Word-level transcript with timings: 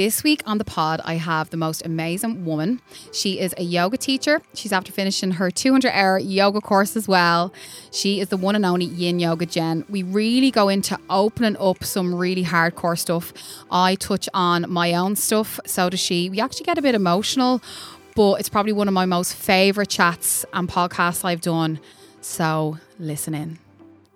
This 0.00 0.24
week 0.24 0.42
on 0.46 0.56
the 0.56 0.64
pod, 0.64 1.02
I 1.04 1.16
have 1.16 1.50
the 1.50 1.58
most 1.58 1.84
amazing 1.84 2.46
woman. 2.46 2.80
She 3.12 3.38
is 3.38 3.54
a 3.58 3.62
yoga 3.62 3.98
teacher. 3.98 4.40
She's 4.54 4.72
after 4.72 4.90
finishing 4.90 5.32
her 5.32 5.50
200 5.50 5.90
hour 5.90 6.18
yoga 6.18 6.62
course 6.62 6.96
as 6.96 7.06
well. 7.06 7.52
She 7.92 8.18
is 8.18 8.30
the 8.30 8.38
one 8.38 8.56
and 8.56 8.64
only 8.64 8.86
Yin 8.86 9.18
Yoga 9.20 9.44
Jen. 9.44 9.84
We 9.90 10.02
really 10.02 10.50
go 10.50 10.70
into 10.70 10.98
opening 11.10 11.54
up 11.60 11.84
some 11.84 12.14
really 12.14 12.44
hardcore 12.44 12.98
stuff. 12.98 13.34
I 13.70 13.94
touch 13.94 14.26
on 14.32 14.64
my 14.70 14.94
own 14.94 15.16
stuff, 15.16 15.60
so 15.66 15.90
does 15.90 16.00
she. 16.00 16.30
We 16.30 16.40
actually 16.40 16.64
get 16.64 16.78
a 16.78 16.82
bit 16.82 16.94
emotional, 16.94 17.60
but 18.16 18.40
it's 18.40 18.48
probably 18.48 18.72
one 18.72 18.88
of 18.88 18.94
my 18.94 19.04
most 19.04 19.34
favorite 19.34 19.90
chats 19.90 20.46
and 20.54 20.66
podcasts 20.66 21.26
I've 21.26 21.42
done. 21.42 21.78
So 22.22 22.78
listen 22.98 23.34
in. 23.34 23.58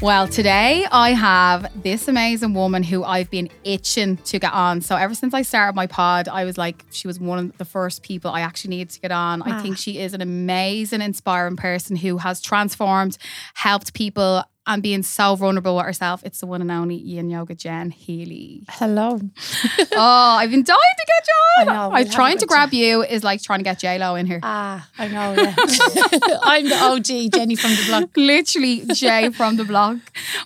Well, 0.01 0.29
today 0.29 0.85
I 0.89 1.09
have 1.09 1.83
this 1.83 2.07
amazing 2.07 2.53
woman 2.53 2.83
who 2.83 3.03
I've 3.03 3.29
been 3.29 3.49
itching 3.65 4.15
to 4.15 4.39
get 4.39 4.53
on. 4.53 4.79
So 4.79 4.95
ever 4.95 5.13
since 5.13 5.33
I 5.33 5.41
started 5.41 5.75
my 5.75 5.87
pod, 5.87 6.29
I 6.29 6.45
was 6.45 6.57
like, 6.57 6.85
she 6.89 7.05
was 7.05 7.19
one 7.19 7.37
of 7.37 7.57
the 7.57 7.65
first 7.65 8.01
people 8.01 8.31
I 8.31 8.39
actually 8.39 8.69
needed 8.69 8.91
to 8.91 9.01
get 9.01 9.11
on. 9.11 9.41
I 9.41 9.61
think 9.61 9.73
ah. 9.73 9.77
she 9.77 9.99
is 9.99 10.13
an 10.13 10.21
amazing, 10.21 11.01
inspiring 11.01 11.57
person 11.57 11.97
who 11.97 12.17
has 12.17 12.39
transformed, 12.39 13.17
helped 13.55 13.93
people, 13.93 14.45
and 14.69 14.83
being 14.83 15.01
so 15.01 15.35
vulnerable 15.35 15.75
with 15.75 15.85
herself. 15.85 16.21
It's 16.23 16.39
the 16.39 16.45
one 16.45 16.61
and 16.61 16.69
only 16.69 16.95
Yin 16.95 17.31
Yoga 17.31 17.55
Jen 17.55 17.89
Healy. 17.89 18.65
Hello. 18.69 19.19
oh, 19.93 20.35
I've 20.39 20.51
been 20.51 20.63
dying 20.63 20.77
to 20.99 21.05
get 21.07 21.27
you 21.27 21.33
on. 21.33 21.69
I 21.69 21.73
know, 21.73 21.91
I 21.91 22.03
we'll 22.03 22.11
trying 22.11 22.37
to 22.37 22.45
grab 22.45 22.71
you 22.71 23.03
is 23.03 23.23
like 23.23 23.41
trying 23.41 23.59
to 23.59 23.63
get 23.63 23.79
J 23.79 23.97
Lo 23.97 24.13
in 24.13 24.27
here. 24.27 24.39
Ah, 24.43 24.87
I 24.99 25.07
know. 25.07 25.33
Yeah. 25.33 25.55
I'm 26.43 26.69
the 26.69 26.77
OG 26.79 27.33
Jenny 27.33 27.55
from 27.55 27.71
the 27.71 27.83
block. 27.87 28.09
literally 28.15 28.83
J 28.93 29.31
from 29.31 29.57
the 29.57 29.65
blog. 29.65 30.01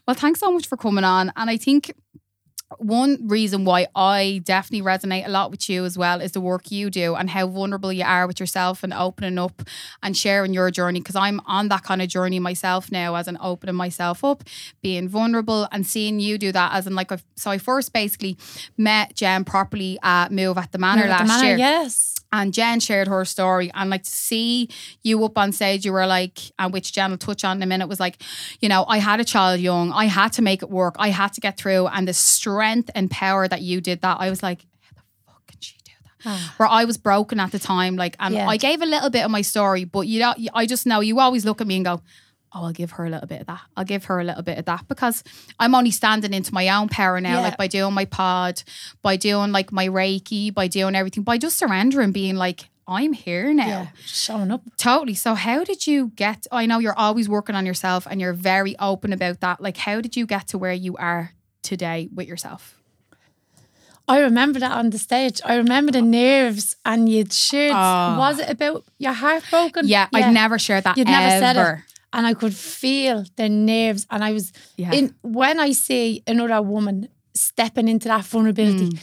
Well, 0.08 0.16
thanks 0.16 0.40
so 0.40 0.52
much 0.54 0.68
for 0.68 0.78
coming 0.78 1.04
on. 1.04 1.34
And 1.36 1.50
I 1.50 1.58
think 1.58 1.94
one 2.80 3.28
reason 3.28 3.66
why 3.66 3.88
I 3.96 4.42
definitely 4.44 4.86
resonate 4.86 5.26
a 5.26 5.30
lot 5.30 5.52
with 5.52 5.70
you 5.70 5.86
as 5.86 5.98
well 5.98 6.22
is 6.22 6.32
the 6.32 6.42
work 6.42 6.72
you 6.72 6.90
do 6.90 7.16
and 7.16 7.30
how 7.30 7.48
vulnerable 7.48 7.92
you 7.92 8.04
are 8.04 8.28
with 8.28 8.40
yourself 8.40 8.84
and 8.84 8.94
opening 8.94 9.38
up 9.38 9.62
and 10.02 10.16
sharing 10.16 10.54
your 10.54 10.72
journey. 10.72 11.00
Because 11.00 11.16
I'm 11.16 11.42
on 11.46 11.70
that 11.70 11.84
kind 11.84 12.02
of 12.02 12.08
journey 12.08 12.40
myself 12.40 12.92
now, 12.92 13.16
as 13.16 13.28
in 13.28 13.38
opening 13.42 13.76
myself 13.76 14.24
up, 14.24 14.44
being 14.82 15.08
vulnerable, 15.10 15.68
and 15.72 15.86
seeing 15.86 16.20
you 16.20 16.38
do 16.38 16.52
that. 16.52 16.74
As 16.74 16.88
in, 16.88 16.96
like, 16.96 17.12
I've, 17.12 17.24
so 17.36 17.52
I 17.52 17.58
first 17.58 17.94
basically 17.94 18.38
met 18.78 19.16
Jen 19.16 19.44
properly 19.44 19.98
at 20.04 20.32
Move 20.32 20.58
at 20.58 20.72
the 20.72 20.78
Manor 20.78 21.02
Move 21.02 21.10
last 21.10 21.22
the 21.22 21.28
Manor, 21.28 21.48
year. 21.48 21.58
Yes. 21.58 22.16
And 22.34 22.52
Jen 22.52 22.80
shared 22.80 23.08
her 23.08 23.24
story, 23.26 23.70
and 23.76 23.92
like 23.92 24.04
to 24.04 24.10
see 24.10 24.68
you 25.04 25.24
up 25.24 25.38
on 25.38 25.52
stage, 25.52 25.86
you 25.86 25.94
were 25.94 26.08
like, 26.08 26.40
and 26.58 26.74
which 26.74 26.92
Jen 26.92 27.12
will 27.12 27.20
touch 27.20 27.46
on 27.46 27.58
in 27.58 27.64
a 27.64 27.68
minute, 27.68 27.88
was 27.88 28.00
like, 28.00 28.18
you 28.60 28.68
know, 28.68 28.86
I 28.90 28.98
had 28.98 29.20
a 29.20 29.24
child 29.24 29.60
young, 29.60 29.92
I 29.92 30.06
had 30.06 30.34
to 30.34 30.42
make 30.42 30.64
it 30.64 30.70
work, 30.72 30.96
I 30.98 31.10
had 31.10 31.32
to 31.34 31.42
get 31.42 31.58
through, 31.58 31.86
and 31.88 32.08
the 32.08 32.14
strength 32.14 32.90
and 32.96 33.12
power 33.12 33.48
that 33.48 33.62
you 33.62 33.80
did 33.82 34.02
that, 34.02 34.18
I 34.20 34.32
was 34.32 34.42
like, 34.42 34.66
how 34.82 34.96
the 34.96 35.32
fuck 35.32 35.46
can 35.48 35.62
she 35.62 35.76
do 35.86 35.92
that? 36.06 36.12
Ah. 36.26 36.54
Where 36.58 36.70
I 36.70 36.86
was 36.86 36.98
broken 36.98 37.40
at 37.40 37.52
the 37.52 37.60
time, 37.60 37.98
like, 37.98 38.16
and 38.20 38.34
Yeah. 38.34 38.50
I 38.50 38.58
gave 38.58 38.82
a 38.82 38.88
little 38.88 39.12
bit 39.12 39.24
of 39.24 39.30
my 39.30 39.42
story, 39.44 39.84
but 39.86 40.08
you 40.08 40.20
know, 40.20 40.34
I 40.56 40.66
just 40.66 40.88
know 40.88 41.02
you 41.02 41.20
always 41.20 41.46
look 41.46 41.62
at 41.62 41.68
me 41.68 41.76
and 41.76 41.86
go. 41.86 42.02
Oh, 42.56 42.66
I'll 42.66 42.72
give 42.72 42.92
her 42.92 43.06
a 43.06 43.10
little 43.10 43.28
bit 43.28 43.42
of 43.42 43.48
that. 43.48 43.62
I'll 43.76 43.84
give 43.84 44.06
her 44.06 44.20
a 44.20 44.24
little 44.24 44.44
bit 44.44 44.60
of 44.60 44.66
that 44.66 44.88
because 44.88 45.24
I'm 45.60 45.74
only 45.74 45.90
standing 45.92 46.34
into 46.34 46.54
my 46.54 46.70
own 46.70 46.88
power 46.88 47.20
now, 47.20 47.38
Yeah. 47.38 47.42
like 47.42 47.58
by 47.58 47.68
doing 47.68 47.94
my 47.96 48.06
pod, 48.06 48.62
by 49.02 49.16
doing 49.18 49.52
like 49.52 49.72
my 49.72 49.88
Reiki, 49.88 50.54
by 50.54 50.68
doing 50.68 50.94
everything, 50.96 51.24
by 51.24 51.38
just 51.40 51.58
surrendering, 51.58 52.12
being 52.12 52.36
like, 52.36 52.70
I'm 52.88 53.14
here 53.14 53.54
now. 53.54 53.66
Yeah. 53.66 53.88
Showing 54.06 54.52
up. 54.52 54.62
Totally. 54.78 55.14
So, 55.16 55.36
how 55.36 55.64
did 55.64 55.88
you 55.88 56.12
get? 56.16 56.46
I 56.52 56.66
know 56.66 56.80
you're 56.80 56.98
always 57.00 57.28
working 57.30 57.56
on 57.56 57.66
yourself 57.66 58.06
and 58.10 58.20
you're 58.20 58.34
very 58.34 58.78
open 58.78 59.14
about 59.14 59.40
that. 59.40 59.62
Like, 59.62 59.78
how 59.78 60.02
did 60.02 60.16
you 60.18 60.26
get 60.26 60.48
to 60.50 60.58
where 60.58 60.74
you 60.74 60.96
are 60.98 61.32
today 61.62 62.10
with 62.14 62.28
yourself? 62.28 62.78
I 64.06 64.20
remember 64.20 64.60
that 64.60 64.74
on 64.74 64.90
the 64.90 64.98
stage. 65.00 65.40
I 65.46 65.56
remember 65.56 65.94
the 65.94 66.02
nerves 66.02 66.76
and 66.84 67.08
you'd 67.08 67.32
shared. 67.32 67.72
Oh. 67.74 68.20
Was 68.20 68.38
it 68.40 68.50
about 68.50 68.84
your 69.00 69.14
heart 69.14 69.44
broken? 69.50 69.88
Yeah, 69.88 70.08
I've 70.14 70.34
never 70.34 70.60
shared 70.60 70.84
that. 70.84 70.98
You'd 70.98 71.08
never 71.08 71.30
said 71.40 71.56
it. 71.56 71.84
And 72.14 72.28
I 72.28 72.34
could 72.36 72.54
feel 72.56 73.26
the 73.36 73.50
nerves. 73.50 74.06
And 74.12 74.24
I 74.24 74.32
was 74.34 74.52
Yeah. 74.78 74.92
in 74.94 75.16
when 75.24 75.60
I 75.60 75.72
see 75.74 76.22
another 76.28 76.62
woman 76.62 77.10
stepping 77.34 77.88
into 77.88 78.08
that 78.08 78.24
vulnerability, 78.26 78.90
Mm. 78.90 79.00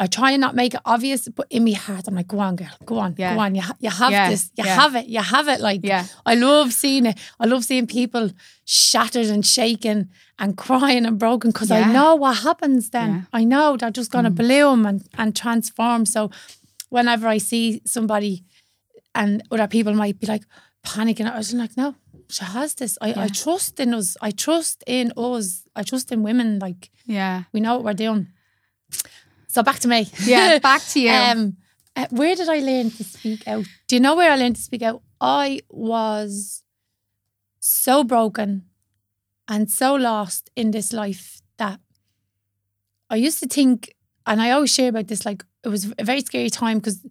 I 0.00 0.06
try 0.08 0.32
and 0.32 0.40
not 0.40 0.54
make 0.56 0.74
it 0.74 0.80
obvious, 0.84 1.28
but 1.28 1.46
in 1.50 1.64
my 1.64 1.70
heart, 1.70 2.04
I'm 2.08 2.16
like, 2.16 2.26
go 2.28 2.40
on, 2.40 2.56
girl, 2.56 2.76
go 2.84 2.98
on, 2.98 3.14
Yeah. 3.16 3.34
go 3.34 3.40
on. 3.40 3.54
You, 3.54 3.62
ha- 3.62 3.76
you 3.80 3.90
have 3.90 4.10
Yeah, 4.12 4.28
this, 4.28 4.50
you 4.58 4.64
yeah. 4.64 4.74
have 4.74 4.94
it, 4.96 5.06
you 5.06 5.20
have 5.20 5.46
it. 5.48 5.60
Like, 5.60 5.80
Yeah. 5.84 6.04
I 6.26 6.34
love 6.34 6.72
seeing 6.72 7.06
it. 7.06 7.16
I 7.40 7.46
love 7.46 7.64
seeing 7.64 7.86
people 7.86 8.30
shattered 8.64 9.26
and 9.26 9.46
shaken 9.46 10.10
and 10.38 10.56
crying 10.56 11.06
and 11.06 11.16
broken 11.18 11.50
because. 11.52 11.70
I 11.70 11.84
know 11.92 12.16
what 12.16 12.38
happens 12.38 12.90
then. 12.90 13.10
Mm. 13.20 13.26
I 13.32 13.44
know 13.44 13.76
they're 13.76 13.92
just 13.92 14.10
going 14.10 14.24
to 14.24 14.30
bloom 14.32 14.84
and, 14.84 15.06
and 15.16 15.34
transform. 15.34 16.04
So 16.06 16.30
whenever 16.90 17.26
I 17.28 17.38
see 17.38 17.80
somebody 17.86 18.42
and 19.14 19.42
other 19.52 19.68
people 19.68 19.94
might 19.94 20.18
be 20.18 20.26
like 20.26 20.44
panicking, 20.84 21.30
I 21.32 21.38
was 21.38 21.54
like, 21.54 21.76
no, 21.76 21.94
she 22.28 22.44
has 22.44 22.74
this. 22.74 22.96
I, 23.00 23.24
I 23.24 23.28
trust 23.28 23.80
in 23.80 23.94
us. 23.94 24.16
I 24.20 24.30
trust 24.30 24.82
in 24.86 25.12
us. 25.16 25.66
I 25.76 25.82
trust 25.82 26.10
in 26.12 26.22
women. 26.22 26.58
Like, 26.58 26.90
Yeah. 27.06 27.44
we 27.52 27.60
know 27.60 27.74
what 27.76 27.84
we're 27.84 27.92
doing. 27.94 28.28
So 29.48 29.62
back 29.62 29.78
to 29.80 29.88
me. 29.88 30.08
Yeah. 30.24 30.58
Back 30.62 30.82
to 30.92 31.00
you. 31.00 31.10
Um, 31.10 31.56
uh, 31.96 32.06
where 32.10 32.34
did 32.34 32.48
I 32.48 32.58
learn 32.58 32.90
to 32.90 33.04
speak 33.04 33.46
out? 33.46 33.64
Do 33.86 33.94
you 33.96 34.00
know 34.00 34.16
where 34.16 34.32
I 34.32 34.36
learned 34.36 34.56
to 34.56 34.62
speak 34.62 34.82
out? 34.82 35.02
I 35.20 35.60
was 35.70 36.62
so 37.60 38.02
broken 38.04 38.64
and 39.46 39.70
so 39.70 39.94
lost 39.94 40.50
in 40.56 40.72
this 40.72 40.92
life 40.92 41.40
that 41.58 41.78
I 43.10 43.16
used 43.16 43.38
to 43.40 43.46
think, 43.48 43.94
and 44.26 44.42
I 44.42 44.50
always 44.50 44.72
share 44.74 44.88
about 44.88 45.06
this, 45.06 45.24
like 45.24 45.44
it 45.62 45.68
was 45.68 45.92
a 45.98 46.04
very 46.04 46.20
scary 46.22 46.50
time 46.50 46.78
because 46.78 47.06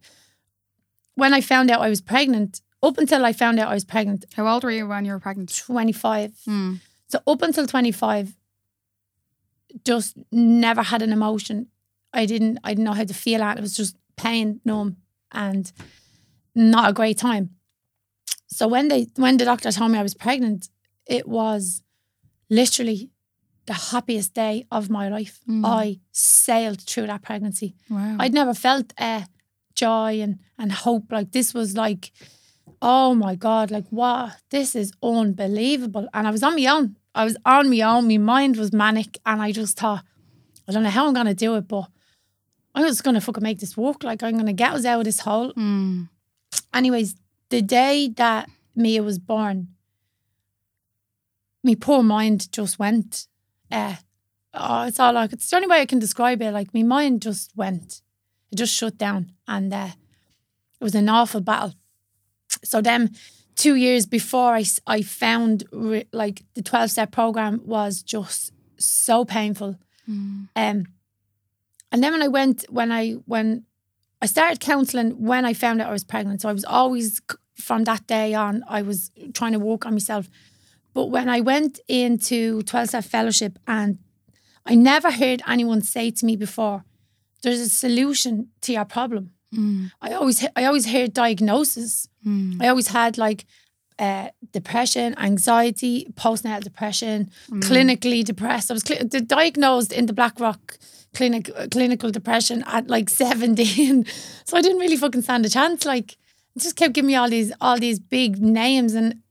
when 1.16 1.34
I 1.34 1.42
found 1.42 1.72
out 1.72 1.82
I 1.82 1.90
was 1.90 2.02
pregnant, 2.02 2.62
up 2.84 2.98
until 2.98 3.26
I 3.26 3.34
found 3.34 3.60
out 3.60 3.70
I 3.70 3.74
was 3.74 3.86
pregnant, 3.86 4.26
how 4.36 4.48
old 4.48 4.64
were 4.64 4.72
you 4.72 4.88
when 4.88 5.06
you 5.06 5.14
were 5.14 5.20
pregnant? 5.20 5.56
25. 5.56 6.32
Mm. 6.48 6.80
So 7.08 7.20
up 7.26 7.42
until 7.42 7.66
25, 7.66 8.36
just 9.86 10.18
never 10.32 10.84
had 10.84 11.02
an 11.02 11.12
emotion. 11.12 11.68
I 12.14 12.26
didn't 12.26 12.60
I 12.64 12.72
didn't 12.72 12.84
know 12.84 12.94
how 12.94 13.06
to 13.06 13.14
feel 13.14 13.40
that. 13.40 13.58
It 13.58 13.62
was 13.62 13.76
just 13.76 13.96
pain, 14.18 14.62
numb, 14.64 14.98
and 15.32 15.72
not 16.54 16.90
a 16.90 16.94
great 16.94 17.18
time. 17.18 17.52
So 18.48 18.68
when 18.68 18.88
they 18.88 19.08
when 19.16 19.38
the 19.38 19.46
doctor 19.46 19.72
told 19.72 19.92
me 19.92 19.98
I 19.98 20.04
was 20.04 20.14
pregnant, 20.14 20.70
it 21.08 21.28
was 21.28 21.82
literally 22.50 23.10
the 23.66 23.74
happiest 23.74 24.34
day 24.34 24.66
of 24.72 24.90
my 24.90 25.10
life. 25.10 25.40
Mm. 25.50 25.66
I 25.66 26.00
sailed 26.12 26.82
through 26.82 27.08
that 27.08 27.22
pregnancy. 27.22 27.76
Wow. 27.90 28.18
I'd 28.20 28.34
never 28.34 28.54
felt 28.54 28.94
uh, 28.98 29.24
joy 29.74 30.22
and, 30.22 30.40
and 30.58 30.72
hope. 30.72 31.12
Like 31.12 31.32
this 31.32 31.54
was 31.54 31.76
like, 31.78 32.12
oh 32.84 33.16
my 33.16 33.34
God, 33.34 33.72
like 33.72 33.88
what? 33.90 34.36
This 34.52 34.76
is 34.76 34.92
unbelievable. 35.02 36.08
And 36.14 36.28
I 36.28 36.32
was 36.32 36.44
on 36.44 36.56
my 36.56 36.68
own. 36.68 36.98
I 37.16 37.24
was 37.24 37.38
on 37.46 37.70
my 37.70 37.80
own. 37.82 38.08
My 38.08 38.18
mind 38.18 38.58
was 38.58 38.74
manic. 38.74 39.18
And 39.26 39.42
I 39.42 39.54
just 39.54 39.80
thought, 39.80 40.04
I 40.68 40.74
don't 40.74 40.84
know 40.84 40.90
how 40.90 41.08
I'm 41.08 41.14
going 41.14 41.26
to 41.26 41.34
do 41.34 41.56
it, 41.56 41.68
but 41.68 41.88
I'm 42.76 42.86
just 42.86 43.04
going 43.04 43.16
to 43.16 43.22
fucking 43.22 43.42
make 43.42 43.60
this 43.60 43.78
work. 43.78 44.04
Like 44.04 44.22
I'm 44.22 44.34
going 44.34 44.48
to 44.48 44.54
get 44.54 44.74
us 44.74 44.86
out 44.86 45.00
of 45.00 45.06
this 45.06 45.22
hole. 45.22 45.54
Mm. 45.54 46.10
Anyways, 46.74 47.16
the 47.50 47.62
day 47.62 48.10
that 48.18 48.50
Mia 48.76 49.02
was 49.02 49.18
born, 49.18 49.70
my 51.64 51.76
poor 51.80 52.04
mind 52.04 52.52
just 52.52 52.78
went. 52.80 53.28
Uh, 53.72 53.96
oh, 54.54 54.84
it's 54.84 55.00
all 55.00 55.14
like 55.14 55.32
it's 55.32 55.50
the 55.50 55.56
only 55.56 55.70
way 55.70 55.80
I 55.80 55.86
can 55.86 56.00
describe 56.00 56.42
it. 56.42 56.52
Like 56.52 56.74
my 56.74 56.84
mind 56.84 57.22
just 57.22 57.56
went, 57.56 58.02
it 58.52 58.58
just 58.58 58.74
shut 58.74 58.98
down, 58.98 59.32
and 59.48 59.74
uh, 59.74 59.90
it 60.82 60.84
was 60.84 60.96
an 60.96 61.08
awful 61.08 61.40
battle. 61.40 61.74
So 62.64 62.82
then, 62.82 63.16
two 63.56 63.76
years 63.76 64.06
before 64.06 64.54
I, 64.54 64.66
I 64.88 65.02
found 65.02 65.64
re- 65.72 66.08
like 66.12 66.44
the 66.54 66.62
twelve 66.62 66.92
step 66.92 67.12
program 67.12 67.62
was 67.64 68.02
just 68.02 68.52
so 68.78 69.26
painful. 69.26 69.78
Mm. 70.10 70.48
Um, 70.56 70.86
and 71.92 72.04
then 72.04 72.12
when 72.12 72.24
I 72.24 72.28
went, 72.28 72.66
when 72.70 72.92
I 72.92 73.12
when 73.26 73.66
I 74.22 74.26
started 74.26 74.60
counselling 74.60 75.12
when 75.22 75.46
I 75.46 75.54
found 75.54 75.82
out 75.82 75.90
I 75.90 75.94
was 75.94 76.04
pregnant, 76.04 76.42
so 76.42 76.50
I 76.50 76.54
was 76.54 76.66
always 76.66 77.22
from 77.56 77.84
that 77.84 78.08
day 78.08 78.34
on, 78.34 78.64
I 78.68 78.82
was 78.82 79.12
trying 79.34 79.52
to 79.54 79.60
work 79.60 79.86
on 79.86 79.94
myself. 79.94 80.30
But 80.94 81.08
when 81.08 81.28
I 81.30 81.42
went 81.42 81.80
into 81.88 82.62
12 82.64 82.90
step 82.90 83.04
fellowship 83.04 83.60
and 83.68 84.00
I 84.66 84.76
never 84.76 85.12
heard 85.12 85.42
anyone 85.48 85.82
say 85.82 86.12
to 86.12 86.26
me 86.26 86.36
before, 86.36 86.86
there's 87.42 87.60
a 87.60 87.70
solution 87.70 88.50
to 88.62 88.74
your 88.74 88.86
problem. 88.86 89.33
Mm. 89.54 89.92
I 90.02 90.14
always 90.14 90.46
I 90.56 90.66
always 90.66 90.86
heard 90.94 91.14
diagnosis. 91.14 92.08
Mm. 92.26 92.62
I 92.64 92.68
always 92.68 92.88
had 92.88 93.18
like 93.18 93.46
uh, 94.00 94.30
depression, 94.52 95.14
anxiety, 95.18 96.08
postnatal 96.16 96.64
depression, 96.64 97.30
Mm. 97.52 97.62
clinically 97.62 98.24
depressed. 98.24 98.72
I 98.72 98.74
was 98.74 98.84
di- 98.84 99.22
diagnosed 99.22 99.92
in 99.94 100.06
the 100.08 100.14
Blackrock 100.14 100.78
clinic 101.14 101.50
uh, 101.56 101.68
clinical 101.70 102.10
depression 102.12 102.64
at 102.66 102.88
like 102.90 103.10
17. 103.22 104.06
so 104.46 104.58
I 104.58 104.62
didn't 104.62 104.80
really 104.80 104.98
fucking 104.98 105.22
stand 105.22 105.46
a 105.46 105.50
chance. 105.50 105.86
Like 105.86 106.14
it 106.56 106.62
just 106.64 106.76
kept 106.76 106.94
giving 106.94 107.08
me 107.08 107.16
all 107.16 107.30
these 107.30 107.54
all 107.62 107.78
these 107.80 108.00
big 108.00 108.40
names 108.42 108.94
and 108.96 109.22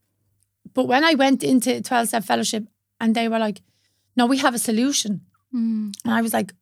but 0.74 0.86
when 0.86 1.04
I 1.04 1.14
went 1.14 1.42
into 1.42 1.80
12 1.82 2.08
step 2.08 2.24
fellowship 2.24 2.64
and 3.00 3.14
they 3.14 3.28
were 3.28 3.38
like, 3.38 3.60
no, 4.16 4.26
we 4.26 4.38
have 4.38 4.54
a 4.54 4.58
solution. 4.58 5.20
Mm. 5.54 5.92
And 6.04 6.14
I 6.14 6.22
was 6.22 6.32
like, 6.32 6.52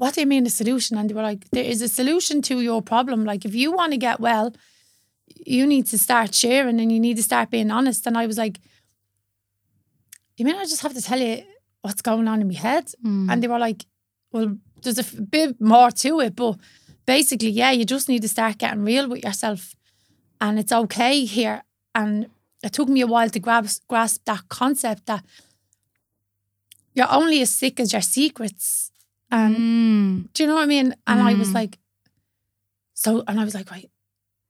what 0.00 0.14
do 0.14 0.22
you 0.22 0.26
mean 0.26 0.46
a 0.46 0.50
solution? 0.50 0.96
And 0.96 1.10
they 1.10 1.14
were 1.14 1.30
like, 1.30 1.44
there 1.50 1.62
is 1.72 1.82
a 1.82 1.88
solution 1.88 2.40
to 2.48 2.62
your 2.62 2.80
problem. 2.80 3.26
Like, 3.26 3.44
if 3.44 3.54
you 3.54 3.70
want 3.70 3.92
to 3.92 3.98
get 3.98 4.18
well, 4.18 4.54
you 5.44 5.66
need 5.66 5.86
to 5.88 5.98
start 5.98 6.34
sharing 6.34 6.80
and 6.80 6.90
you 6.90 6.98
need 6.98 7.18
to 7.18 7.22
start 7.22 7.50
being 7.50 7.70
honest. 7.70 8.06
And 8.06 8.16
I 8.16 8.26
was 8.26 8.38
like, 8.38 8.60
you 10.38 10.46
mean 10.46 10.56
I 10.56 10.64
just 10.64 10.80
have 10.80 10.94
to 10.94 11.02
tell 11.02 11.20
you 11.20 11.42
what's 11.82 12.00
going 12.00 12.28
on 12.28 12.40
in 12.40 12.48
my 12.48 12.54
head? 12.54 12.86
Mm. 13.04 13.30
And 13.30 13.42
they 13.42 13.46
were 13.46 13.58
like, 13.58 13.84
well, 14.32 14.56
there's 14.82 14.98
a 14.98 15.20
bit 15.20 15.60
more 15.60 15.90
to 15.90 16.20
it, 16.20 16.34
but 16.34 16.56
basically, 17.04 17.50
yeah, 17.50 17.70
you 17.70 17.84
just 17.84 18.08
need 18.08 18.22
to 18.22 18.28
start 18.28 18.56
getting 18.56 18.82
real 18.82 19.06
with 19.06 19.22
yourself. 19.22 19.74
And 20.40 20.58
it's 20.58 20.72
okay 20.72 21.26
here. 21.26 21.62
And 21.94 22.30
it 22.62 22.72
took 22.72 22.88
me 22.88 23.02
a 23.02 23.06
while 23.06 23.28
to 23.28 23.38
grasp, 23.38 23.82
grasp 23.86 24.24
that 24.24 24.48
concept 24.48 25.04
that 25.06 25.22
you're 26.94 27.12
only 27.12 27.42
as 27.42 27.50
sick 27.54 27.78
as 27.78 27.92
your 27.92 28.00
secrets. 28.00 28.90
And 29.30 29.56
Mm. 29.56 30.32
do 30.34 30.42
you 30.42 30.46
know 30.48 30.54
what 30.56 30.62
I 30.64 30.66
mean? 30.66 30.94
And 31.06 31.20
I 31.20 31.34
was 31.34 31.48
Mm. 31.50 31.54
like, 31.54 31.78
so, 32.94 33.22
and 33.26 33.40
I 33.40 33.44
was 33.44 33.54
like, 33.54 33.70
right. 33.70 33.90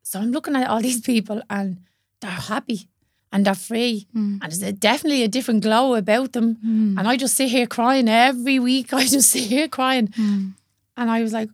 So 0.02 0.18
I'm 0.20 0.32
looking 0.32 0.56
at 0.56 0.68
all 0.68 0.80
these 0.88 1.00
people 1.00 1.42
and 1.50 1.78
they're 2.20 2.30
happy 2.30 2.88
and 3.32 3.44
they're 3.44 3.54
free. 3.54 4.08
Mm. 4.14 4.38
And 4.42 4.42
there's 4.42 4.62
a, 4.62 4.72
definitely 4.72 5.22
a 5.22 5.28
different 5.28 5.62
glow 5.62 5.94
about 5.94 6.32
them. 6.32 6.56
Mm. 6.56 6.98
And 6.98 7.06
I 7.08 7.16
just 7.16 7.36
sit 7.36 7.48
here 7.50 7.66
crying 7.66 8.08
every 8.08 8.58
week. 8.58 8.92
I 9.00 9.04
just 9.06 9.30
sit 9.30 9.44
here 9.44 9.68
crying. 9.68 10.08
Mm. 10.08 10.54
And 10.96 11.10
I 11.10 11.22
was 11.22 11.32
like, 11.32 11.50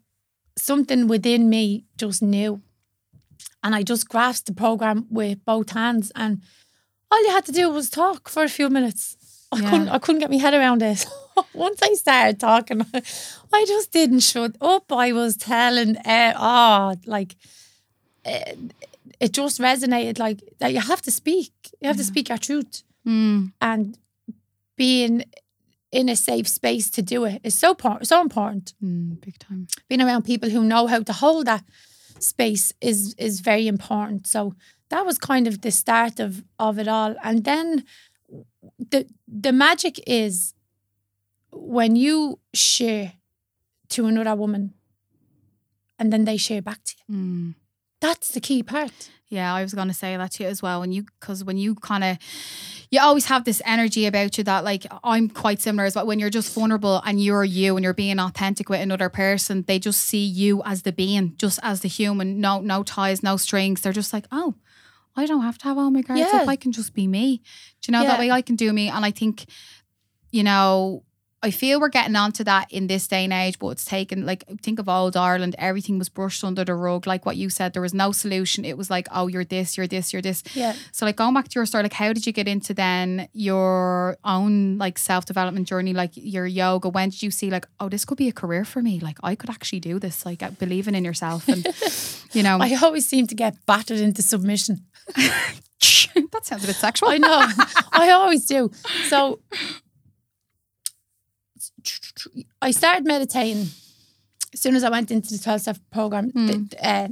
something 0.58 1.06
within 1.06 1.49
me 1.50 1.84
just 1.99 2.23
knew. 2.23 2.62
And 3.62 3.75
I 3.75 3.82
just 3.82 4.08
grasped 4.08 4.46
the 4.46 4.55
program 4.55 5.06
with 5.11 5.44
both 5.44 5.70
hands. 5.70 6.12
And 6.14 6.40
all 7.11 7.23
you 7.25 7.31
had 7.31 7.44
to 7.46 7.52
do 7.52 7.69
was 7.70 7.90
talk 7.90 8.28
for 8.28 8.43
a 8.44 8.49
few 8.49 8.70
minutes. 8.70 9.17
I 9.52 9.61
Yeah. 9.61 9.70
couldn't 9.70 9.88
I 9.88 9.99
couldn't 9.99 10.20
get 10.20 10.31
my 10.31 10.38
head 10.38 10.55
around 10.55 10.82
it. 10.82 11.05
Once 11.55 11.81
I 11.83 11.94
started 11.94 12.41
talking, 12.41 12.83
I 13.53 13.65
just 13.67 13.93
didn't 13.93 14.21
shut 14.21 14.56
up. 14.61 14.91
I 14.93 15.12
was 15.12 15.37
telling 15.37 15.97
uh, 15.99 16.33
oh 16.37 16.94
like 17.06 17.37
uh, 18.25 18.53
it 19.21 19.33
just 19.33 19.61
resonated 19.61 20.19
like 20.19 20.41
that 20.59 20.73
you 20.73 20.81
have 20.81 21.03
to 21.03 21.11
speak. 21.11 21.53
You 21.81 21.88
have 21.88 21.97
to 21.97 22.05
speak 22.05 22.29
your 22.29 22.38
truth 22.38 22.83
Mm. 23.06 23.53
and 23.61 23.97
being 24.77 25.23
in 25.93 26.09
a 26.09 26.17
safe 26.17 26.49
space 26.49 26.91
to 26.91 27.03
do 27.03 27.25
it 27.25 27.41
is 27.44 27.55
so 27.56 27.73
por- 27.73 28.03
so 28.05 28.21
important 28.21 28.75
Mm. 28.83 29.21
Big 29.21 29.38
time. 29.38 29.69
being 29.88 30.00
around 30.03 30.25
people 30.25 30.50
who 30.50 30.65
know 30.65 30.87
how 30.88 31.00
to 31.03 31.12
hold 31.12 31.47
that 31.47 31.65
space 32.19 32.73
is 32.81 33.15
is 33.19 33.41
very 33.41 33.67
important. 33.69 34.27
So 34.27 34.55
that 34.91 35.06
was 35.06 35.19
kind 35.19 35.47
of 35.47 35.61
the 35.61 35.71
start 35.71 36.19
of 36.21 36.43
of 36.59 36.79
it 36.79 36.88
all. 36.88 37.15
And 37.23 37.44
then 37.44 37.85
the 38.91 39.06
the 39.43 39.53
magic 39.53 40.00
is 40.06 40.53
when 41.53 41.97
you 41.97 42.39
share 42.55 43.15
to 43.91 44.07
another 44.07 44.35
woman 44.35 44.75
and 45.99 46.13
then 46.13 46.25
they 46.25 46.37
share 46.37 46.63
back 46.63 46.83
to 46.85 46.95
you. 47.09 47.15
Mm. 47.17 47.55
That's 48.01 48.29
the 48.29 48.41
key 48.41 48.63
part. 48.63 49.11
Yeah, 49.29 49.53
I 49.53 49.63
was 49.63 49.75
going 49.75 49.89
to 49.89 49.95
say 49.95 50.17
that 50.17 50.33
to 50.33 50.45
you 50.45 50.49
as 50.49 50.63
well. 50.63 50.81
When 50.81 50.93
you, 50.93 51.05
because 51.19 51.43
when 51.43 51.57
you 51.57 51.75
kind 51.75 52.05
of, 52.05 52.19
you 52.91 53.01
always 53.01 53.25
have 53.27 53.45
this 53.45 53.61
energy 53.65 54.07
about 54.07 54.39
you 54.39 54.45
that, 54.45 54.63
like, 54.65 54.87
I'm 55.03 55.29
quite 55.29 55.61
similar 55.61 55.85
as 55.87 55.97
well. 55.97 56.07
When 56.07 56.21
you're 56.21 56.31
just 56.31 56.55
vulnerable 56.55 57.03
and 57.05 57.21
you're 57.21 57.43
you 57.43 57.77
and 57.77 57.83
you're 57.83 57.95
being 57.95 58.21
authentic 58.21 58.69
with 58.69 58.81
another 58.81 59.09
person, 59.09 59.65
they 59.67 59.79
just 59.81 60.01
see 60.03 60.25
you 60.25 60.63
as 60.65 60.83
the 60.83 60.93
being, 60.93 61.35
just 61.39 61.59
as 61.63 61.81
the 61.81 61.89
human, 61.89 62.41
no, 62.41 62.61
no 62.61 62.83
ties, 62.85 63.23
no 63.23 63.37
strings. 63.37 63.81
They're 63.81 63.93
just 63.93 64.13
like, 64.13 64.27
oh, 64.31 64.55
I 65.17 65.27
don't 65.27 65.43
have 65.43 65.59
to 65.59 65.65
have 65.65 65.79
all 65.79 65.91
my 65.91 66.03
guards 66.03 66.21
Yeah. 66.21 66.43
up. 66.43 66.49
I 66.49 66.55
can 66.57 66.71
just 66.71 66.93
be 66.95 67.09
me. 67.09 67.39
Do 67.81 67.89
you 67.89 67.93
know 67.93 68.03
Yeah. 68.03 68.09
that 68.09 68.19
way 68.21 68.31
I 68.31 68.43
can 68.43 68.55
do 68.55 68.73
me? 68.73 68.91
And 68.91 69.05
I 69.05 69.11
think, 69.11 69.47
you 70.31 70.45
know, 70.45 71.03
I 71.47 71.53
feel 71.53 71.81
we're 71.81 71.91
getting 71.91 72.17
onto 72.17 72.43
that 72.43 72.73
in 72.73 72.89
this 72.89 73.07
day 73.07 73.23
and 73.23 73.33
age, 73.33 73.61
but 73.61 73.69
it's 73.69 73.85
taken 73.85 74.27
like 74.27 74.43
think 74.63 74.81
of 74.81 74.89
old 74.89 75.17
Ireland, 75.17 75.55
everything 75.59 75.97
was 75.97 76.09
brushed 76.09 76.43
under 76.43 76.65
the 76.65 76.75
rug. 76.75 77.07
Like 77.07 77.25
what 77.25 77.37
you 77.37 77.51
said, 77.51 77.73
there 77.73 77.83
was 77.83 77.95
no 77.95 78.11
solution. 78.11 78.65
It 78.65 78.77
was 78.77 78.91
like, 78.91 79.07
oh, 79.13 79.29
you're 79.29 79.45
this, 79.45 79.77
you're 79.77 79.87
this, 79.87 80.13
you're 80.13 80.23
this. 80.23 80.43
Yeah. 80.55 80.75
So 80.91 81.07
like 81.07 81.15
going 81.15 81.35
back 81.35 81.47
to 81.47 81.55
your 81.55 81.65
story, 81.65 81.85
like 81.85 81.93
how 81.93 82.13
did 82.13 82.27
you 82.27 82.33
get 82.33 82.49
into 82.49 82.75
then 82.75 83.29
your 83.33 84.19
own 84.25 84.77
like 84.79 84.99
self 84.99 85.25
development 85.25 85.69
journey, 85.69 85.93
like 85.93 86.11
your 86.17 86.47
yoga? 86.47 86.89
When 86.89 87.11
did 87.11 87.23
you 87.23 87.31
see 87.31 87.49
like, 87.49 87.67
oh, 87.79 87.89
this 87.89 88.05
could 88.05 88.19
be 88.19 88.27
a 88.27 88.33
career 88.33 88.65
for 88.65 88.83
me? 88.83 88.99
Like 88.99 89.19
I 89.23 89.37
could 89.37 89.51
actually 89.51 89.81
do 89.81 90.01
this, 90.01 90.27
like 90.27 90.43
uh, 90.43 90.51
believing 90.51 90.97
in 90.97 91.05
yourself 91.05 91.47
and 91.49 91.65
you 92.33 92.43
know 92.43 92.59
I 92.61 92.77
always 92.83 93.07
seem 93.07 93.29
to 93.29 93.37
get 93.37 93.65
battered 93.67 94.01
into 94.01 94.21
submission. 94.21 94.85
that 96.33 96.45
sounds 96.45 96.65
a 96.65 96.67
bit 96.67 96.77
sexual. 96.77 97.11
I 97.11 97.19
know. 97.19 97.29
I 97.93 98.11
always 98.11 98.47
do. 98.47 98.71
So 99.09 99.41
I 102.62 102.70
started 102.73 103.05
meditating 103.06 103.62
as 104.55 104.61
soon 104.61 104.75
as 104.76 104.84
I 104.84 104.90
went 104.90 105.11
into 105.11 105.31
the 105.37 105.38
12 105.43 105.61
step 105.61 105.78
program. 105.90 106.32
Mm. 106.32 106.70
th- 106.70 106.82
uh, 106.82 107.08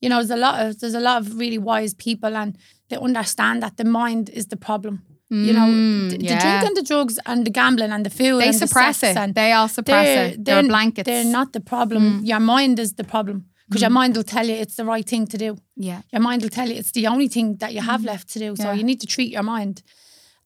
you 0.00 0.08
know, 0.08 0.16
there's 0.16 0.30
a 0.30 0.36
lot 0.36 0.64
of 0.64 0.78
there's 0.80 0.94
a 0.94 1.00
lot 1.00 1.20
of 1.20 1.38
really 1.38 1.58
wise 1.58 1.94
people 1.94 2.36
and 2.36 2.56
they 2.88 2.96
understand 2.96 3.62
that 3.62 3.76
the 3.76 3.84
mind 3.84 4.30
is 4.30 4.46
the 4.46 4.56
problem. 4.56 5.02
You 5.30 5.52
know, 5.52 5.66
Mm, 5.68 6.10
the, 6.10 6.16
the 6.18 6.24
yeah. 6.24 6.40
drink 6.40 6.64
and 6.68 6.76
the 6.76 6.82
drugs 6.82 7.18
and 7.26 7.44
the 7.46 7.50
gambling 7.50 7.92
and 7.92 8.02
the 8.06 8.10
food 8.10 8.40
They 8.40 8.48
and 8.48 8.56
suppress 8.56 9.00
the 9.00 9.10
it. 9.10 9.16
and 9.18 9.34
They 9.34 9.52
all 9.52 9.68
suppress 9.68 10.06
it. 10.32 10.44
They're, 10.44 10.62
blankets. 10.62 11.04
They're 11.06 11.24
not 11.38 11.52
the 11.52 11.60
problem. 11.60 12.24
Your 12.24 12.40
mind 12.40 12.78
is 12.78 12.94
the 12.94 13.04
problem 13.04 13.44
because 13.68 13.82
your 13.82 13.90
Mm. 13.90 14.00
mind 14.00 14.16
will 14.16 14.24
tell 14.24 14.46
you 14.46 14.54
it's 14.54 14.76
the 14.76 14.86
right 14.86 15.06
thing 15.06 15.26
to 15.26 15.36
do 15.36 15.56
Yeah. 15.76 16.00
your 16.14 16.22
mind 16.22 16.40
will 16.42 16.48
tell 16.58 16.68
you 16.70 16.76
it's 16.76 16.92
the 16.92 17.06
only 17.08 17.28
thing 17.28 17.56
that 17.58 17.74
you 17.74 17.82
have 17.82 18.02
left 18.04 18.32
to 18.32 18.38
do. 18.38 18.56
So 18.56 18.62
Mm. 18.62 18.66
Yeah. 18.66 18.74
you 18.78 18.84
need 18.84 19.00
to 19.00 19.06
treat 19.06 19.30
your 19.30 19.42
mind. 19.42 19.82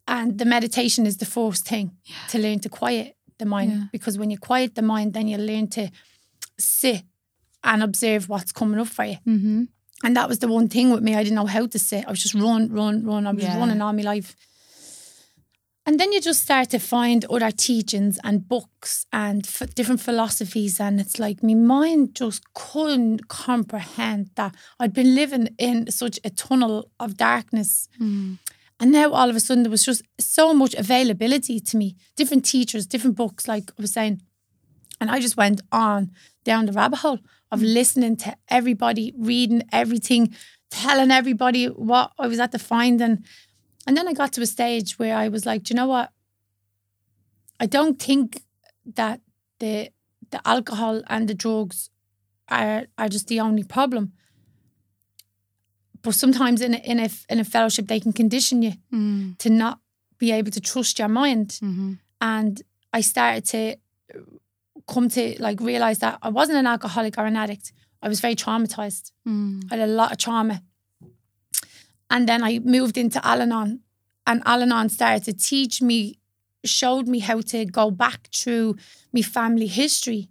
And 0.09 0.39
the 0.39 0.45
meditation 0.45 1.07
is 1.07 1.17
the 1.19 1.27
first 1.27 1.65
thing 1.69 1.93
to 2.31 2.39
learn 2.39 2.59
to 2.61 2.69
quiet 2.69 3.15
the 3.43 3.51
mind. 3.57 3.71
Yeah. 3.73 3.85
Because 3.97 4.15
when 4.21 4.31
you 4.33 4.39
quiet 4.51 4.71
the 4.75 4.83
mind, 4.95 5.09
then 5.15 5.27
you 5.31 5.39
learn 5.39 5.67
to 5.79 5.85
sit 6.59 7.03
and 7.65 7.83
observe 7.83 8.23
what's 8.29 8.53
coming 8.61 8.81
up 8.81 8.89
for 8.97 9.05
you. 9.05 9.19
Mm-hmm. 9.27 9.63
And 10.05 10.17
that 10.17 10.29
was 10.29 10.39
the 10.41 10.49
one 10.59 10.69
thing 10.69 10.91
with 10.93 11.03
me. 11.07 11.13
I 11.15 11.23
didn't 11.23 11.37
know 11.41 11.47
how 11.59 11.67
to 11.67 11.79
sit. 11.79 12.05
I 12.07 12.11
was 12.11 12.23
just 12.23 12.35
run, 12.35 12.63
run, 12.73 13.05
run. 13.11 13.27
I 13.27 13.33
was 13.33 13.45
Yeah. 13.45 13.59
running 13.59 13.81
all 13.83 13.93
my 13.93 14.03
life. 14.03 14.35
And 15.85 15.99
then 15.99 16.13
you 16.13 16.21
just 16.21 16.43
start 16.43 16.71
to 16.71 16.79
find 16.79 17.25
other 17.25 17.51
teachings 17.51 18.19
and 18.23 18.47
books 18.49 19.05
and 19.13 19.45
f- 19.45 19.75
different 19.75 20.01
philosophies. 20.01 20.79
And 20.81 21.01
it's 21.01 21.19
like 21.19 21.43
my 21.43 21.55
mind 21.55 22.15
just 22.15 22.43
couldn't 22.55 23.27
comprehend 23.29 24.31
that 24.37 24.55
I'd 24.79 24.93
been 24.93 25.15
living 25.17 25.49
in 25.59 25.91
such 25.91 26.21
a 26.25 26.31
tunnel 26.31 26.77
of 27.01 27.17
darkness. 27.17 27.89
Mm. 28.01 28.39
And 28.83 28.91
now 28.91 29.13
all 29.13 29.31
of 29.31 29.37
a 29.37 29.41
sudden 29.41 29.63
there 29.63 29.71
was 29.71 29.85
just 29.85 30.03
so 30.19 30.53
much 30.53 30.75
availability 30.75 31.61
to 31.61 31.77
me. 31.77 31.95
Different 32.17 32.45
teachers, 32.45 32.85
different 32.85 33.15
books, 33.15 33.47
like 33.47 33.71
I 33.71 33.81
was 33.81 33.93
saying. 33.93 34.23
And 35.01 35.09
I 35.09 35.21
just 35.21 35.37
went 35.37 35.61
on 35.71 36.11
down 36.43 36.67
the 36.67 36.73
rabbit 36.73 36.97
hole 36.97 37.21
of 37.53 37.61
mm. 37.61 37.75
listening 37.75 38.17
to 38.17 38.37
everybody, 38.49 39.15
reading 39.17 39.63
everything, 39.71 40.35
telling 40.69 41.13
everybody 41.13 41.67
what 41.67 42.11
I 42.19 42.27
was 42.27 42.41
at 42.41 42.51
the 42.51 42.59
finding. 42.59 43.25
And 43.87 43.97
then 43.97 44.09
I 44.09 44.15
got 44.15 44.33
to 44.33 44.43
a 44.43 44.47
stage 44.47 44.99
where 44.99 45.17
I 45.17 45.29
was 45.29 45.47
like, 45.47 45.63
do 45.63 45.75
you 45.75 45.77
know 45.77 45.87
what? 45.87 46.11
I 47.61 47.67
don't 47.67 48.03
think 48.03 48.43
that 48.97 49.21
the 49.61 49.91
the 50.33 50.41
alcohol 50.45 51.03
and 51.07 51.29
the 51.29 51.35
drugs 51.35 51.91
are 52.49 52.87
are 52.99 53.09
just 53.09 53.29
the 53.29 53.39
only 53.39 53.63
problem. 53.63 54.13
But 56.03 56.15
sometimes 56.15 56.61
in 56.61 56.75
a, 56.75 56.79
in 56.79 56.99
a 57.01 57.09
in 57.29 57.39
a 57.41 57.45
fellowship 57.45 57.87
they 57.87 58.01
can 58.01 58.13
condition 58.13 58.63
you 58.63 58.73
Mm. 58.93 59.39
to 59.39 59.49
not 59.51 59.79
be 60.19 60.33
able 60.33 60.51
to 60.53 60.61
trust 60.61 60.99
your 60.99 61.09
mind. 61.09 61.49
Mm-hmm. 61.63 61.93
And 62.21 62.63
I 62.93 63.01
started 63.03 63.45
to 63.47 63.77
come 64.93 65.09
to 65.11 65.23
like 65.39 65.61
realize 65.61 65.99
that 65.99 66.19
I 66.23 66.29
wasn't 66.29 66.59
an 66.59 66.67
alcoholic 66.67 67.19
or 67.19 67.27
an 67.27 67.37
addict. 67.37 67.73
I 68.05 68.09
was 68.09 68.21
very 68.21 68.35
traumatized. 68.35 69.13
Mm. 69.27 69.65
I 69.71 69.77
had 69.77 69.89
a 69.89 69.93
lot 69.93 70.13
of 70.13 70.19
trauma. 70.19 70.63
And 72.11 72.29
then 72.29 72.43
I 72.45 72.59
moved 72.59 72.97
into 72.99 73.25
Al-Anon, 73.27 73.81
and 74.27 74.43
Al-Anon 74.45 74.89
started 74.91 75.25
to 75.25 75.33
teach 75.33 75.81
me, 75.81 76.19
showed 76.65 77.09
me 77.09 77.21
how 77.21 77.41
to 77.41 77.65
go 77.65 77.91
back 77.91 78.29
through 78.35 78.77
my 79.13 79.23
family 79.23 79.67
history 79.67 80.29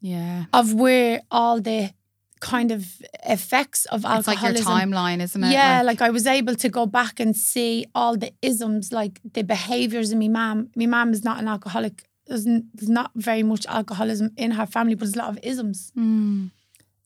Yeah. 0.00 0.44
of 0.52 0.74
where 0.74 1.20
all 1.30 1.60
the 1.60 1.92
kind 2.40 2.70
of 2.72 2.84
effects 3.26 3.84
of 3.86 4.04
alcoholism. 4.04 4.56
It's 4.56 4.64
like 4.66 4.80
your 4.86 4.86
timeline, 4.86 5.20
isn't 5.22 5.44
it? 5.44 5.52
Yeah, 5.52 5.82
like, 5.82 6.00
I 6.00 6.10
was 6.10 6.26
able 6.26 6.54
to 6.56 6.68
go 6.68 6.86
back 6.86 7.20
and 7.20 7.36
see 7.36 7.86
all 7.94 8.16
the 8.16 8.32
isms, 8.42 8.92
like 8.92 9.20
the 9.34 9.42
behaviors 9.44 10.10
of 10.12 10.18
my 10.18 10.28
mum. 10.28 10.70
My 10.74 10.86
mum 10.86 11.12
is 11.12 11.22
not 11.24 11.38
an 11.38 11.48
alcoholic. 11.48 12.04
There's, 12.26 12.46
n- 12.46 12.68
there's 12.74 12.88
not 12.90 13.10
very 13.14 13.42
much 13.42 13.66
alcoholism 13.66 14.30
in 14.36 14.52
her 14.52 14.66
family, 14.66 14.94
but 14.94 15.04
there's 15.04 15.16
a 15.16 15.18
lot 15.18 15.28
of 15.30 15.38
isms. 15.42 15.92
Mm, 15.96 16.50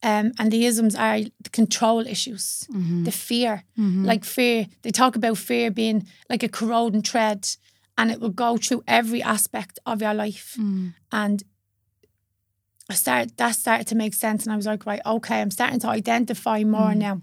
Um, 0.03 0.33
and 0.39 0.53
the 0.53 0.67
isms 0.67 0.95
are 0.95 1.19
the 1.47 1.51
control 1.51 2.07
issues, 2.07 2.67
mhm, 2.71 3.05
the 3.05 3.11
fear. 3.11 3.65
mhm. 3.79 4.05
Like 4.05 4.25
fear, 4.25 4.67
they 4.83 4.91
talk 4.91 5.17
about 5.17 5.39
fear 5.39 5.71
being 5.71 6.07
like 6.29 6.43
a 6.43 6.49
corroding 6.49 7.03
thread 7.03 7.49
and 7.97 8.11
it 8.11 8.21
will 8.21 8.35
go 8.47 8.57
through 8.59 8.83
every 8.87 9.23
aspect 9.23 9.79
of 9.87 10.03
your 10.03 10.13
life. 10.15 10.57
Mm. 10.61 10.93
And 11.11 11.43
I 12.91 12.95
started 12.95 13.37
that 13.39 13.55
started 13.55 13.87
to 13.89 13.95
make 13.95 14.15
sense 14.15 14.45
and 14.45 14.53
I 14.53 14.57
was 14.57 14.67
like, 14.67 14.85
right, 14.87 15.01
okay, 15.05 15.41
I'm 15.41 15.51
starting 15.51 15.81
to 15.81 15.89
identify 15.89 16.63
more 16.65 16.93
Mm. 16.93 16.97
now. 16.99 17.21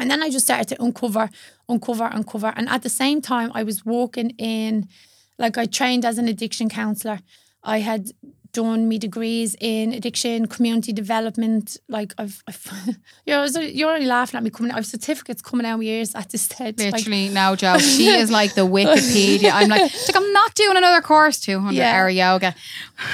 And 0.00 0.10
then 0.10 0.22
I 0.22 0.30
just 0.30 0.46
started 0.46 0.68
to 0.68 0.82
uncover, 0.82 1.28
uncover, 1.68 2.08
uncover. 2.10 2.52
And 2.56 2.68
at 2.68 2.82
the 2.82 2.88
same 2.88 3.20
time, 3.20 3.52
I 3.54 3.62
was 3.62 3.84
walking 3.84 4.30
in, 4.38 4.88
like, 5.38 5.58
I 5.58 5.66
trained 5.66 6.04
as 6.04 6.18
an 6.18 6.28
addiction 6.28 6.68
counselor. 6.68 7.20
I 7.62 7.80
had 7.80 8.10
done 8.52 8.86
me 8.88 8.98
degrees 8.98 9.56
in 9.60 9.92
addiction, 9.92 10.46
community 10.46 10.92
development. 10.92 11.76
Like, 11.88 12.12
I've, 12.18 12.42
I've 12.46 12.66
you 13.26 13.32
know, 13.34 13.44
you're 13.60 13.92
only 13.92 14.06
laughing 14.06 14.36
at 14.38 14.42
me 14.44 14.50
coming. 14.50 14.72
I've 14.72 14.86
certificates 14.86 15.40
coming 15.42 15.64
out 15.66 15.74
of 15.74 15.78
my 15.80 15.84
ears 15.86 16.14
at 16.14 16.30
this 16.30 16.42
stage. 16.42 16.78
Like, 16.78 16.92
Literally, 16.92 17.28
no 17.30 17.56
joke. 17.56 17.80
She 17.80 18.08
is 18.08 18.30
like 18.40 18.54
the 18.54 18.66
Wikipedia. 18.66 19.50
I'm 19.52 19.68
like, 19.68 19.82
it's 19.92 20.08
like 20.08 20.16
I'm 20.22 20.32
not 20.32 20.54
doing 20.54 20.76
another 20.76 21.00
course, 21.00 21.40
200 21.40 21.74
Yeah. 21.76 21.92
hour 21.96 22.08
yoga. 22.10 22.54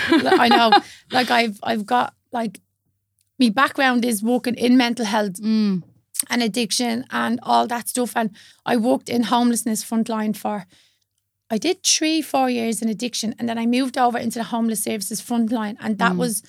I 0.09 0.49
know. 0.49 0.71
Like, 1.11 1.31
I've, 1.31 1.59
I've 1.63 1.87
got 1.87 2.13
like, 2.33 2.61
my 3.39 3.49
background 3.49 4.05
is 4.05 4.23
working 4.23 4.55
in 4.57 4.77
mental 4.77 5.07
health 5.07 5.41
Mm. 5.41 5.83
and 6.29 6.43
addiction 6.43 7.05
and 7.11 7.39
all 7.45 7.67
that 7.69 7.89
stuff. 7.89 8.15
And 8.17 8.31
I 8.67 8.77
worked 8.77 9.09
in 9.09 9.23
homelessness 9.23 9.83
frontline 9.85 10.37
for, 10.37 10.67
I 11.51 11.59
did 11.59 11.83
three, 11.83 12.21
four 12.23 12.51
years 12.51 12.83
in 12.83 12.89
addiction. 12.89 13.35
And 13.39 13.49
then 13.49 13.59
I 13.59 13.67
moved 13.67 13.97
over 13.97 14.19
into 14.19 14.39
the 14.39 14.45
homeless 14.45 14.83
services 14.83 15.21
frontline. 15.21 15.77
And 15.81 15.99
that 15.99 16.13
Mm. 16.13 16.19
was, 16.19 16.43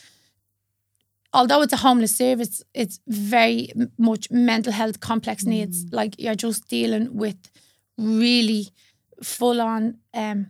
although 1.34 1.62
it's 1.62 1.74
a 1.74 1.78
homeless 1.78 2.16
service, 2.16 2.64
it's 2.74 3.00
very 3.08 3.72
much 3.98 4.30
mental 4.32 4.74
health 4.74 5.00
complex 5.00 5.46
needs. 5.46 5.86
Like 5.92 6.16
you're 6.20 6.36
just 6.36 6.68
dealing 6.68 7.16
with 7.16 7.38
really 7.98 8.70
full 9.24 9.62
on 9.62 10.00
um, 10.14 10.50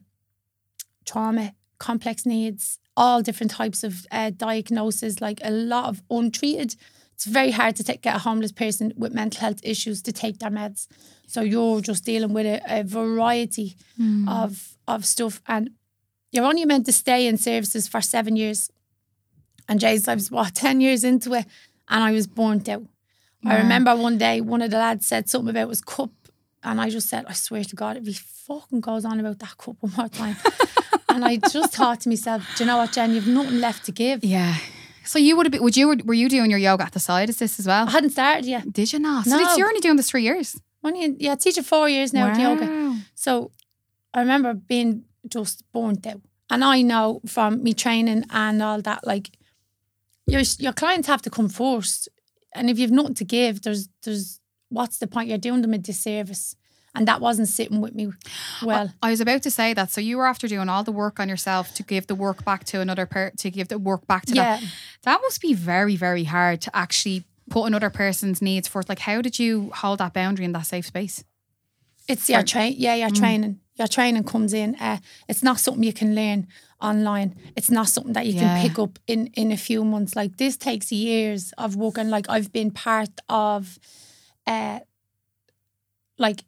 trauma, 1.06 1.54
complex 1.78 2.26
needs, 2.26 2.80
all 2.96 3.22
different 3.22 3.52
types 3.52 3.84
of 3.84 4.06
uh, 4.12 4.32
diagnosis, 4.36 5.22
like 5.22 5.40
a 5.44 5.52
lot 5.52 5.86
of 5.90 6.02
untreated 6.10 6.76
it's 7.20 7.26
very 7.26 7.52
hard 7.52 7.76
to 7.76 7.84
take, 7.84 8.02
get 8.02 8.16
a 8.16 8.20
homeless 8.20 8.54
person 8.54 8.94
with 8.96 9.14
mental 9.14 9.42
health 9.42 9.60
issues 9.62 10.02
to 10.04 10.14
take 10.14 10.40
their 10.40 10.50
meds. 10.50 10.88
So 11.28 11.42
you're 11.42 11.82
just 11.82 12.06
dealing 12.06 12.32
with 12.32 12.46
a, 12.46 12.62
a 12.80 12.84
variety 12.84 13.76
Mm. 14.00 14.30
of 14.30 14.78
of 14.88 15.06
stuff, 15.06 15.42
and 15.46 15.72
you're 16.32 16.46
only 16.46 16.64
meant 16.64 16.86
to 16.86 16.94
stay 16.94 17.28
in 17.28 17.38
services 17.38 17.90
for 17.90 18.00
seven 18.02 18.38
years. 18.38 18.72
And 19.68 19.82
Jay's, 19.82 20.08
I 20.08 20.14
was 20.16 20.32
what 20.32 20.56
ten 20.66 20.80
years 20.80 21.04
into 21.04 21.34
it, 21.34 21.46
and 21.90 22.02
I 22.06 22.12
was 22.14 22.26
burnt 22.26 22.70
out. 22.70 22.84
I 23.46 23.58
remember 23.58 23.94
one 23.98 24.18
day 24.18 24.40
one 24.40 24.62
of 24.62 24.72
the 24.72 24.78
lads 24.78 25.06
said 25.06 25.28
something 25.30 25.50
about 25.50 25.68
his 25.70 25.82
cup, 25.82 26.12
and 26.64 26.80
I 26.80 26.90
just 26.90 27.10
said, 27.10 27.26
"I 27.28 27.34
swear 27.34 27.66
to 27.66 27.76
God, 27.76 27.98
if 27.98 28.06
he 28.06 28.14
fucking 28.14 28.80
goes 28.80 29.04
on 29.04 29.20
about 29.20 29.40
that 29.40 29.58
cup 29.58 29.76
one 29.82 29.92
more 29.98 30.08
time," 30.08 30.38
and 31.10 31.26
I 31.26 31.36
just 31.52 31.74
thought 31.76 32.00
to 32.02 32.10
myself, 32.10 32.42
"Do 32.56 32.64
you 32.64 32.68
know 32.70 32.78
what, 32.78 32.94
Jen? 32.94 33.14
You've 33.14 33.28
nothing 33.28 33.60
left 33.60 33.84
to 33.88 33.92
give." 33.92 34.24
Yeah. 34.24 34.56
So 35.10 35.18
you 35.18 35.36
would 35.36 35.48
have 35.48 35.52
been, 35.52 35.64
would 35.64 35.76
you, 35.76 35.88
were 36.06 36.14
you 36.14 36.30
doing 36.30 36.52
your 36.52 36.60
yoga 36.60 36.84
at 36.84 36.92
the 36.92 37.00
side? 37.00 37.30
Is 37.30 37.38
this 37.40 37.60
as 37.60 37.66
well? 37.66 37.88
I 37.88 37.92
hadn't 37.92 38.12
started 38.12 38.46
yet. 38.46 38.72
Did 38.72 38.94
you 38.94 39.00
not? 39.00 39.26
So 39.26 39.32
No. 39.32 39.42
it's- 39.42 39.58
you're 39.58 39.68
only 39.68 39.80
doing 39.80 39.98
this 39.98 40.12
three 40.12 40.22
years. 40.22 40.62
Only 40.84 41.16
yeah, 41.20 41.34
teaching 41.36 41.64
four 41.64 41.90
years 41.90 42.14
now 42.14 42.28
at 42.28 42.40
yoga. 42.40 42.96
So 43.16 43.52
I 44.14 44.20
remember 44.20 44.54
being 44.54 45.06
just 45.28 45.64
burnt 45.74 46.06
out. 46.06 46.22
And 46.52 46.64
I 46.64 46.84
know 46.84 47.22
from 47.26 47.64
me 47.64 47.74
training 47.74 48.24
and 48.30 48.62
all 48.62 48.82
that, 48.84 49.06
like 49.06 49.32
your 50.28 50.44
your 50.66 50.74
clients 50.74 51.08
have 51.08 51.22
to 51.24 51.30
come 51.30 51.50
first. 51.50 52.08
And 52.56 52.70
if 52.70 52.78
you've 52.80 52.92
nothing 53.00 53.16
to 53.16 53.26
give, 53.26 53.54
there's 53.64 53.90
there's 54.04 54.40
what's 54.70 55.00
the 55.00 55.08
point? 55.08 55.28
You're 55.30 55.38
doing 55.50 55.62
them 55.64 55.74
a 55.74 55.78
disservice. 55.80 56.56
And 57.00 57.08
that 57.08 57.22
wasn't 57.22 57.48
sitting 57.48 57.80
with 57.80 57.96
me 57.96 58.12
well. 58.62 58.92
I 59.02 59.12
was 59.12 59.22
about 59.22 59.42
to 59.44 59.50
say 59.52 59.74
that. 59.74 59.90
So 59.90 60.02
you 60.02 60.18
were 60.18 60.28
after 60.28 60.50
doing 60.50 60.68
all 60.68 60.84
the 60.84 60.92
work 60.92 61.18
on 61.18 61.30
yourself 61.30 61.74
to 61.76 61.84
give 61.84 62.08
the 62.08 62.16
work 62.16 62.44
back 62.44 62.66
to 62.66 62.82
another 62.82 63.06
per 63.06 63.30
to 63.38 63.50
give 63.50 63.70
the 63.70 63.80
work 63.80 64.06
back 64.06 64.26
to 64.26 64.34
yeah. 64.34 64.58
that. 64.58 64.64
That 65.04 65.22
must 65.22 65.40
be 65.42 65.54
very, 65.54 65.96
very 65.96 66.26
hard 66.26 66.60
to 66.62 66.76
actually 66.76 67.24
put 67.50 67.64
another 67.68 67.90
person's 67.90 68.42
needs 68.42 68.68
forth. 68.68 68.90
Like, 68.90 69.00
how 69.00 69.22
did 69.22 69.40
you 69.40 69.72
hold 69.76 70.00
that 70.00 70.14
boundary 70.14 70.44
in 70.44 70.52
that 70.52 70.66
safe 70.66 70.88
space? 70.88 71.24
It's 72.10 72.30
your 72.30 72.44
train. 72.44 72.76
Yeah, 72.78 72.96
your 72.96 73.12
training. 73.12 73.62
Your 73.76 73.88
training 73.88 74.26
comes 74.26 74.52
in. 74.52 74.76
Uh, 74.76 74.98
it's 75.30 75.42
not 75.42 75.58
something 75.58 75.84
you 75.84 75.94
can 75.94 76.14
learn 76.16 76.48
online. 76.82 77.36
It's 77.56 77.72
not 77.72 77.88
something 77.88 78.12
that 78.14 78.26
you 78.26 78.34
Yeah. 78.34 78.42
can 78.42 78.68
pick 78.68 78.78
up 78.78 79.00
in 79.08 79.28
in 79.36 79.52
a 79.54 79.58
few 79.58 79.86
months. 79.86 80.18
Like 80.18 80.36
this 80.36 80.58
takes 80.58 80.92
years 80.92 81.54
of 81.58 81.78
working. 81.78 82.10
Like 82.10 82.28
I've 82.28 82.52
been 82.52 82.72
part 82.72 83.22
of, 83.30 83.80
uh, 84.46 84.80
like. 86.18 86.44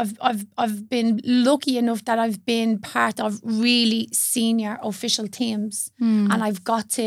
I've, 0.00 0.14
I've 0.28 0.44
I've 0.62 0.80
been 0.88 1.20
lucky 1.24 1.74
enough 1.82 2.02
that 2.06 2.18
I've 2.24 2.40
been 2.54 2.78
part 2.78 3.20
of 3.20 3.40
really 3.64 4.08
senior 4.12 4.74
official 4.82 5.28
teams, 5.28 5.90
Hmm. 5.98 6.26
and 6.30 6.38
I've 6.46 6.62
got 6.64 6.84
to 6.98 7.06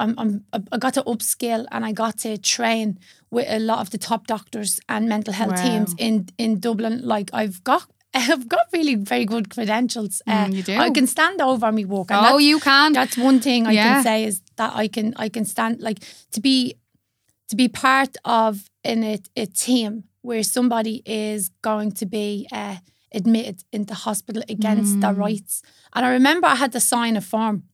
I'm, 0.00 0.14
I'm 0.18 0.44
I 0.72 0.78
got 0.78 0.94
to 0.94 1.02
upskill 1.04 1.66
and 1.70 1.84
I 1.84 1.92
got 1.92 2.18
to 2.18 2.36
train 2.38 2.98
with 3.30 3.46
a 3.48 3.58
lot 3.58 3.78
of 3.80 3.90
the 3.90 3.98
top 3.98 4.26
doctors 4.26 4.80
and 4.88 5.08
mental 5.08 5.32
health 5.32 5.54
Wow. 5.56 5.62
teams 5.62 5.94
in 5.98 6.26
in 6.38 6.60
Dublin. 6.60 7.00
Like 7.14 7.30
I've 7.32 7.62
got 7.62 7.84
I've 8.14 8.48
got 8.48 8.66
really 8.72 8.96
very 8.96 9.24
good 9.24 9.46
credentials. 9.54 10.22
Uh, 10.26 10.46
Mm, 10.46 10.56
you 10.56 10.62
do. 10.62 10.76
I 10.86 10.90
can 10.90 11.06
stand 11.06 11.40
over 11.40 11.70
me 11.72 11.84
walk. 11.84 12.10
And 12.10 12.26
Oh, 12.26 12.38
you 12.38 12.58
can. 12.60 12.92
that's 12.92 13.16
one 13.16 13.40
thing 13.40 13.66
I 13.66 13.72
Yeah. 13.74 13.94
can 13.94 14.02
say 14.02 14.24
is 14.24 14.40
that 14.56 14.72
I 14.74 14.88
can 14.88 15.14
I 15.24 15.28
can 15.28 15.44
stand 15.44 15.80
like 15.80 15.98
to 16.32 16.40
be 16.40 16.74
to 17.48 17.56
be 17.56 17.68
part 17.68 18.16
of 18.24 18.70
in 18.82 19.04
a, 19.04 19.18
a 19.36 19.46
team 19.46 20.04
where 20.22 20.42
somebody 20.42 21.02
is 21.04 21.50
going 21.62 21.92
to 21.92 22.06
be 22.06 22.48
uh, 22.52 22.76
admitted 23.14 23.62
into 23.72 23.94
hospital 23.94 24.42
against 24.48 25.00
their 25.00 25.14
Mm. 25.14 25.18
rights. 25.18 25.62
And 25.94 26.06
I 26.06 26.10
remember 26.10 26.46
I 26.46 26.54
had 26.56 26.72
to 26.72 26.80
sign 26.80 27.16
a 27.16 27.20
form 27.20 27.64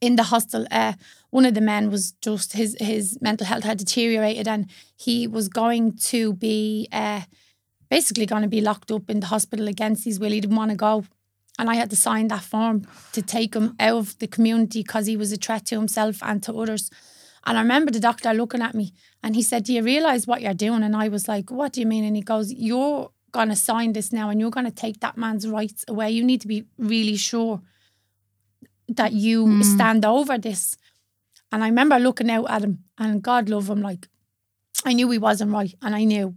in 0.00 0.16
the 0.16 0.24
hostel. 0.24 0.66
Uh, 0.70 0.92
one 1.30 1.46
of 1.46 1.54
the 1.54 1.60
men 1.60 1.90
was 1.90 2.12
just 2.20 2.52
his 2.52 2.76
his 2.80 3.18
mental 3.20 3.46
health 3.46 3.64
had 3.64 3.78
deteriorated, 3.78 4.46
and 4.48 4.66
he 4.96 5.26
was 5.26 5.48
going 5.48 5.96
to 6.10 6.32
be 6.34 6.88
uh, 6.92 7.22
basically 7.88 8.26
going 8.26 8.42
to 8.42 8.48
be 8.48 8.60
locked 8.60 8.90
up 8.90 9.08
in 9.10 9.20
the 9.20 9.26
hospital 9.26 9.68
against 9.68 10.04
his 10.04 10.18
will. 10.20 10.32
He 10.32 10.40
didn't 10.40 10.56
want 10.56 10.70
to 10.70 10.76
go. 10.76 11.04
And 11.58 11.68
I 11.68 11.74
had 11.74 11.90
to 11.90 11.96
sign 11.96 12.28
that 12.28 12.42
form 12.42 12.86
to 13.12 13.20
take 13.22 13.54
him 13.54 13.74
out 13.78 13.98
of 13.98 14.18
the 14.18 14.26
community 14.26 14.82
because 14.82 15.06
he 15.06 15.16
was 15.16 15.32
a 15.32 15.36
threat 15.36 15.66
to 15.66 15.74
himself 15.76 16.22
and 16.22 16.42
to 16.44 16.52
others. 16.54 16.90
And 17.46 17.56
I 17.58 17.62
remember 17.62 17.90
the 17.90 18.00
doctor 18.00 18.32
looking 18.34 18.60
at 18.62 18.74
me 18.74 18.92
and 19.22 19.34
he 19.34 19.42
said, 19.42 19.64
Do 19.64 19.72
you 19.72 19.82
realize 19.82 20.26
what 20.26 20.42
you're 20.42 20.54
doing? 20.54 20.82
And 20.82 20.94
I 20.96 21.08
was 21.08 21.26
like, 21.28 21.50
What 21.50 21.72
do 21.72 21.80
you 21.80 21.86
mean? 21.86 22.04
And 22.04 22.16
he 22.16 22.22
goes, 22.22 22.52
You're 22.52 23.10
going 23.32 23.48
to 23.48 23.56
sign 23.56 23.92
this 23.92 24.12
now 24.12 24.28
and 24.28 24.40
you're 24.40 24.50
going 24.50 24.66
to 24.66 24.72
take 24.72 25.00
that 25.00 25.16
man's 25.16 25.46
rights 25.48 25.84
away. 25.88 26.10
You 26.10 26.24
need 26.24 26.40
to 26.42 26.48
be 26.48 26.64
really 26.78 27.16
sure 27.16 27.60
that 28.88 29.12
you 29.12 29.46
Mm. 29.46 29.64
stand 29.64 30.04
over 30.04 30.36
this. 30.38 30.76
And 31.52 31.62
I 31.64 31.68
remember 31.68 31.98
looking 31.98 32.30
out 32.30 32.50
at 32.50 32.62
him 32.62 32.84
and 32.98 33.22
God 33.22 33.48
love 33.48 33.68
him, 33.70 33.80
like, 33.82 34.08
I 34.84 34.92
knew 34.92 35.10
he 35.10 35.18
wasn't 35.18 35.52
right 35.52 35.74
and 35.82 35.94
I 35.94 36.04
knew 36.04 36.34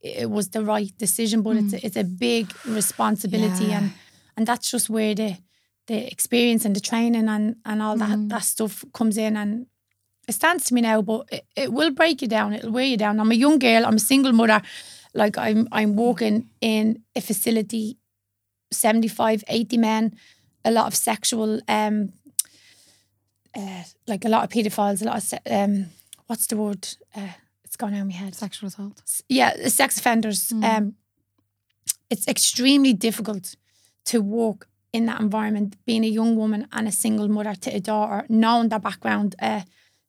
it 0.00 0.30
was 0.30 0.50
the 0.50 0.62
right 0.64 0.92
decision, 0.98 1.42
but 1.42 1.56
it's, 1.56 1.72
a, 1.72 1.86
it's 1.86 1.96
a 1.96 2.04
big 2.04 2.52
responsibility. 2.66 3.66
Yeah. 3.66 3.78
And 3.78 3.90
and 4.36 4.46
that's 4.46 4.70
just 4.70 4.90
where 4.90 5.14
the 5.14 5.36
the 5.86 6.10
experience 6.10 6.64
and 6.64 6.74
the 6.74 6.80
training 6.80 7.28
and, 7.28 7.56
and 7.64 7.82
all 7.82 7.96
that 7.98 8.18
Mm. 8.18 8.28
that 8.30 8.42
stuff 8.44 8.84
comes 8.92 9.16
in 9.16 9.36
and 9.36 9.66
it 10.28 10.32
stands 10.32 10.64
to 10.64 10.74
me 10.74 10.80
now, 10.80 11.02
but 11.02 11.28
it, 11.30 11.46
it 11.56 11.72
will 11.72 11.90
break 11.90 12.22
you 12.22 12.28
down. 12.28 12.52
It'll 12.52 12.72
wear 12.72 12.84
you 12.84 12.96
down. 12.96 13.20
I'm 13.20 13.30
a 13.30 13.34
young 13.34 13.58
girl. 13.58 13.84
I'm 13.86 13.96
a 13.96 14.00
single 14.00 14.32
mother. 14.32 14.60
Like 15.14 15.38
I'm 15.38 15.68
I'm 15.70 15.94
working 15.96 16.48
in 16.60 17.02
a 17.14 17.20
facility, 17.20 17.98
75, 18.72 19.44
80 19.48 19.78
men, 19.78 20.16
a 20.64 20.70
lot 20.70 20.86
of 20.86 20.94
sexual, 20.94 21.60
um, 21.68 22.12
uh, 23.56 23.82
like 24.06 24.24
a 24.24 24.28
lot 24.28 24.44
of 24.44 24.50
pedophiles, 24.50 25.02
a 25.02 25.04
lot 25.04 25.16
of, 25.18 25.22
se- 25.22 25.38
um, 25.50 25.86
what's 26.26 26.46
the 26.48 26.56
word? 26.56 26.88
Uh, 27.14 27.28
it's 27.62 27.76
gone 27.76 27.94
out 27.94 28.00
of 28.00 28.06
my 28.06 28.12
head. 28.12 28.34
Sexual 28.34 28.68
assault. 28.68 29.02
Yeah, 29.28 29.68
sex 29.68 29.98
offenders. 29.98 30.48
Mm. 30.48 30.64
Um, 30.64 30.94
it's 32.10 32.26
extremely 32.28 32.92
difficult 32.92 33.56
to 34.06 34.20
walk 34.20 34.68
in 34.92 35.06
that 35.06 35.20
environment, 35.20 35.76
being 35.84 36.04
a 36.04 36.08
young 36.08 36.36
woman 36.36 36.68
and 36.72 36.86
a 36.86 36.92
single 36.92 37.28
mother 37.28 37.54
to 37.54 37.70
a 37.74 37.80
daughter, 37.80 38.24
knowing 38.28 38.68
their 38.68 38.78
background, 38.78 39.34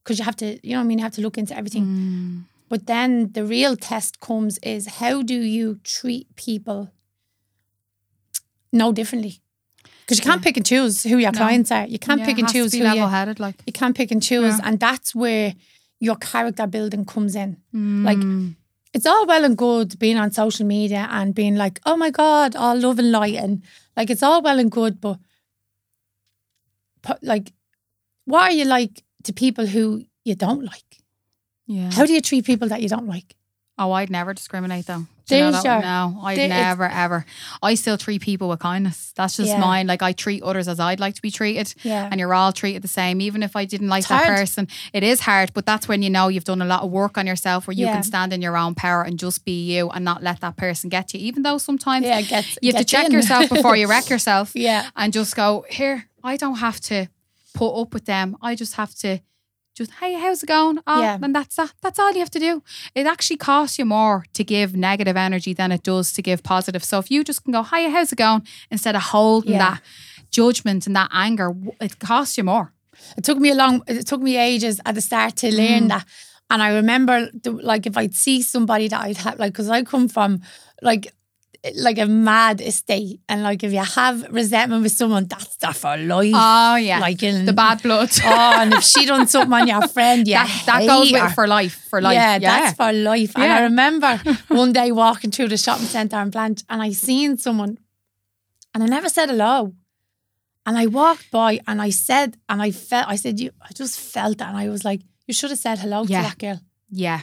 because 0.06 0.20
you 0.20 0.26
have 0.26 0.36
to, 0.38 0.60
you 0.62 0.74
know 0.74 0.78
what 0.78 0.84
I 0.84 0.88
mean, 0.88 1.00
you 1.00 1.04
have 1.04 1.14
to 1.16 1.22
look 1.22 1.36
into 1.38 1.58
everything. 1.58 1.86
Mm. 1.86 2.44
But 2.70 2.86
then 2.86 3.32
the 3.34 3.44
real 3.44 3.76
test 3.76 4.20
comes 4.20 4.60
is 4.60 4.88
how 5.02 5.24
do 5.24 5.34
you 5.42 5.80
treat 5.84 6.28
people 6.36 6.92
no 8.72 8.92
differently? 8.92 9.42
Because 10.02 10.20
you 10.20 10.24
can't 10.24 10.44
pick 10.44 10.58
and 10.58 10.66
choose 10.66 11.02
who 11.04 11.18
your 11.18 11.32
No. 11.32 11.38
clients 11.40 11.72
are. 11.72 11.88
You 11.88 11.98
can't 11.98 12.20
Yeah, 12.20 12.26
pick 12.28 12.38
and 12.38 12.48
choose 12.48 12.72
who 12.74 12.78
you, 12.80 12.84
level-headed, 12.84 13.40
like. 13.40 13.56
you 13.66 13.74
can't 13.74 13.96
pick 13.98 14.12
and 14.12 14.22
choose. 14.22 14.58
Yeah. 14.60 14.68
And 14.68 14.80
that's 14.80 15.16
where 15.16 15.56
your 16.00 16.16
character 16.18 16.68
building 16.68 17.04
comes 17.06 17.36
in. 17.36 17.58
Like 17.74 18.20
Mm. 18.20 18.56
it's 18.94 19.08
all 19.08 19.26
well 19.26 19.44
and 19.44 19.58
good 19.58 19.98
being 19.98 20.18
on 20.18 20.32
social 20.32 20.66
media 20.68 21.08
and 21.10 21.34
being 21.34 21.56
like, 21.56 21.80
oh 21.88 21.98
my 21.98 22.12
God, 22.12 22.56
all 22.56 22.76
love 22.78 23.00
and 23.00 23.12
light. 23.12 23.36
And 23.36 23.64
like 23.98 24.12
it's 24.12 24.22
all 24.22 24.42
well 24.44 24.60
and 24.60 24.70
good, 24.72 25.02
but 25.02 25.18
like, 27.22 27.54
what 28.26 28.42
are 28.52 28.52
you 28.52 28.66
like 28.66 29.04
to 29.26 29.34
people 29.34 29.66
who 29.66 30.04
you 30.24 30.36
don't 30.36 30.64
like? 30.64 30.84
yeah. 31.68 31.92
How 31.92 32.06
do 32.06 32.14
you 32.14 32.22
treat 32.22 32.46
people 32.46 32.68
that 32.70 32.82
you 32.82 32.90
don't 32.90 33.08
like? 33.08 33.36
Oh, 33.78 33.92
I'd 33.92 34.10
never 34.10 34.34
discriminate 34.34 34.86
though. 34.86 35.06
Do 35.28 35.36
you 35.36 35.42
know 35.52 35.62
your- 35.64 35.82
No, 35.82 36.20
I'd 36.24 36.38
there- 36.38 36.48
never 36.48 36.86
ever. 36.88 37.26
I 37.64 37.74
still 37.76 37.98
treat 37.98 38.22
people 38.22 38.48
with 38.48 38.60
kindness. 38.60 39.12
That's 39.18 39.36
just 39.38 39.50
Yeah. 39.50 39.60
mine. 39.60 39.88
Like 39.88 40.04
I 40.04 40.12
treat 40.14 40.44
others 40.44 40.68
as 40.68 40.80
I'd 40.80 41.00
like 41.00 41.16
to 41.16 41.22
be 41.22 41.32
treated. 41.32 41.74
Yeah. 41.84 42.08
And 42.10 42.20
you're 42.20 42.34
all 42.36 42.54
treated 42.54 42.84
the 42.84 42.88
same, 42.88 43.20
even 43.20 43.42
if 43.44 43.56
I 43.56 43.66
didn't 43.66 43.90
like 43.90 44.02
It's 44.02 44.10
that 44.10 44.26
hard. 44.26 44.38
person. 44.38 44.68
It 44.94 45.04
is 45.04 45.22
hard, 45.22 45.52
but 45.56 45.66
that's 45.66 45.88
when 45.88 46.04
you 46.04 46.12
know 46.12 46.28
you've 46.30 46.44
done 46.46 46.62
a 46.62 46.66
lot 46.66 46.84
of 46.84 46.92
work 46.92 47.18
on 47.18 47.26
yourself, 47.28 47.66
where 47.68 47.74
you 47.76 47.88
Yeah. 47.88 47.94
can 47.96 48.04
stand 48.04 48.32
in 48.32 48.42
your 48.44 48.56
own 48.56 48.76
power 48.76 49.02
and 49.02 49.18
just 49.20 49.44
be 49.44 49.74
you, 49.76 49.90
and 49.90 50.06
not 50.06 50.22
let 50.24 50.40
that 50.42 50.56
person 50.58 50.90
get 50.90 51.14
you. 51.16 51.20
Even 51.22 51.42
though 51.42 51.58
sometimes 51.58 52.06
yeah, 52.06 52.22
get, 52.22 52.46
you 52.62 52.72
have 52.72 52.80
to 52.82 52.86
check 52.86 53.08
in. 53.08 53.12
yourself 53.12 53.50
before 53.50 53.76
you 53.76 53.88
wreck 53.88 54.10
yourself, 54.16 54.52
yeah. 54.54 54.90
and 54.96 55.12
just 55.12 55.36
go 55.36 55.66
here. 55.70 56.06
I 56.24 56.38
don't 56.38 56.58
have 56.60 56.80
to 56.82 57.08
put 57.56 57.74
up 57.82 57.94
with 57.94 58.06
them. 58.06 58.36
I 58.42 58.56
just 58.56 58.76
have 58.76 58.94
to 59.04 59.20
just 59.78 59.92
hey, 60.00 60.14
how's 60.14 60.42
it 60.44 60.48
going? 60.48 60.80
Oh, 60.88 61.02
Yeah. 61.02 61.18
and 61.22 61.36
that's 61.36 61.56
that. 61.58 61.74
That's 61.82 62.00
all 62.00 62.12
you 62.14 62.20
have 62.20 62.32
to 62.32 62.40
do. 62.40 62.62
It 62.94 63.06
actually 63.08 63.38
costs 63.38 63.78
you 63.80 63.86
more 63.86 64.24
to 64.34 64.44
give 64.44 64.70
negative 64.90 65.18
energy 65.18 65.54
than 65.54 65.72
it 65.72 65.84
does 65.84 66.14
to 66.14 66.22
give 66.22 66.44
positive. 66.44 66.84
So 66.84 66.98
if 67.00 67.12
you 67.12 67.24
just 67.26 67.44
can 67.44 67.52
go, 67.52 67.62
hi, 67.64 67.90
how's 67.90 68.12
it 68.14 68.18
going? 68.18 68.44
Instead 68.72 68.96
of 68.96 69.02
holding 69.14 69.54
Yeah. 69.54 69.70
that 69.72 69.82
judgment 70.32 70.88
and 70.88 70.96
that 70.96 71.10
anger, 71.12 71.50
it 71.82 72.00
costs 72.00 72.38
you 72.38 72.44
more. 72.46 72.72
It 73.18 73.24
took 73.26 73.38
me 73.38 73.50
a 73.52 73.56
long, 73.56 73.82
it 73.88 74.08
took 74.08 74.22
me 74.22 74.38
ages 74.38 74.80
at 74.86 74.96
the 74.96 75.02
start 75.02 75.36
to 75.38 75.48
learn 75.52 75.84
Mm. 75.86 75.90
that. 75.90 76.06
And 76.50 76.62
I 76.64 76.70
remember, 76.76 77.30
the, 77.44 77.52
like, 77.52 77.86
if 77.90 77.98
I'd 77.98 78.16
see 78.16 78.42
somebody 78.44 78.88
that 78.88 79.02
I'd 79.02 79.18
have, 79.18 79.40
like, 79.40 79.52
because 79.52 79.70
I 79.70 79.84
come 79.84 80.08
from, 80.08 80.40
like, 80.82 81.14
like 81.76 81.98
a 81.98 82.06
mad 82.06 82.62
estate, 82.62 83.20
and 83.28 83.42
like, 83.44 83.64
if 83.64 83.72
you 83.74 83.80
have 83.84 84.28
resentment 84.32 84.84
with 84.84 84.92
someone, 84.92 85.26
that's 85.26 85.56
that 85.58 85.76
for 85.76 85.98
life. 85.98 86.34
Oh 86.36 86.76
yeah, 86.76 87.00
like 87.00 87.24
in 87.24 87.46
the 87.46 87.54
bad 87.54 87.82
blood. 87.82 88.10
Oh, 88.24 88.54
and 88.62 88.74
if 88.74 88.84
she 88.84 89.06
done 89.06 89.28
something 89.28 89.54
on 89.54 89.68
your 89.68 89.88
friend, 89.88 90.28
yeah, 90.28 90.46
that 90.46 90.66
that 90.66 90.88
goes 90.88 91.12
with 91.12 91.34
for 91.34 91.48
life. 91.48 91.86
For 91.90 92.02
life. 92.02 92.14
Yeah, 92.16 92.38
Yeah, 92.38 92.60
that's 92.60 92.78
for 92.78 92.92
life. 92.94 93.32
And 93.36 93.52
I 93.52 93.62
remember 93.64 94.18
one 94.50 94.74
day 94.74 94.92
walking 94.92 95.32
through 95.32 95.48
the 95.50 95.58
shopping 95.58 95.86
centre 95.88 96.20
in 96.22 96.30
Blanch 96.30 96.62
and 96.70 96.82
I 96.82 96.92
seen 96.92 97.38
someone 97.38 97.78
and 98.74 98.84
I 98.84 98.88
never 98.88 99.10
said 99.10 99.30
hello. 99.30 99.74
And 100.68 100.78
I 100.78 100.88
walked 100.88 101.30
by 101.32 101.60
and 101.68 101.80
I 101.82 101.92
said, 101.92 102.38
and 102.50 102.60
I 102.62 102.72
felt, 102.72 103.08
I 103.08 103.16
said, 103.18 103.40
you, 103.40 103.52
I 103.62 103.72
just 103.74 104.00
felt 104.00 104.40
that. 104.40 104.50
And 104.50 104.58
I 104.58 104.68
was 104.70 104.84
like, 104.84 105.02
you 105.28 105.34
should 105.34 105.52
have 105.52 105.60
said 105.60 105.78
hello 105.80 106.04
Yeah. 106.04 106.22
to 106.24 106.28
that 106.30 106.38
girl. 106.40 106.60
yeah. 106.90 107.22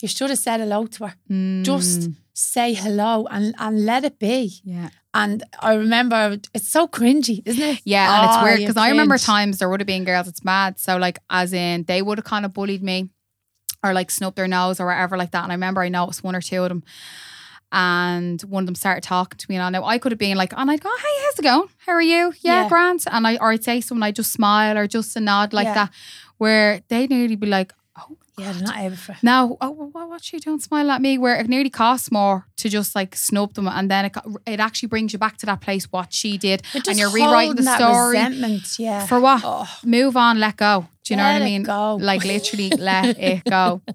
You 0.00 0.08
should 0.08 0.30
have 0.30 0.38
said 0.38 0.60
hello 0.60 0.86
to 0.86 1.06
her. 1.08 1.14
Mm, 1.30 1.64
Just 1.64 2.08
say 2.38 2.72
hello 2.74 3.26
and, 3.30 3.54
and 3.58 3.84
let 3.84 4.04
it 4.04 4.18
be. 4.18 4.60
yeah. 4.64 4.90
And 5.14 5.42
I 5.60 5.74
remember, 5.74 6.38
it's 6.54 6.68
so 6.68 6.86
cringy, 6.86 7.42
isn't 7.44 7.62
it? 7.62 7.80
Yeah, 7.84 8.16
and 8.16 8.26
it's 8.26 8.36
Oh, 8.38 8.44
weird 8.44 8.58
because 8.60 8.76
I 8.76 8.90
remember 8.90 9.18
times 9.18 9.58
there 9.58 9.68
would 9.68 9.80
have 9.80 9.86
been 9.86 10.04
girls. 10.04 10.28
It's 10.28 10.44
mad. 10.44 10.78
So 10.78 10.96
like, 10.98 11.18
as 11.30 11.52
in, 11.52 11.84
they 11.84 12.02
would 12.02 12.18
have 12.18 12.24
kind 12.26 12.44
of 12.44 12.52
bullied 12.52 12.82
me, 12.82 13.08
or 13.82 13.92
like 13.92 14.10
snubbed 14.10 14.36
their 14.36 14.46
nose 14.46 14.78
or 14.80 14.86
whatever 14.86 15.16
like 15.16 15.30
that. 15.32 15.42
And 15.44 15.50
I 15.50 15.54
remember 15.56 15.80
I 15.82 15.88
noticed 15.88 16.22
one 16.22 16.36
or 16.36 16.40
two 16.42 16.62
of 16.62 16.68
them, 16.68 16.82
and 17.72 18.40
one 18.42 18.62
of 18.62 18.66
them 18.66 18.74
started 18.74 19.02
talking 19.02 19.38
to 19.38 19.46
me. 19.48 19.56
And 19.56 19.64
I 19.64 19.70
know 19.70 19.84
I 19.84 19.98
could 19.98 20.12
have 20.12 20.18
been 20.18 20.36
like, 20.36 20.52
and 20.56 20.70
I'd 20.70 20.80
go, 20.80 20.90
"Hey, 20.96 21.14
how's 21.24 21.38
it 21.38 21.42
going? 21.42 21.68
How 21.78 21.92
are 21.92 22.02
you? 22.02 22.32
Yeah, 22.40 22.62
Yeah. 22.62 22.68
Grant." 22.68 23.06
And 23.10 23.26
I 23.26 23.36
or 23.38 23.50
I'd 23.52 23.64
say 23.64 23.80
something, 23.80 24.02
I 24.02 24.12
just 24.12 24.32
smile 24.32 24.78
or 24.78 24.86
just 24.86 25.16
a 25.16 25.20
nod 25.20 25.52
like 25.52 25.64
Yeah. 25.66 25.74
that, 25.74 25.90
where 26.36 26.82
they'd 26.88 27.10
nearly 27.10 27.36
be 27.36 27.46
like, 27.46 27.72
"Oh." 27.98 28.16
Yeah, 28.38 28.52
they're 28.52 28.62
not 28.62 28.98
for 28.98 29.16
Now, 29.22 29.56
oh, 29.60 29.70
what, 29.70 30.24
she 30.24 30.38
doing? 30.38 30.60
Smile 30.60 30.90
at 30.90 31.02
me. 31.02 31.18
Where 31.18 31.36
it 31.36 31.48
nearly 31.48 31.70
costs 31.70 32.10
more 32.12 32.46
to 32.56 32.68
just 32.68 32.94
like 32.94 33.16
snub 33.16 33.54
them, 33.54 33.68
and 33.68 33.90
then 33.90 34.06
it, 34.06 34.16
it 34.46 34.60
actually 34.60 34.88
brings 34.88 35.12
you 35.12 35.18
back 35.18 35.36
to 35.38 35.46
that 35.46 35.60
place 35.60 35.86
what 35.90 36.12
she 36.12 36.38
did, 36.38 36.62
and 36.74 36.98
you're 36.98 37.10
rewriting 37.10 37.56
the 37.56 37.76
story. 37.76 38.16
Resentment, 38.16 38.78
yeah. 38.78 39.06
For 39.06 39.20
what? 39.20 39.42
Oh, 39.44 39.68
Move 39.84 40.16
on, 40.16 40.38
let 40.40 40.56
go. 40.56 40.86
Do 41.04 41.14
you 41.14 41.16
know 41.16 41.24
Let 41.24 41.34
what 41.34 41.42
I 41.42 41.44
mean? 41.44 41.62
go. 41.62 41.96
Like 41.96 42.24
literally 42.24 42.70
let 42.70 43.18
it 43.18 43.44
go. 43.44 43.80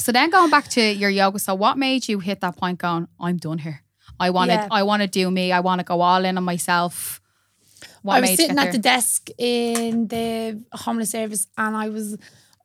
So 0.00 0.12
then 0.12 0.30
going 0.30 0.48
back 0.48 0.66
to 0.68 0.80
your 0.80 1.10
yoga, 1.10 1.38
so 1.38 1.54
what 1.54 1.76
made 1.76 2.08
you 2.08 2.20
hit 2.20 2.40
that 2.40 2.56
point 2.56 2.78
going, 2.78 3.06
I'm 3.20 3.36
done 3.36 3.58
here. 3.58 3.82
I 4.18 4.30
wanna 4.30 4.54
Yeah. 4.54 4.68
I 4.70 4.82
wanna 4.82 5.06
do 5.06 5.30
me. 5.30 5.52
I 5.52 5.60
wanna 5.60 5.84
go 5.84 6.00
all 6.00 6.24
in 6.24 6.38
on 6.38 6.44
myself. 6.44 7.20
What 8.02 8.14
I 8.16 8.20
was 8.20 8.30
sitting 8.30 8.56
you 8.56 8.62
at 8.62 8.64
get 8.64 8.72
the 8.72 8.78
desk 8.78 9.28
in 9.36 10.08
the 10.08 10.62
homeless 10.72 11.10
service 11.10 11.46
and 11.58 11.76
I 11.76 11.90
was 11.90 12.16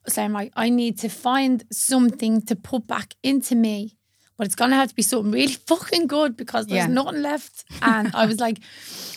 saying 0.08 0.34
like 0.34 0.52
I 0.56 0.70
need 0.70 0.98
to 1.00 1.10
find 1.10 1.63
something 1.72 2.41
to 2.44 2.56
put 2.56 2.88
back 2.88 3.15
into 3.24 3.56
me. 3.56 3.98
But 4.38 4.48
it's 4.48 4.56
gonna 4.56 4.76
have 4.76 4.89
to 4.89 4.96
be 4.96 5.02
something 5.02 5.32
really 5.32 5.54
fucking 5.68 6.08
good 6.08 6.36
because 6.36 6.68
there's 6.68 6.88
Yeah. 6.88 6.94
nothing 6.94 7.22
left. 7.22 7.63
And 7.82 8.13
I 8.13 8.26
was 8.26 8.39
like, 8.39 8.60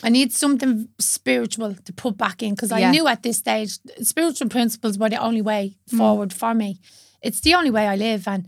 I 0.01 0.09
need 0.09 0.31
something 0.31 0.87
spiritual 0.97 1.75
to 1.75 1.93
put 1.93 2.17
back 2.17 2.41
in 2.41 2.55
because 2.55 2.71
I 2.71 2.79
Yeah. 2.79 2.91
knew 2.91 3.07
at 3.07 3.21
this 3.23 3.37
stage 3.37 3.79
spiritual 4.01 4.47
principles 4.49 4.97
were 4.97 5.09
the 5.09 5.17
only 5.21 5.41
way 5.41 5.75
Mm. 5.91 5.97
forward 5.97 6.31
for 6.33 6.53
me. 6.53 6.79
It's 7.21 7.41
the 7.41 7.53
only 7.55 7.69
way 7.69 7.85
I 7.87 7.95
live. 7.97 8.27
And 8.29 8.47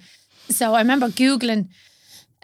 so 0.49 0.73
I 0.73 0.79
remember 0.79 1.09
Googling 1.09 1.67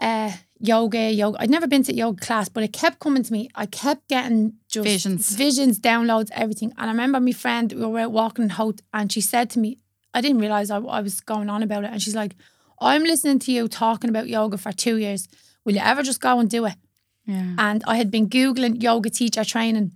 uh, 0.00 0.30
yoga, 0.60 1.10
yoga. 1.10 1.38
I'd 1.40 1.50
never 1.50 1.66
been 1.66 1.82
to 1.84 1.94
yoga 1.94 2.20
class, 2.24 2.48
but 2.48 2.62
it 2.62 2.72
kept 2.72 3.00
coming 3.00 3.22
to 3.24 3.32
me. 3.32 3.48
I 3.54 3.66
kept 3.66 4.08
getting 4.08 4.52
just 4.68 4.84
Visions. 4.84 5.30
visions, 5.34 5.80
downloads, 5.80 6.30
everything. 6.32 6.72
And 6.78 6.88
I 6.88 6.92
remember 6.92 7.18
my 7.18 7.32
friend, 7.32 7.72
we 7.72 7.84
were 7.84 8.00
out 8.00 8.12
walking 8.12 8.44
in 8.50 8.74
and 8.92 9.10
she 9.10 9.20
said 9.20 9.50
to 9.50 9.58
me, 9.58 9.78
I 10.14 10.20
didn't 10.20 10.38
realize 10.38 10.70
I, 10.70 10.78
I 10.78 11.00
was 11.00 11.20
going 11.20 11.50
on 11.50 11.62
about 11.62 11.84
it. 11.84 11.90
And 11.90 12.02
she's 12.02 12.14
like, 12.14 12.34
I'm 12.80 13.02
listening 13.02 13.38
to 13.40 13.52
you 13.52 13.68
talking 13.68 14.10
about 14.10 14.28
yoga 14.28 14.58
for 14.58 14.72
two 14.72 14.96
years. 14.96 15.28
Will 15.64 15.74
you 15.74 15.80
ever 15.80 16.02
just 16.02 16.20
go 16.20 16.38
and 16.38 16.48
do 16.48 16.64
it? 16.64 16.74
Yeah. 17.26 17.54
And 17.58 17.84
I 17.86 17.96
had 17.96 18.10
been 18.10 18.28
Googling 18.28 18.82
yoga 18.82 19.10
teacher 19.10 19.44
training 19.44 19.92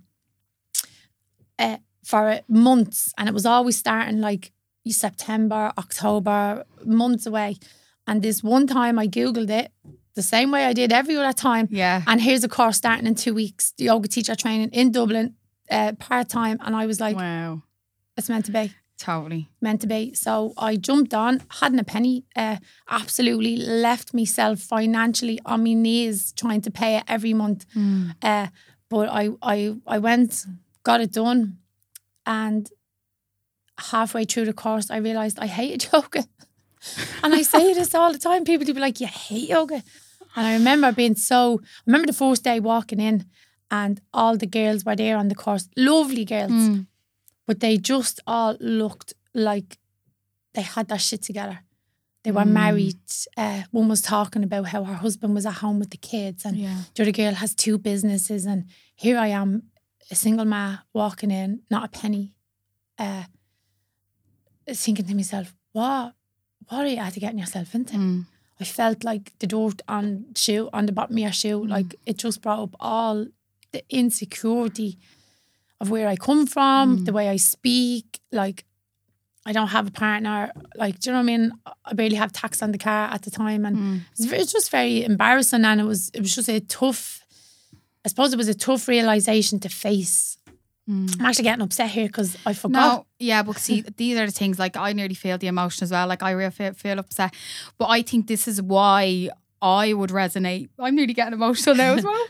uh, 1.57 1.77
for 2.05 2.41
months, 2.47 3.13
and 3.17 3.27
it 3.27 3.33
was 3.33 3.45
always 3.45 3.77
starting 3.77 4.19
like 4.21 4.51
September, 4.87 5.71
October, 5.77 6.65
months 6.85 7.25
away. 7.25 7.57
And 8.05 8.21
this 8.21 8.43
one 8.43 8.67
time 8.67 8.99
I 8.99 9.07
Googled 9.07 9.49
it 9.49 9.71
the 10.15 10.21
same 10.21 10.51
way 10.51 10.65
I 10.65 10.73
did 10.73 10.91
every 10.91 11.15
other 11.15 11.33
time. 11.33 11.67
Yeah. 11.71 12.03
And 12.05 12.21
here's 12.21 12.43
a 12.43 12.49
course 12.49 12.77
starting 12.77 13.07
in 13.07 13.15
two 13.15 13.33
weeks, 13.33 13.73
the 13.77 13.85
yoga 13.85 14.07
teacher 14.07 14.35
training 14.35 14.69
in 14.69 14.91
Dublin, 14.91 15.35
uh, 15.71 15.93
part 15.93 16.29
time. 16.29 16.59
And 16.61 16.75
I 16.75 16.85
was 16.85 16.99
like, 16.99 17.15
wow. 17.15 17.63
it's 18.17 18.29
meant 18.29 18.45
to 18.45 18.51
be, 18.51 18.71
Totally. 18.99 19.49
meant 19.59 19.81
to 19.81 19.87
be. 19.87 20.13
So 20.13 20.53
I 20.57 20.75
jumped 20.77 21.13
on, 21.13 21.41
hadn't 21.59 21.79
a 21.79 21.83
penny, 21.83 22.23
uh, 22.35 22.57
absolutely 22.89 23.57
left 23.57 24.13
myself 24.13 24.59
financially 24.59 25.39
on 25.45 25.63
my 25.63 25.73
knees 25.73 26.31
trying 26.33 26.61
to 26.61 26.71
pay 26.71 26.97
it 26.97 27.03
every 27.07 27.33
month. 27.33 27.65
Uh, 28.21 28.47
but 28.89 29.09
I, 29.09 29.29
I, 29.41 29.75
I 29.87 29.97
went, 29.99 30.45
got 30.83 31.01
it 31.01 31.11
done, 31.11 31.57
and 32.25 32.69
halfway 33.77 34.25
through 34.25 34.45
the 34.45 34.53
course, 34.53 34.89
I 34.91 34.97
realized 34.97 35.39
I 35.39 35.47
hated 35.47 35.89
yoga. 35.93 36.25
and 37.23 37.33
I 37.33 37.41
say 37.41 37.73
this 37.73 37.95
all 37.95 38.11
the 38.11 38.19
time. 38.19 38.43
People 38.45 38.65
do 38.65 38.73
be 38.73 38.79
like, 38.79 38.99
"You 38.99 39.07
hate 39.07 39.49
yoga," 39.49 39.83
and 40.35 40.47
I 40.47 40.53
remember 40.53 40.91
being 40.91 41.15
so. 41.15 41.59
I 41.61 41.67
remember 41.87 42.07
the 42.07 42.13
first 42.13 42.43
day 42.43 42.59
walking 42.59 42.99
in, 42.99 43.25
and 43.71 44.01
all 44.13 44.37
the 44.37 44.45
girls 44.47 44.83
were 44.85 44.95
there 44.95 45.17
on 45.17 45.27
the 45.29 45.35
course, 45.35 45.67
lovely 45.77 46.25
girls, 46.25 46.51
Mm. 46.51 46.87
But 47.45 47.59
they 47.59 47.77
just 47.77 48.19
all 48.25 48.55
looked 48.59 49.13
like 49.33 49.77
they 50.53 50.61
had 50.61 50.87
that 50.87 51.01
shit 51.01 51.21
together. 51.23 51.59
They 52.23 52.31
were 52.31 52.45
Mm. 52.45 52.51
married. 52.53 52.99
Uh, 53.35 53.63
one 53.71 53.89
was 53.89 54.01
talking 54.01 54.43
about 54.43 54.67
how 54.67 54.83
her 54.85 54.93
husband 54.95 55.33
was 55.35 55.45
at 55.45 55.55
home 55.55 55.79
with 55.79 55.89
the 55.89 55.97
kids, 55.97 56.45
and 56.45 56.57
Yeah. 56.57 56.83
the 56.95 57.03
other 57.03 57.11
girl 57.11 57.33
has 57.33 57.53
two 57.55 57.77
businesses, 57.77 58.45
and 58.45 58.65
here 58.95 59.17
I 59.17 59.27
am, 59.27 59.63
a 60.11 60.15
single 60.15 60.45
ma 60.45 60.77
walking 60.93 61.31
in, 61.31 61.61
not 61.69 61.83
a 61.83 61.87
penny, 61.99 62.33
uh, 62.97 63.23
thinking 64.67 65.05
to 65.05 65.15
myself, 65.15 65.53
what, 65.73 66.13
what 66.67 66.85
are 66.85 66.87
you 66.87 66.97
at 66.97 67.13
to 67.13 67.19
getting 67.19 67.39
yourself 67.39 67.75
into? 67.75 67.95
Mm. 67.97 68.25
I 68.59 68.63
felt 68.65 69.03
like 69.03 69.37
the 69.39 69.47
dirt 69.47 69.81
on 69.87 70.27
shoe 70.35 70.69
on 70.71 70.85
the 70.85 70.91
bottom 70.91 71.15
of 71.17 71.19
your 71.21 71.31
shoe, 71.33 71.65
like 71.65 71.95
it 72.05 72.17
just 72.17 72.41
brought 72.41 72.59
up 72.59 72.75
all 72.79 73.27
the 73.71 73.83
insecurity 73.89 74.97
of 75.83 75.89
where 75.91 76.07
I 76.13 76.15
come 76.15 76.47
from, 76.47 77.03
the 77.05 77.13
way 77.13 77.29
I 77.29 77.37
speak, 77.37 78.19
like. 78.31 78.63
I 79.45 79.51
don't 79.51 79.67
have 79.77 79.87
a 79.87 79.91
partner. 79.91 80.51
Like, 80.83 80.99
do 80.99 81.09
you 81.09 81.11
know 81.11 81.19
what 81.19 81.23
I 81.23 81.37
mean? 81.37 81.51
I 81.89 81.93
barely 81.93 82.15
have 82.15 82.31
tax 82.31 82.61
on 82.63 82.71
the 82.71 82.77
car 82.77 83.03
at 83.13 83.23
the 83.23 83.29
time, 83.31 83.65
and 83.65 83.75
Mm. 83.77 84.01
it's 84.17 84.53
just 84.53 84.71
very 84.71 85.03
embarrassing 85.03 85.65
and 85.65 85.81
it 85.81 85.83
was 85.83 86.09
it 86.13 86.21
was 86.21 86.33
just 86.33 86.47
a 86.47 86.61
tough 86.61 87.19
I 88.05 88.09
suppose 88.09 88.31
it 88.33 88.37
was 88.37 88.47
a 88.47 88.53
tough 88.67 88.87
realization 88.87 89.59
to 89.59 89.69
face. 89.69 90.37
Mm. 90.89 91.19
I'm 91.19 91.25
actually 91.25 91.43
getting 91.49 91.61
upset 91.61 91.89
here 91.91 92.07
because 92.07 92.37
I 92.45 92.53
forgot. 92.53 92.79
No, 92.99 93.05
yeah, 93.19 93.43
but 93.43 93.57
see, 93.57 93.81
these 93.97 94.17
are 94.17 94.25
the 94.25 94.31
things 94.31 94.59
like 94.59 94.77
I 94.77 94.93
nearly 94.93 95.15
feel 95.15 95.37
the 95.37 95.47
emotion 95.47 95.83
as 95.83 95.91
well. 95.91 96.07
Like 96.07 96.23
I 96.23 96.31
really 96.31 96.51
feel, 96.51 96.71
feel 96.73 96.97
upset, 96.99 97.33
but 97.77 97.87
I 97.89 98.01
think 98.01 98.27
this 98.27 98.47
is 98.47 98.61
why 98.61 99.27
I 99.61 99.91
would 99.91 100.09
resonate. 100.11 100.69
I'm 100.79 100.95
nearly 100.95 101.13
getting 101.13 101.33
emotional 101.33 101.75
now 101.75 101.95
as 101.95 102.03
well. 102.09 102.25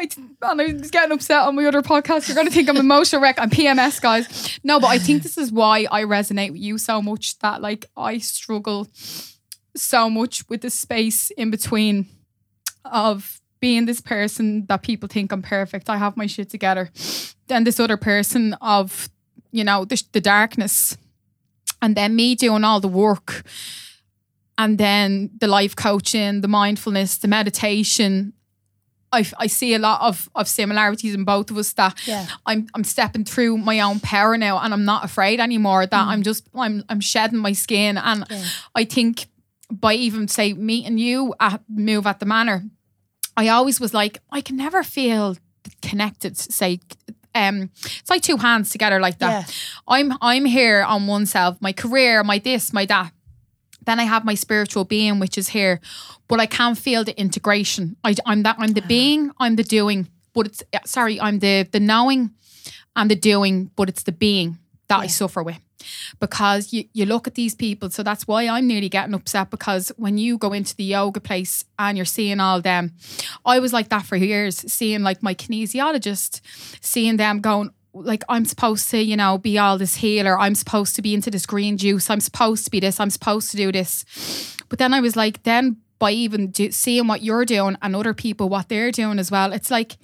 I, 0.00 0.08
and 0.50 0.60
I 0.60 0.72
was 0.72 0.90
getting 0.90 1.12
upset 1.12 1.42
on 1.42 1.56
my 1.56 1.66
other 1.66 1.82
podcast. 1.82 2.26
You're 2.26 2.34
going 2.34 2.46
to 2.46 2.52
think 2.52 2.70
I'm 2.70 2.76
emotional 2.78 3.20
wreck. 3.20 3.38
I'm 3.38 3.50
PMS, 3.50 4.00
guys. 4.00 4.58
No, 4.64 4.80
but 4.80 4.86
I 4.86 4.98
think 4.98 5.22
this 5.22 5.36
is 5.36 5.52
why 5.52 5.86
I 5.90 6.04
resonate 6.04 6.52
with 6.52 6.60
you 6.60 6.78
so 6.78 7.02
much 7.02 7.38
that 7.40 7.60
like 7.60 7.86
I 7.96 8.18
struggle 8.18 8.88
so 9.76 10.08
much 10.08 10.48
with 10.48 10.62
the 10.62 10.70
space 10.70 11.30
in 11.32 11.50
between 11.50 12.06
of 12.84 13.40
being 13.60 13.84
this 13.84 14.00
person 14.00 14.64
that 14.66 14.82
people 14.82 15.06
think 15.06 15.32
I'm 15.32 15.42
perfect. 15.42 15.90
I 15.90 15.98
have 15.98 16.16
my 16.16 16.26
shit 16.26 16.48
together. 16.48 16.90
Then 17.48 17.64
this 17.64 17.78
other 17.78 17.98
person 17.98 18.54
of, 18.54 19.10
you 19.52 19.64
know, 19.64 19.84
the, 19.84 20.02
the 20.12 20.20
darkness. 20.20 20.96
And 21.82 21.94
then 21.94 22.16
me 22.16 22.34
doing 22.34 22.64
all 22.64 22.80
the 22.80 22.88
work. 22.88 23.42
And 24.56 24.78
then 24.78 25.30
the 25.38 25.46
life 25.46 25.76
coaching, 25.76 26.40
the 26.40 26.48
mindfulness, 26.48 27.18
the 27.18 27.28
meditation. 27.28 28.32
I, 29.12 29.24
I 29.38 29.48
see 29.48 29.74
a 29.74 29.78
lot 29.78 30.00
of, 30.02 30.28
of 30.34 30.46
similarities 30.48 31.14
in 31.14 31.24
both 31.24 31.50
of 31.50 31.56
us 31.58 31.72
that 31.74 31.98
Yeah. 32.06 32.26
I'm 32.46 32.68
I'm 32.74 32.84
stepping 32.84 33.24
through 33.24 33.58
my 33.58 33.80
own 33.80 34.00
power 34.00 34.36
now 34.38 34.58
and 34.60 34.72
I'm 34.72 34.84
not 34.84 35.04
afraid 35.04 35.40
anymore 35.40 35.84
that 35.86 36.06
I'm 36.06 36.22
just 36.22 36.46
I'm 36.54 36.84
I'm 36.88 37.00
shedding 37.00 37.38
my 37.38 37.52
skin 37.52 37.98
and 37.98 38.24
Yeah. 38.30 38.44
I 38.74 38.84
think 38.84 39.26
by 39.70 39.94
even 39.94 40.28
say 40.28 40.52
meeting 40.52 40.98
you 40.98 41.34
at 41.40 41.60
move 41.68 42.06
at 42.06 42.18
the 42.20 42.26
manor 42.26 42.64
I 43.36 43.48
always 43.48 43.80
was 43.80 43.92
like 43.94 44.20
I 44.30 44.40
can 44.42 44.56
never 44.56 44.82
feel 44.84 45.36
connected 45.82 46.36
say 46.36 46.78
um 47.34 47.70
it's 47.84 48.10
like 48.10 48.22
two 48.22 48.36
hands 48.36 48.70
together 48.70 49.00
like 49.00 49.18
that 49.18 49.30
Yeah. 49.48 49.54
I'm 49.88 50.12
I'm 50.20 50.44
here 50.44 50.82
on 50.82 51.06
oneself 51.06 51.56
my 51.60 51.72
career 51.72 52.22
my 52.24 52.38
this 52.38 52.72
my 52.72 52.86
that 52.86 53.12
then 53.90 54.00
I 54.00 54.04
have 54.04 54.24
my 54.24 54.36
spiritual 54.36 54.84
being, 54.84 55.18
which 55.20 55.36
is 55.36 55.48
here, 55.48 55.80
but 56.28 56.38
I 56.40 56.46
can't 56.46 56.78
feel 56.78 57.04
the 57.04 57.18
integration. 57.20 57.96
I, 58.04 58.14
am 58.26 58.42
that 58.44 58.56
I'm 58.58 58.72
the 58.72 58.82
ah. 58.84 58.88
being, 58.88 59.30
I'm 59.40 59.56
the 59.56 59.64
doing, 59.64 60.08
but 60.32 60.46
it's 60.46 60.62
sorry, 60.84 61.20
I'm 61.20 61.40
the 61.40 61.68
the 61.72 61.80
knowing 61.80 62.30
and 62.94 63.10
the 63.10 63.16
doing, 63.16 63.70
but 63.76 63.88
it's 63.88 64.04
the 64.04 64.12
being 64.12 64.58
that 64.88 65.00
I 65.00 65.04
Yeah. 65.04 65.10
suffer 65.10 65.42
with. 65.42 65.58
Because 66.20 66.74
you, 66.74 66.84
you 66.92 67.06
look 67.06 67.26
at 67.26 67.34
these 67.34 67.54
people, 67.54 67.88
so 67.90 68.02
that's 68.02 68.26
why 68.28 68.46
I'm 68.48 68.66
nearly 68.66 68.90
getting 68.90 69.14
upset. 69.14 69.50
Because 69.50 69.92
when 69.96 70.18
you 70.18 70.36
go 70.38 70.52
into 70.52 70.76
the 70.76 70.84
yoga 70.84 71.20
place 71.20 71.64
and 71.78 71.96
you're 71.96 72.04
seeing 72.04 72.38
all 72.40 72.60
them, 72.60 72.92
I 73.46 73.60
was 73.60 73.72
like 73.72 73.88
that 73.88 74.04
for 74.04 74.16
years, 74.16 74.56
seeing 74.70 75.02
like 75.02 75.22
my 75.22 75.34
kinesiologist, 75.34 76.40
seeing 76.82 77.16
them 77.16 77.40
going, 77.40 77.70
like 77.92 78.22
I'm 78.28 78.44
supposed 78.44 78.88
to, 78.90 78.98
you 78.98 79.16
know, 79.16 79.38
be 79.38 79.58
all 79.58 79.78
this 79.78 79.96
healer. 79.96 80.38
I'm 80.38 80.54
supposed 80.54 80.94
to 80.96 81.02
be 81.02 81.14
into 81.14 81.30
this 81.30 81.46
green 81.46 81.76
juice. 81.76 82.08
I'm 82.10 82.20
supposed 82.20 82.64
to 82.64 82.70
be 82.70 82.80
this. 82.80 83.00
I'm 83.00 83.10
supposed 83.10 83.50
to 83.50 83.56
do 83.56 83.72
this. 83.72 84.04
But 84.68 84.78
then 84.78 84.94
I 84.94 85.00
was 85.00 85.16
like, 85.16 85.42
then 85.42 85.78
by 85.98 86.12
even 86.12 86.50
do, 86.50 86.70
seeing 86.70 87.08
what 87.08 87.22
you're 87.22 87.44
doing 87.44 87.76
and 87.82 87.94
other 87.96 88.14
people 88.14 88.48
what 88.48 88.68
they're 88.68 88.92
doing 88.92 89.18
as 89.18 89.30
well, 89.30 89.52
it's 89.52 89.70
like, 89.70 89.96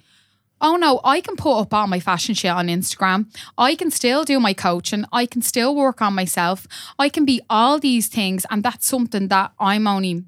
oh 0.59 0.75
no, 0.75 0.99
I 1.03 1.21
can 1.21 1.35
put 1.35 1.59
up 1.59 1.73
all 1.73 1.87
my 1.87 1.99
fashion 1.99 2.35
shit 2.35 2.51
on 2.51 2.67
Instagram. 2.67 3.27
I 3.57 3.75
can 3.75 3.89
still 3.91 4.23
do 4.23 4.39
my 4.39 4.53
coaching. 4.53 5.05
I 5.13 5.25
can 5.25 5.41
still 5.41 5.75
work 5.75 6.01
on 6.01 6.13
myself. 6.13 6.67
I 6.99 7.09
can 7.09 7.25
be 7.25 7.41
all 7.49 7.79
these 7.79 8.07
things, 8.07 8.45
and 8.49 8.63
that's 8.63 8.85
something 8.87 9.27
that 9.29 9.51
I'm 9.59 9.87
only 9.87 10.23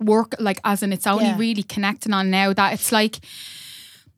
work 0.00 0.34
like 0.40 0.60
as 0.64 0.82
in 0.82 0.92
it's 0.92 1.06
only 1.06 1.26
Yeah. 1.26 1.38
really 1.38 1.62
connecting 1.62 2.12
on 2.12 2.30
now 2.30 2.52
that 2.52 2.72
it's 2.72 2.90
like 2.92 3.20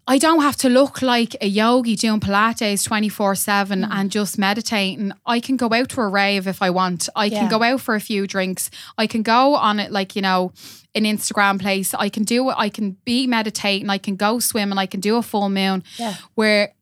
I 0.09 0.19
don't 0.19 0.40
have 0.42 0.57
to 0.59 0.69
look 0.69 1.03
like 1.03 1.35
a 1.40 1.49
yogi 1.49 1.97
doing 1.97 2.21
Pilates 2.21 2.85
24 2.85 3.35
7 3.35 3.81
Mm. 3.83 3.88
and 3.90 4.11
just 4.11 4.38
meditating. 4.38 5.12
I 5.27 5.40
can 5.40 5.57
go 5.57 5.73
out 5.73 5.88
to 5.90 6.01
a 6.01 6.09
rave 6.09 6.47
if 6.47 6.62
I 6.62 6.71
want. 6.71 7.09
I 7.16 7.29
can 7.29 7.49
go 7.49 7.62
out 7.62 7.81
for 7.81 7.95
a 7.97 8.01
few 8.01 8.27
drinks. 8.27 8.71
I 8.97 9.07
can 9.09 9.23
go 9.23 9.57
on 9.57 9.81
it 9.81 9.90
like, 9.90 10.14
you 10.14 10.23
know, 10.23 10.53
an 10.95 11.05
Instagram 11.05 11.61
place. 11.61 11.92
I 11.92 12.09
can 12.09 12.23
do 12.23 12.51
it. 12.51 12.55
I 12.57 12.69
can 12.69 12.97
be 13.05 13.27
meditating. 13.27 13.90
I 13.90 13.99
can 13.99 14.14
go 14.16 14.38
swim 14.38 14.71
and 14.71 14.79
I 14.79 14.87
can 14.87 15.01
do 15.01 15.16
a 15.16 15.23
full 15.23 15.49
moon 15.49 15.83
Yeah. 15.99 16.14
where 16.37 16.73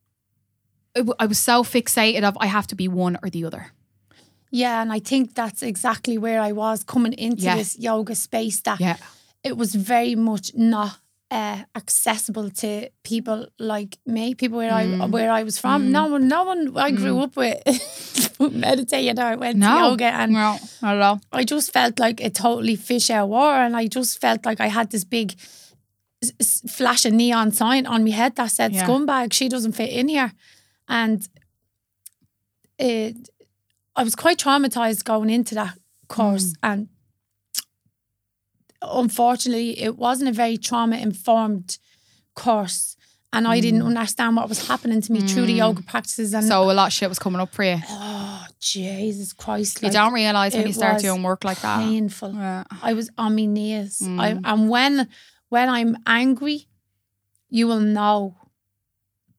I 1.19 1.27
was 1.27 1.39
so 1.39 1.65
fixated 1.65 2.23
of 2.25 2.37
I 2.41 2.47
have 2.47 2.67
to 2.69 2.75
be 2.77 2.89
one 2.89 3.19
or 3.23 3.31
the 3.31 3.45
other. 3.47 3.73
Yeah, 4.51 4.81
and 4.83 4.93
I 4.93 5.01
think 5.01 5.35
that's 5.35 5.63
exactly 5.63 6.17
where 6.19 6.41
I 6.41 6.53
was 6.53 6.85
coming 6.85 7.15
into 7.15 7.43
Yeah. 7.43 7.57
this 7.57 7.77
yoga 7.79 8.15
space 8.15 8.61
that 8.61 8.79
Yeah. 8.81 8.97
it 9.43 9.57
was 9.57 9.75
very 9.75 10.15
much 10.15 10.53
not 10.55 10.99
uh, 11.35 11.59
accessible 11.75 12.49
to 12.63 12.71
people 13.03 13.47
like 13.59 13.99
me, 14.07 14.35
people 14.35 14.59
where 14.59 14.71
Mm. 14.71 15.03
I 15.03 15.07
where 15.17 15.31
I 15.41 15.43
was 15.43 15.59
from. 15.59 15.91
No 15.93 16.07
one, 16.15 16.29
no 16.29 16.45
one 16.45 16.61
I 16.87 16.91
grew 17.01 17.17
up 17.25 17.35
with 17.37 17.59
meditating 18.65 19.19
or 19.25 19.37
went 19.37 19.61
to 19.63 19.69
yoga, 19.69 20.11
and 20.21 20.33
No, 20.33 20.59
all. 20.83 21.21
I 21.33 21.43
just 21.55 21.73
felt 21.73 21.99
like 21.99 22.21
a 22.21 22.31
totally 22.31 22.77
fish 22.77 23.11
out 23.11 23.25
of 23.25 23.31
water, 23.31 23.61
and 23.67 23.75
I 23.83 23.87
just 23.99 24.21
felt 24.21 24.41
like 24.47 24.61
I 24.67 24.69
had 24.69 24.91
this 24.91 25.05
big 25.05 25.35
flash 26.69 27.05
of 27.05 27.13
neon 27.13 27.53
sign 27.53 27.85
on 27.87 28.05
my 28.05 28.11
head 28.11 28.37
that 28.37 28.51
said 28.51 28.73
Yeah. 28.73 28.87
"scumbag." 28.87 29.33
She 29.33 29.49
doesn't 29.49 29.73
fit 29.77 29.91
in 29.91 30.09
here, 30.09 30.33
and 30.89 31.29
it. 32.79 33.17
I 33.97 34.03
was 34.03 34.15
quite 34.17 34.39
traumatized 34.39 35.05
going 35.05 35.31
into 35.31 35.55
that 35.55 35.75
course, 36.09 36.53
Mm. 36.53 36.59
and 36.63 36.89
unfortunately, 38.93 39.81
it 39.81 39.97
wasn't 39.97 40.29
a 40.31 40.33
very 40.33 40.57
trauma 40.57 40.97
informed 40.97 41.79
course. 42.35 42.97
And 43.33 43.49
I 43.49 43.59
didn't 43.59 43.83
understand 43.83 44.37
what 44.37 44.49
was 44.49 44.69
happening 44.69 45.01
to 45.01 45.13
me 45.13 45.21
through 45.21 45.47
the 45.47 45.55
yoga 45.55 45.83
practices. 45.83 46.35
And 46.35 46.45
Mm. 46.45 46.49
So 46.49 46.71
a 46.71 46.73
lot 46.73 46.87
of 46.87 46.93
shit 46.93 47.09
was 47.09 47.19
coming 47.19 47.41
up 47.41 47.53
for 47.53 47.65
you. 47.65 47.79
oh, 47.89 48.47
Jesus 48.61 49.33
Christ! 49.33 49.83
You 49.83 49.91
don't 49.91 50.13
realize 50.13 50.55
when 50.55 50.67
you 50.69 50.73
start 50.73 51.01
doing 51.01 51.21
work 51.23 51.43
like 51.43 51.61
that. 51.63 51.81
painful. 51.81 52.33
Yeah. 52.33 52.63
I 52.81 52.93
was 52.93 53.11
on 53.19 53.35
my 53.35 53.45
knees. 53.45 53.99
Mm. 54.01 54.21
I, 54.21 54.53
and 54.53 54.69
when 54.71 55.09
when 55.49 55.69
I'm 55.69 55.97
angry, 56.07 56.69
you 57.49 57.67
will 57.67 57.81
know. 57.81 58.37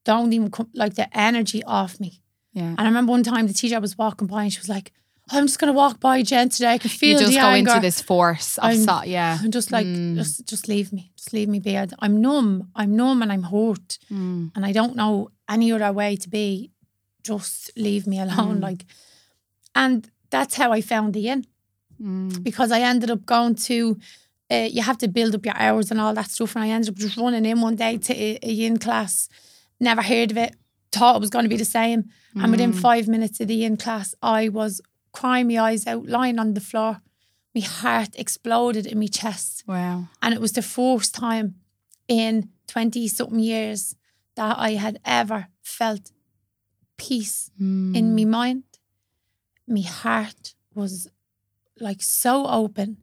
Don't 0.04 0.32
even 0.34 0.52
come, 0.52 0.70
like 0.76 0.94
the 0.96 1.08
energy 1.18 1.64
off 1.64 2.00
me. 2.00 2.22
Yeah. 2.54 2.64
And 2.78 2.82
I 2.82 2.86
remember 2.86 3.12
one 3.12 3.24
time 3.24 3.48
the 3.48 3.54
teacher 3.54 3.80
was 3.80 3.98
walking 3.98 4.28
by 4.28 4.44
and 4.44 4.54
she 4.54 4.60
was 4.60 4.70
like, 4.70 4.92
oh, 5.32 5.38
"I'm 5.38 5.48
just 5.48 5.60
gonna 5.60 5.74
walk 5.74 6.00
by 6.00 6.22
Jen 6.22 6.50
today. 6.50 6.74
I 6.74 6.78
can 6.78 6.90
feel 6.90 7.14
You 7.14 7.20
just 7.20 7.32
the 7.34 7.38
go 7.40 7.48
anger." 7.48 7.72
into 7.72 7.82
this 7.82 8.02
force 8.02 8.58
of 8.58 8.64
I'm- 8.66 8.84
so, 8.84 9.04
yeah. 9.04 9.40
and 9.44 9.52
just 9.54 9.72
like 9.72 9.86
Mm. 9.88 10.16
just 10.16 10.46
just 10.48 10.68
leave 10.68 10.92
me, 10.94 11.12
just 11.16 11.34
leave 11.34 11.48
me 11.50 11.60
be. 11.60 11.78
I- 11.78 11.88
I'm 12.00 12.22
numb. 12.22 12.70
I'm 12.76 12.96
numb 12.96 13.22
and 13.22 13.32
I'm 13.32 13.44
hurt, 13.44 13.98
Mm. 14.12 14.52
and 14.56 14.66
I 14.66 14.72
don't 14.72 14.96
know 14.96 15.30
any 15.50 15.72
other 15.72 15.92
way 15.92 16.16
to 16.18 16.30
be. 16.30 16.72
Just 17.24 17.72
leave 17.76 18.06
me 18.08 18.20
alone, 18.20 18.58
Mm. 18.60 18.62
like. 18.62 18.86
And 19.74 20.10
that's 20.30 20.56
how 20.56 20.72
I 20.72 20.82
found 20.82 21.14
the 21.14 21.22
yin 21.22 21.46
Mm. 22.02 22.44
because 22.44 22.72
I 22.72 22.82
ended 22.82 23.10
up 23.10 23.26
going 23.26 23.56
to, 23.70 23.98
uh, 24.52 24.68
you 24.72 24.82
have 24.82 24.98
to 25.00 25.08
build 25.08 25.34
up 25.36 25.46
your 25.46 25.58
hours 25.58 25.92
and 25.92 26.00
all 26.00 26.14
that 26.14 26.30
stuff. 26.32 26.56
And 26.56 26.64
I 26.66 26.70
ended 26.70 26.90
up 26.90 26.96
just 26.98 27.18
running 27.18 27.46
in 27.46 27.62
one 27.62 27.76
day 27.76 27.98
to 27.98 28.14
a, 28.14 28.40
a 28.44 28.52
yin 28.52 28.78
class, 28.78 29.28
never 29.80 30.02
heard 30.02 30.32
of 30.32 30.38
it, 30.38 30.56
thought 30.92 31.16
it 31.16 31.20
was 31.20 31.30
going 31.30 31.44
to 31.46 31.50
be 31.50 31.58
the 31.58 31.66
same. 31.66 32.10
And 32.36 32.52
within 32.52 32.74
Mm. 32.74 32.80
five 32.80 33.08
minutes 33.08 33.40
of 33.40 33.48
the 33.48 33.56
yin 33.56 33.78
class, 33.78 34.14
I 34.22 34.50
was 34.50 34.82
crying 35.20 35.48
my 35.48 35.58
eyes 35.68 35.88
out, 35.88 36.06
lying 36.06 36.40
on 36.40 36.54
the 36.54 36.62
floor. 36.62 37.02
My 37.54 37.62
heart 37.62 38.10
exploded 38.18 38.86
in 38.86 39.00
my 39.00 39.08
chest. 39.08 39.64
Wow. 39.68 40.08
And 40.22 40.34
it 40.34 40.42
was 40.42 40.52
the 40.54 40.62
first 40.62 41.16
time 41.16 41.56
in 42.08 42.50
20 42.68 43.08
something 43.08 43.40
years 43.40 43.96
that 44.36 44.58
I 44.60 44.72
had 44.72 45.00
ever 45.06 45.48
felt 45.62 46.12
peace 46.98 47.50
Mm. 47.62 47.96
in 47.96 48.16
my 48.16 48.26
mind. 48.26 48.64
My 49.68 49.82
heart 49.82 50.56
was 50.74 51.08
like 51.80 52.02
so 52.04 52.46
open. 52.48 52.98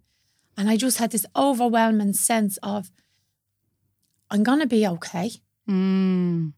And 0.57 0.69
I 0.69 0.77
just 0.77 0.99
had 0.99 1.11
this 1.11 1.27
overwhelming 1.35 2.13
sense 2.13 2.59
of, 2.63 2.91
I'm 4.31 4.43
going 4.43 4.61
to 4.61 4.67
be 4.67 4.87
okay. 4.87 5.31
Mm. 5.69 6.53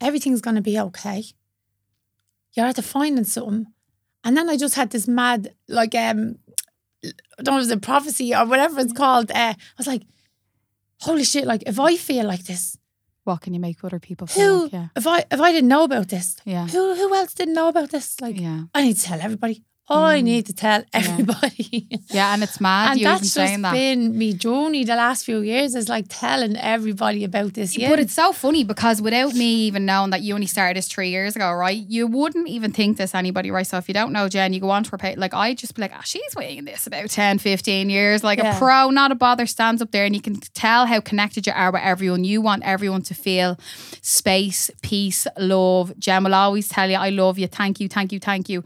Everything's 0.00 0.40
going 0.40 0.56
to 0.56 0.62
be 0.72 0.78
okay. 0.80 1.24
You're 2.54 2.66
at 2.66 2.76
the 2.76 2.82
finding 2.82 3.24
something. 3.24 3.66
And 4.24 4.36
then 4.36 4.48
I 4.50 4.56
just 4.56 4.74
had 4.74 4.90
this 4.90 5.06
mad, 5.08 5.54
like, 5.68 5.94
um, 5.94 6.36
I 7.04 7.42
don't 7.42 7.54
know 7.54 7.58
if 7.58 7.62
it 7.62 7.68
was 7.68 7.70
a 7.70 7.76
prophecy 7.78 8.34
or 8.34 8.44
whatever 8.46 8.80
it's 8.80 8.92
called. 8.92 9.30
Uh, 9.30 9.54
I 9.56 9.78
was 9.78 9.86
like, 9.86 10.02
holy 11.00 11.24
shit, 11.24 11.46
like, 11.46 11.62
if 11.66 11.78
I 11.80 11.96
feel 11.96 12.26
like 12.26 12.44
this, 12.44 12.76
What 13.24 13.40
can 13.42 13.54
you 13.54 13.60
make 13.60 13.84
other 13.84 14.00
people 14.00 14.26
feel 14.26 14.44
who, 14.58 14.62
like? 14.64 14.72
Yeah. 14.72 14.88
if 14.96 15.06
I 15.06 15.18
if 15.30 15.40
I 15.40 15.52
didn't 15.52 15.68
know 15.68 15.84
about 15.84 16.08
this, 16.08 16.36
Yeah. 16.44 16.66
who 16.72 16.94
who 16.94 17.14
else 17.14 17.34
didn't 17.34 17.54
know 17.54 17.68
about 17.68 17.90
this? 17.90 18.20
Like, 18.20 18.40
Yeah. 18.40 18.64
I 18.74 18.82
need 18.82 18.96
to 18.96 19.02
tell 19.08 19.20
everybody. 19.20 19.62
I 19.90 20.20
Mm. 20.20 20.24
need 20.24 20.46
to 20.46 20.52
tell 20.52 20.84
everybody. 20.92 21.86
Yeah. 22.10 22.32
And 22.34 22.42
it's 22.42 22.60
mad 22.60 22.92
and 22.92 23.00
you 23.00 23.06
even 23.06 23.12
that's 23.18 23.34
just 23.34 23.62
that. 23.62 23.72
been 23.72 24.16
me 24.16 24.32
journey 24.32 24.84
the 24.84 24.94
last 24.94 25.24
few 25.24 25.40
years 25.40 25.74
is 25.74 25.88
like 25.88 26.06
telling 26.08 26.56
everybody 26.56 27.24
about 27.24 27.54
this. 27.54 27.76
Yeah. 27.76 27.90
But 27.90 27.98
it's 27.98 28.14
so 28.14 28.32
funny 28.32 28.62
because 28.64 29.02
without 29.02 29.34
me 29.34 29.66
even 29.66 29.86
knowing 29.86 30.10
that 30.10 30.22
you 30.22 30.34
only 30.34 30.46
started 30.46 30.76
this 30.76 30.88
three 30.88 31.10
years 31.10 31.34
ago, 31.36 31.52
right? 31.52 31.76
You 31.88 32.06
wouldn't 32.06 32.48
even 32.48 32.72
think 32.72 32.96
this 32.98 33.14
anybody, 33.14 33.50
right? 33.50 33.66
So 33.66 33.78
if 33.78 33.88
you 33.88 33.94
don't 33.94 34.12
know 34.12 34.28
Jen, 34.28 34.52
you 34.52 34.60
go 34.60 34.70
on 34.70 34.84
to 34.84 34.90
her 34.92 34.98
page, 34.98 35.18
like 35.18 35.34
I 35.34 35.54
just 35.54 35.74
be 35.74 35.82
like, 35.82 35.92
ah, 35.94 36.02
she's 36.04 36.34
waiting 36.36 36.64
this 36.64 36.86
about 36.86 37.10
10, 37.10 37.38
15 37.38 37.90
years. 37.90 38.22
Like 38.22 38.38
Yeah. 38.38 38.54
a 38.56 38.58
pro, 38.58 38.90
not 38.90 39.10
a 39.10 39.14
bother, 39.16 39.46
stands 39.46 39.82
up 39.82 39.90
there 39.90 40.04
and 40.04 40.14
you 40.14 40.22
can 40.22 40.36
tell 40.54 40.86
how 40.86 41.00
connected 41.00 41.46
you 41.46 41.52
are 41.52 41.70
with 41.72 41.82
everyone. 41.82 42.22
You 42.24 42.40
want 42.40 42.62
everyone 42.64 43.02
to 43.02 43.14
feel 43.14 43.58
space, 44.02 44.70
peace, 44.82 45.26
love. 45.38 45.92
Jen 45.98 46.24
will 46.24 46.34
always 46.34 46.68
tell 46.68 46.88
you, 46.88 46.96
I 46.96 47.10
love 47.10 47.38
you, 47.38 47.46
thank 47.48 47.80
you, 47.80 47.88
thank 47.88 48.12
you, 48.12 48.20
thank 48.20 48.48
you. 48.48 48.62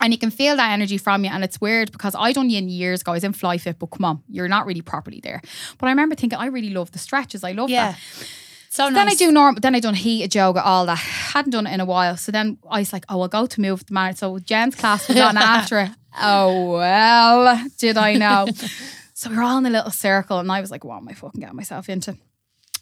And 0.00 0.12
you 0.12 0.18
can 0.18 0.30
feel 0.30 0.56
that 0.56 0.72
energy 0.72 0.98
from 0.98 1.24
you. 1.24 1.30
And 1.30 1.44
it's 1.44 1.60
weird 1.60 1.92
because 1.92 2.14
I 2.18 2.32
done 2.32 2.48
yin 2.48 2.68
years 2.68 3.02
ago. 3.02 3.12
I 3.12 3.16
was 3.16 3.24
in 3.24 3.32
Flyefit, 3.32 3.78
but 3.78 3.86
come 3.86 4.04
on, 4.04 4.22
you're 4.28 4.48
not 4.48 4.66
really 4.66 4.82
properly 4.82 5.20
there. 5.22 5.42
But 5.78 5.86
I 5.86 5.90
remember 5.90 6.14
thinking, 6.14 6.38
I 6.38 6.46
really 6.46 6.70
love 6.70 6.90
the 6.92 6.98
stretches. 6.98 7.44
I 7.44 7.52
love 7.52 7.68
yeah. 7.68 7.92
that. 7.92 8.00
So 8.72 8.88
Then 8.88 9.08
I 9.08 9.14
do 9.14 9.32
normal. 9.32 9.60
Then 9.60 9.74
I 9.74 9.80
done 9.80 9.94
heated 9.94 10.32
yoga, 10.32 10.62
all 10.62 10.86
that. 10.86 10.96
Hadn't 10.98 11.50
done 11.50 11.66
it 11.66 11.74
in 11.74 11.80
a 11.80 11.84
while. 11.84 12.16
So 12.16 12.30
then 12.30 12.56
I 12.70 12.78
was 12.78 12.92
like, 12.92 13.04
oh, 13.08 13.20
I'll 13.20 13.28
go 13.28 13.46
to 13.46 13.60
move 13.60 13.84
the 13.84 13.92
man. 13.92 14.14
So 14.14 14.38
Jen's 14.38 14.76
class 14.76 15.08
was 15.08 15.18
on 15.18 15.36
after 15.36 15.80
it. 15.80 15.90
Oh 16.18 16.72
well, 16.72 17.66
did 17.78 17.96
I 17.96 18.14
know? 18.14 18.46
so 19.14 19.28
we 19.28 19.36
were 19.36 19.42
all 19.42 19.58
in 19.58 19.66
a 19.66 19.70
little 19.70 19.90
circle, 19.90 20.38
and 20.38 20.50
I 20.50 20.60
was 20.60 20.70
like, 20.70 20.84
what 20.84 20.98
am 20.98 21.08
I 21.08 21.14
fucking 21.14 21.40
getting 21.40 21.56
myself 21.56 21.88
into? 21.88 22.16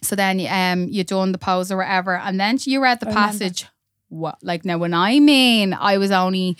So 0.02 0.14
then 0.14 0.40
um, 0.48 0.88
you 0.88 1.04
done 1.04 1.32
the 1.32 1.38
pose 1.38 1.72
or 1.72 1.78
whatever, 1.78 2.16
and 2.16 2.38
then 2.38 2.58
you 2.62 2.82
read 2.82 3.00
the 3.00 3.06
I 3.06 3.14
remember. 3.14 3.68
What 4.08 4.38
like 4.42 4.64
now? 4.64 4.78
When 4.78 4.94
I 4.94 5.20
mean, 5.20 5.74
I 5.74 5.98
was 5.98 6.10
only, 6.10 6.56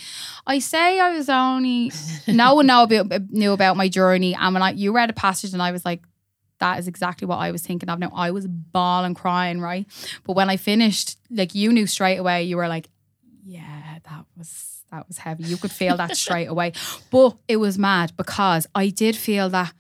I 0.46 0.58
say 0.58 1.00
I 1.00 1.16
was 1.16 1.28
only. 1.28 1.92
no 2.26 2.54
one 2.54 2.66
know 2.66 2.82
about, 2.82 3.30
knew 3.30 3.52
about 3.52 3.76
my 3.76 3.88
journey, 3.88 4.34
and 4.34 4.52
when 4.54 4.62
I 4.62 4.72
you 4.72 4.92
read 4.92 5.11
a 5.11 5.14
passage, 5.14 5.52
and 5.52 5.62
I 5.62 5.72
was 5.72 5.84
like, 5.84 6.02
that 6.58 6.78
is 6.78 6.88
exactly 6.88 7.26
what 7.26 7.37
I 7.37 7.50
was 7.50 7.62
thinking 7.62 7.88
of. 7.88 7.98
Now 7.98 8.11
I 8.14 8.30
was 8.32 8.46
bawling, 8.46 9.14
crying, 9.14 9.61
right? 9.61 9.87
But 10.24 10.37
when 10.37 10.50
I 10.50 10.56
finished, 10.56 11.16
like 11.30 11.54
you 11.54 11.72
knew 11.72 11.87
straight 11.87 12.18
away, 12.18 12.44
you 12.44 12.56
were 12.56 12.68
like, 12.68 12.88
yeah, 13.44 13.98
that 14.04 14.24
was 14.37 14.82
that 14.90 15.06
was 15.06 15.18
heavy. 15.18 15.44
You 15.44 15.56
could 15.56 15.72
feel 15.72 15.96
that 15.96 16.16
straight 16.16 16.46
away. 16.46 16.72
But 17.11 17.37
it 17.46 17.56
was 17.56 17.78
mad 17.78 18.12
because 18.16 18.66
I 18.74 18.88
did 18.88 19.16
feel 19.16 19.48
that 19.50 19.72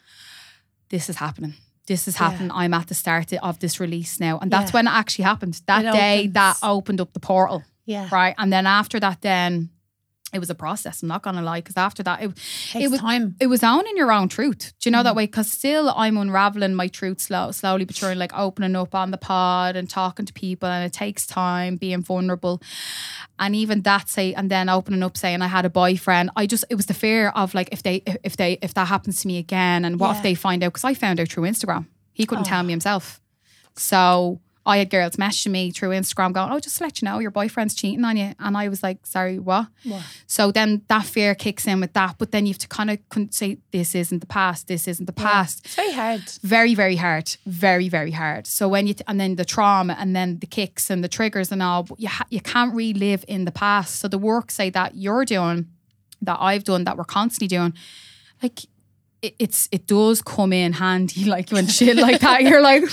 this 0.88 1.08
is 1.08 1.16
happening. 1.16 1.54
This 1.88 2.06
is 2.06 2.14
Yeah. 2.20 2.48
I'm 2.52 2.74
at 2.74 2.86
the 2.86 2.94
start 2.94 3.32
of 3.42 3.58
this 3.58 3.80
release 3.80 4.20
now. 4.20 4.38
And 4.38 4.50
that's 4.52 4.70
Yeah. 4.70 4.76
when 4.78 4.86
it 4.86 4.90
actually 4.90 5.24
happened. 5.24 5.60
That 5.66 5.84
It 5.84 5.92
day 5.92 6.18
opens. 6.20 6.34
that 6.34 6.56
opened 6.62 7.00
up 7.00 7.12
the 7.14 7.20
portal. 7.20 7.62
Yeah. 7.86 8.06
Right. 8.12 8.34
And 8.38 8.52
then 8.52 8.66
after 8.66 9.00
that, 9.00 9.22
then 9.22 9.70
it 10.32 10.38
was 10.40 10.50
a 10.50 10.54
process. 10.54 11.02
I'm 11.02 11.08
not 11.08 11.22
gonna 11.22 11.40
lie. 11.42 11.60
Because 11.60 11.76
after 11.78 12.02
that, 12.02 12.22
it, 12.22 12.30
Takes 12.70 12.90
was- 12.90 13.00
time. 13.00 13.34
it 13.40 13.46
was 13.46 13.62
owning 13.64 13.96
your 13.96 14.12
own 14.12 14.28
truth. 14.28 14.74
Do 14.80 14.88
you 14.88 14.92
know 14.92 15.02
that 15.02 15.14
Mm. 15.14 15.16
way? 15.16 15.24
Because 15.26 15.50
still, 15.50 15.88
I'm 15.96 16.18
unraveling 16.18 16.74
my 16.74 16.88
truth 16.88 17.20
slow, 17.22 17.50
slowly 17.52 17.84
but 17.86 17.96
surely, 17.96 18.14
like 18.16 18.32
opening 18.36 18.76
up 18.76 18.94
on 18.94 19.10
the 19.10 19.16
pod 19.16 19.74
and 19.74 19.88
talking 19.88 20.26
to 20.26 20.32
people, 20.34 20.68
and 20.68 20.84
it 20.84 20.92
takes 20.92 21.26
time 21.26 21.76
being 21.76 22.02
vulnerable. 22.02 22.60
And 23.38 23.54
even 23.56 23.82
that 23.82 24.08
say, 24.10 24.34
and 24.34 24.50
then 24.50 24.68
opening 24.68 25.02
up, 25.02 25.16
saying 25.16 25.40
I 25.40 25.46
had 25.46 25.64
a 25.64 25.70
boyfriend. 25.70 26.30
I 26.36 26.46
just 26.46 26.64
it 26.68 26.74
was 26.74 26.86
the 26.86 26.94
fear 26.94 27.28
of 27.30 27.54
like 27.54 27.70
if 27.72 27.82
they 27.82 28.02
if 28.22 28.36
they 28.36 28.58
if 28.60 28.74
that 28.74 28.88
happens 28.88 29.22
to 29.22 29.28
me 29.28 29.38
again, 29.38 29.84
and 29.86 29.98
what 29.98 30.10
Yeah. 30.10 30.16
if 30.18 30.22
they 30.22 30.34
find 30.34 30.62
out? 30.62 30.72
Because 30.74 30.84
I 30.84 30.92
found 30.94 31.20
out 31.20 31.28
through 31.28 31.44
Instagram. 31.44 31.86
He 32.12 32.26
couldn't 32.26 32.44
tell 32.44 32.60
Oh. 32.60 32.64
me 32.64 32.72
himself. 32.72 33.20
So 33.76 34.40
I 34.68 34.76
had 34.76 34.90
girls 34.90 35.16
messaging 35.16 35.52
me 35.52 35.70
through 35.70 35.88
Instagram 35.90 36.34
going, 36.34 36.52
Oh, 36.52 36.60
just 36.60 36.76
to 36.76 36.84
let 36.84 37.00
you 37.00 37.06
know, 37.06 37.18
your 37.20 37.30
boyfriend's 37.30 37.74
cheating 37.74 38.04
on 38.04 38.18
you. 38.18 38.34
And 38.38 38.54
I 38.54 38.68
was 38.68 38.82
like, 38.82 39.06
Sorry, 39.06 39.38
what? 39.38 39.68
What? 39.84 40.02
So 40.26 40.52
then 40.52 40.82
that 40.88 41.06
fear 41.06 41.34
kicks 41.34 41.66
in 41.66 41.80
with 41.80 41.94
that. 41.94 42.16
But 42.18 42.32
then 42.32 42.44
you 42.44 42.52
have 42.52 42.58
to 42.58 42.68
kind 42.68 42.90
of 42.90 42.98
say, 43.30 43.56
This 43.70 43.94
isn't 43.94 44.18
the 44.18 44.26
past. 44.26 44.68
This 44.68 44.86
isn't 44.86 45.06
the 45.06 45.12
past. 45.14 45.64
It's 45.64 45.74
very 45.74 45.92
hard. 45.92 46.22
Very, 46.42 46.74
very 46.74 46.96
hard. 46.96 47.34
Very, 47.46 47.88
very 47.88 48.10
hard. 48.10 48.46
So 48.46 48.68
when 48.68 48.86
you, 48.86 48.92
t- 48.92 49.04
and 49.08 49.18
then 49.18 49.36
the 49.36 49.44
trauma 49.46 49.96
and 49.98 50.14
then 50.14 50.38
the 50.40 50.46
kicks 50.46 50.90
and 50.90 51.02
the 51.02 51.08
triggers 51.08 51.50
and 51.50 51.62
all, 51.62 51.84
but 51.84 51.98
you, 51.98 52.08
ha- 52.08 52.26
you 52.28 52.42
can't 52.42 52.74
relive 52.74 53.24
in 53.26 53.46
the 53.46 53.52
past. 53.52 53.96
So 54.00 54.06
the 54.06 54.18
work, 54.18 54.50
say, 54.50 54.68
that 54.68 54.96
you're 54.96 55.24
doing, 55.24 55.68
that 56.20 56.36
I've 56.40 56.64
done, 56.64 56.84
that 56.84 56.98
we're 56.98 57.04
constantly 57.04 57.48
doing, 57.48 57.72
like, 58.42 58.64
it, 59.22 59.34
it's 59.38 59.68
it 59.72 59.86
does 59.86 60.22
come 60.22 60.52
in 60.52 60.74
handy 60.74 61.24
like 61.34 61.50
when 61.50 61.66
shit 61.66 61.96
like 61.96 62.20
that 62.20 62.42
you're 62.42 62.60
like 62.60 62.84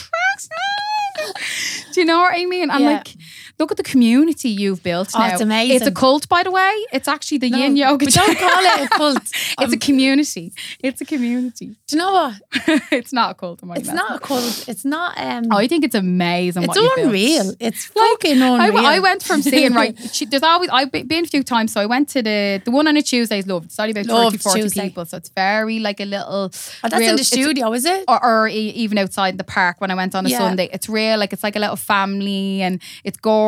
do 1.92 2.02
you 2.02 2.06
know 2.06 2.20
what 2.20 2.34
I 2.36 2.46
mean 2.46 2.70
and 2.70 2.84
Yeah. 2.84 2.90
like 2.98 3.16
look 3.60 3.72
at 3.72 3.78
the 3.78 3.84
community 3.84 4.50
you've 4.50 4.82
built 4.84 5.12
Oh, 5.16 5.20
now 5.20 5.32
it's 5.34 5.42
amazing. 5.42 5.76
it's 5.78 5.86
a 5.88 5.92
cult 5.92 6.28
by 6.30 6.44
the 6.44 6.52
way 6.52 6.72
it's 6.92 7.08
actually 7.08 7.38
the 7.40 7.50
yin 7.50 7.76
yoga 7.78 8.06
We 8.06 8.12
don't 8.12 8.38
call 8.38 8.64
it 8.64 8.86
a 8.86 8.90
cult. 8.90 9.18
it's 9.24 9.58
Um, 9.58 9.74
a 9.74 9.78
community 9.78 10.52
it's 10.82 11.02
a 11.02 11.06
community 11.06 11.68
do 11.88 11.96
you 11.96 11.98
know 11.98 12.12
what? 12.14 12.34
it's 12.92 13.14
not 13.14 13.32
a 13.32 13.34
cult 13.36 13.60
It's 13.76 13.90
not 14.02 14.16
a 14.18 14.20
cult. 14.20 14.66
It's 14.68 14.84
not. 14.86 15.14
Um, 15.18 15.44
oh, 15.52 15.58
I 15.58 15.68
think 15.68 15.84
it's 15.86 15.96
amazing 15.96 16.64
it's 16.64 16.68
what 16.70 16.78
you've 16.78 16.96
built. 16.96 17.08
unreal. 17.08 17.54
It's 17.60 17.86
fucking 17.86 18.42
I, 18.42 18.68
unreal. 18.68 18.86
I 18.86 19.00
went 19.00 19.22
from 19.24 19.42
seeing 19.42 19.74
right. 19.74 19.96
She, 20.16 20.26
there's 20.26 20.44
always 20.44 20.70
I've 20.72 20.92
been 20.92 21.24
a 21.26 21.28
few 21.28 21.44
times, 21.44 21.72
so 21.74 21.80
I 21.82 21.86
went 21.86 22.10
to 22.10 22.22
the 22.24 22.62
the 22.66 22.72
one 22.72 22.88
on 22.88 22.98
a 22.98 23.02
Tuesday 23.02 23.40
is 23.40 23.48
loved. 23.48 23.66
It's 23.66 23.80
only 23.80 23.92
about 23.92 24.06
30, 24.32 24.38
40 24.40 24.62
Tuesday. 24.62 24.82
people, 24.90 25.06
so 25.06 25.18
it's 25.18 25.30
very 25.30 25.80
like 25.80 26.00
a 26.00 26.06
little. 26.06 26.52
Oh, 26.84 26.90
that's 26.90 26.96
real- 26.96 27.12
in 27.12 27.16
the 27.18 27.24
studio, 27.24 27.72
is 27.74 27.86
it? 27.86 28.04
or, 28.08 28.18
or 28.24 28.48
even 28.48 28.98
outside 28.98 29.30
in 29.36 29.38
the 29.38 29.44
park 29.60 29.80
when 29.82 29.92
I 29.92 29.96
went 29.96 30.16
on 30.16 30.26
a 30.26 30.30
Yeah. 30.30 30.40
Sunday. 30.40 30.70
It's 30.74 30.90
real, 30.90 31.18
like 31.20 31.32
it's 31.34 31.44
like 31.44 31.56
a 31.56 31.60
little 31.60 31.76
family 31.78 32.62
and 32.62 32.82
it's 33.04 33.18
gorgeous. 33.18 33.45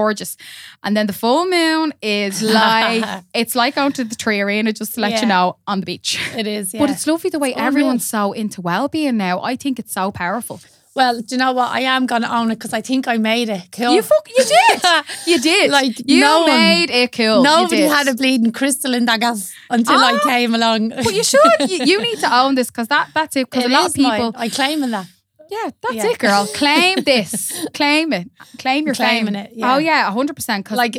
And 0.84 0.96
then 0.96 1.08
the 1.08 1.14
full 1.14 1.46
moon 1.50 1.94
is 2.02 2.42
like 2.62 3.24
it's 3.34 3.56
like 3.56 3.76
going 3.76 3.92
to 3.94 4.04
the 4.04 4.16
3Arena 4.16 4.74
just 4.78 4.96
to 4.96 5.02
let 5.02 5.12
Yeah. 5.12 5.22
you 5.22 5.28
know 5.28 5.58
on 5.68 5.80
the 5.82 5.86
beach. 5.86 6.20
It 6.36 6.48
is. 6.48 6.74
Yeah. 6.74 6.80
But 6.82 6.90
it's 6.92 7.06
lovely 7.08 7.30
the 7.30 7.40
way 7.40 7.50
It's 7.50 7.58
unreal. 7.58 7.68
everyone's 7.68 8.08
so 8.08 8.32
into 8.34 8.62
well-being 8.62 9.18
now. 9.18 9.42
I 9.42 9.56
think 9.56 9.80
it's 9.80 9.94
so 9.94 10.12
powerful. 10.12 10.60
well, 10.96 11.22
do 11.22 11.36
you 11.36 11.38
know 11.38 11.52
what? 11.54 11.70
I 11.72 11.82
am 11.82 12.08
gonna 12.08 12.28
own 12.28 12.50
it 12.52 12.56
because 12.56 12.74
I 12.74 12.82
think 12.82 13.08
I 13.08 13.18
made 13.18 13.50
it. 13.50 13.64
Cool. 13.72 13.94
You 13.94 14.02
fuck, 14.02 14.28
you 14.38 14.44
did, 14.44 14.82
you 15.28 15.40
did. 15.40 15.70
Like, 15.72 15.94
you 16.10 16.22
no 16.22 16.40
one- 16.42 16.50
made 16.58 16.90
it 16.90 17.12
cool. 17.12 17.44
Nobody 17.44 17.82
had 17.84 18.08
a 18.08 18.16
bleeding 18.16 18.52
crystal 18.52 18.94
in 18.96 19.06
that 19.06 19.20
gas 19.20 19.54
until 19.70 20.00
I 20.00 20.14
Ah. 20.20 20.28
came 20.28 20.56
along. 20.56 20.90
But 20.90 21.14
you 21.14 21.24
should. 21.24 21.42
you, 21.70 21.86
you 21.86 22.02
need 22.08 22.18
to 22.26 22.30
own 22.36 22.56
this 22.56 22.68
because 22.72 22.88
that 22.88 23.10
that's 23.14 23.36
it. 23.36 23.48
Because 23.50 23.66
a 23.66 23.70
lot 23.70 23.86
of 23.88 23.94
people. 23.94 24.34
I 24.36 24.50
claim 24.50 24.82
in 24.84 24.90
that. 24.92 25.06
Yeah, 25.50 25.70
that's 25.82 25.96
Yeah. 25.96 26.08
it, 26.08 26.18
girl. 26.20 26.48
Claim 26.54 27.04
this. 27.04 27.66
Claim 27.74 28.14
it. 28.14 28.30
Claim 28.60 28.86
your 28.86 28.96
Claiming 28.96 29.34
fame. 29.34 29.46
it, 29.46 29.52
yeah. 29.54 29.76
Oh 29.76 29.78
yeah, 29.78 30.12
hundred 30.12 30.36
percent. 30.36 30.64
Because 30.66 30.78
Like, 30.78 30.98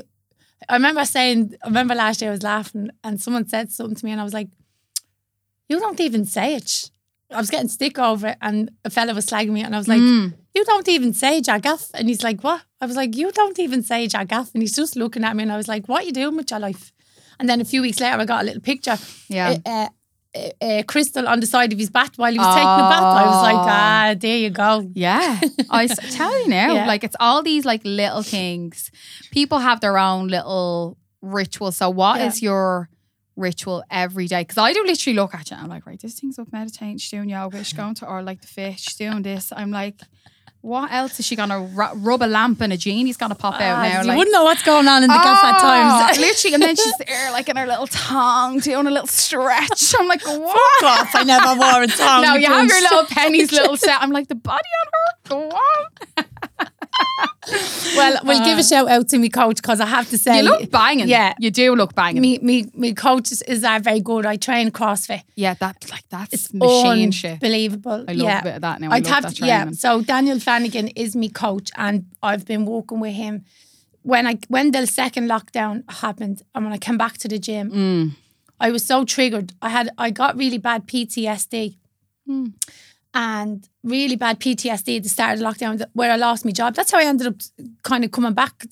I 0.68 0.74
remember 0.74 1.04
saying, 1.04 1.54
I 1.62 1.66
remember 1.68 1.94
last 1.94 2.20
year 2.20 2.30
I 2.30 2.32
was 2.32 2.42
laughing 2.42 2.90
and 3.04 3.20
someone 3.20 3.46
said 3.48 3.70
something 3.72 3.96
to 3.96 4.04
me 4.04 4.12
and 4.12 4.20
I 4.20 4.24
was 4.24 4.34
like, 4.34 4.48
you 5.68 5.78
don't 5.78 6.00
even 6.00 6.24
say 6.24 6.54
it. 6.54 6.90
I 7.30 7.36
was 7.38 7.50
getting 7.50 7.68
stick 7.68 7.98
over 7.98 8.28
it 8.28 8.38
and 8.40 8.70
a 8.84 8.90
fella 8.90 9.12
was 9.14 9.26
slagging 9.26 9.50
me 9.50 9.62
and 9.62 9.74
I 9.74 9.78
was 9.78 9.88
like, 9.88 10.00
Mm. 10.00 10.32
you 10.54 10.64
don't 10.64 10.88
even 10.88 11.12
say 11.12 11.40
Jagath. 11.42 11.90
And 11.94 12.08
he's 12.08 12.22
like, 12.22 12.42
what? 12.42 12.62
I 12.80 12.86
was 12.86 12.96
like, 12.96 13.14
you 13.16 13.30
don't 13.32 13.58
even 13.58 13.82
say 13.82 14.06
Jagath. 14.08 14.54
And 14.54 14.62
he's 14.62 14.74
just 14.74 14.96
looking 14.96 15.24
at 15.24 15.36
me 15.36 15.42
and 15.42 15.52
I 15.52 15.56
was 15.58 15.68
like, 15.68 15.86
what 15.88 16.02
are 16.02 16.06
you 16.06 16.12
doing 16.12 16.36
with 16.36 16.50
your 16.50 16.60
life? 16.60 16.92
And 17.38 17.48
then 17.48 17.60
a 17.60 17.64
few 17.66 17.82
weeks 17.82 18.00
later, 18.00 18.16
I 18.18 18.24
got 18.24 18.42
a 18.42 18.46
little 18.46 18.62
picture, 18.62 18.96
yeah. 19.28 19.58
a, 19.66 19.88
a, 20.34 20.52
a, 20.62 20.78
a 20.80 20.82
crystal 20.84 21.26
on 21.28 21.40
the 21.40 21.46
side 21.46 21.72
of 21.72 21.78
his 21.78 21.90
bat 21.90 22.12
while 22.16 22.32
he 22.32 22.38
was 22.38 22.46
taking 22.54 22.62
a 22.62 22.88
bath. 22.92 23.02
I 23.02 23.26
was 23.26 23.42
like, 23.42 23.54
Oh. 23.56 23.68
ah, 23.68 24.14
there 24.18 24.36
you 24.38 24.50
go. 24.50 24.88
Yeah, 24.94 25.40
I 25.70 25.86
tell 26.10 26.38
you 26.42 26.48
now, 26.48 26.74
Yeah. 26.74 26.86
like 26.86 27.04
it's 27.04 27.16
all 27.20 27.42
these 27.42 27.64
like 27.64 27.82
little 27.84 28.22
things. 28.22 28.90
People 29.30 29.58
have 29.58 29.80
their 29.80 29.96
own 29.98 30.28
little 30.28 30.96
ritual. 31.22 31.72
So, 31.72 31.90
what 31.90 32.20
is 32.20 32.42
Yeah. 32.42 32.48
your 32.50 32.88
ritual 33.36 33.82
every 33.90 34.26
day? 34.26 34.42
Because 34.42 34.58
I 34.58 34.72
do 34.72 34.84
literally 34.84 35.14
look 35.16 35.34
at 35.34 35.50
you. 35.50 35.56
and 35.56 35.64
I'm 35.64 35.70
like, 35.70 35.86
right, 35.86 36.00
this 36.00 36.18
thing's 36.20 36.38
up 36.38 36.52
meditating. 36.52 36.98
She's 36.98 37.10
doing 37.10 37.28
yoga. 37.30 37.62
She's 37.64 37.72
going 37.82 37.94
to 37.96 38.06
or 38.06 38.22
like 38.22 38.40
the 38.40 38.48
fish. 38.48 38.80
She's 38.82 38.96
doing 38.96 39.22
this. 39.22 39.52
I'm 39.56 39.70
like, 39.70 40.00
what 40.60 40.90
else 40.92 41.18
is 41.20 41.26
she 41.26 41.36
gonna 41.36 41.60
ru- 41.60 41.94
rub 41.94 42.22
a 42.22 42.26
lamp 42.26 42.60
and 42.60 42.72
a 42.72 42.76
genie's 42.76 43.16
gonna 43.16 43.34
pop 43.34 43.54
out 43.54 43.78
Ah, 43.78 43.82
now? 43.82 44.00
you 44.02 44.08
Like, 44.08 44.18
wouldn't 44.18 44.32
know 44.34 44.44
what's 44.44 44.62
going 44.62 44.88
on 44.88 45.02
in 45.04 45.08
the 45.08 45.14
gas 45.14 45.44
at 45.44 45.54
Oh, 45.56 45.58
times. 45.60 46.18
literally, 46.20 46.54
and 46.54 46.62
then 46.62 46.76
she's 46.76 46.96
there, 47.06 47.30
like 47.32 47.48
in 47.48 47.56
her 47.56 47.66
little 47.66 47.86
tongue, 47.86 48.58
doing 48.60 48.86
a 48.86 48.90
little 48.90 49.06
stretch. 49.06 49.94
I'm 49.98 50.08
like, 50.08 50.26
what? 50.26 50.84
off. 50.84 51.14
I 51.14 51.22
never 51.24 51.54
wore 51.58 51.82
a 51.82 51.86
tongue. 52.02 52.22
No, 52.22 52.34
you 52.34 52.46
have 52.48 52.66
your 52.66 52.80
little 52.80 53.04
pennies, 53.08 53.52
little 53.52 53.76
set. 53.76 54.02
I'm 54.02 54.10
like, 54.10 54.28
the 54.28 54.34
body 54.34 54.68
on 54.82 54.88
her, 54.92 55.50
go 55.50 55.56
on. 55.56 56.26
Well, 57.96 58.20
we'll 58.24 58.44
give 58.44 58.58
a 58.58 58.62
shout 58.62 58.88
out 58.88 59.08
to 59.08 59.18
me 59.18 59.28
coach 59.30 59.56
because 59.56 59.80
I 59.80 59.86
have 59.86 60.08
to 60.10 60.18
say, 60.18 60.32
Uh, 60.32 60.36
You 60.36 60.42
look 60.42 60.70
banging. 60.70 61.08
Yeah. 61.08 61.34
you 61.38 61.50
do 61.50 61.74
look 61.74 61.94
banging. 61.94 62.20
me, 62.20 62.38
me, 62.38 62.66
me 62.74 62.92
coach 62.94 63.32
is, 63.32 63.40
is 63.42 63.64
uh, 63.64 63.78
very 63.82 64.00
good. 64.00 64.26
I 64.26 64.36
train 64.36 64.70
CrossFit. 64.70 65.22
yeah, 65.34 65.54
that 65.54 65.76
like 65.90 66.04
that's 66.10 66.32
It's 66.34 66.54
machine 66.54 67.10
shit. 67.10 67.32
Unbelievable. 67.42 68.04
I 68.06 68.12
love 68.12 68.28
yeah. 68.28 68.40
a 68.40 68.42
bit 68.44 68.54
of 68.56 68.60
that 68.62 68.80
now. 68.80 68.90
I 68.90 68.96
I'd 68.96 69.04
love 69.06 69.14
have 69.14 69.22
that 69.24 69.36
to, 69.36 69.46
yeah. 69.46 69.70
So 69.70 70.02
Daniel 70.02 70.38
Flanagan 70.38 70.88
is 70.88 71.16
me 71.16 71.28
coach, 71.30 71.70
and 71.76 72.04
I've 72.22 72.44
been 72.44 72.64
working 72.66 73.00
with 73.00 73.14
him. 73.14 73.44
When 74.02 74.26
I 74.26 74.38
when 74.48 74.70
the 74.72 74.86
second 74.86 75.28
lockdown 75.28 75.82
happened, 75.90 76.42
and 76.54 76.64
when 76.64 76.72
I 76.74 76.78
came 76.78 76.98
back 76.98 77.16
to 77.18 77.28
the 77.28 77.38
gym, 77.38 77.70
Mm. 77.70 78.10
I 78.60 78.70
was 78.70 78.84
so 78.84 79.04
triggered. 79.04 79.52
I 79.62 79.70
had 79.70 79.88
I 79.98 80.10
got 80.10 80.36
really 80.36 80.58
bad 80.58 80.86
PTSD. 80.86 81.76
Mm. 82.28 82.52
And 83.20 83.68
really 83.82 84.14
bad 84.14 84.38
PTSD 84.38 84.98
at 84.98 85.02
the 85.02 85.08
start 85.08 85.32
of 85.32 85.38
the 85.40 85.44
lockdown 85.44 85.84
where 85.92 86.12
I 86.12 86.16
lost 86.16 86.44
my 86.44 86.52
job. 86.52 86.76
That's 86.76 86.92
how 86.92 86.98
I 86.98 87.04
ended 87.04 87.26
up 87.26 87.34
kind 87.82 88.04
of 88.04 88.12
coming 88.12 88.32
back. 88.32 88.64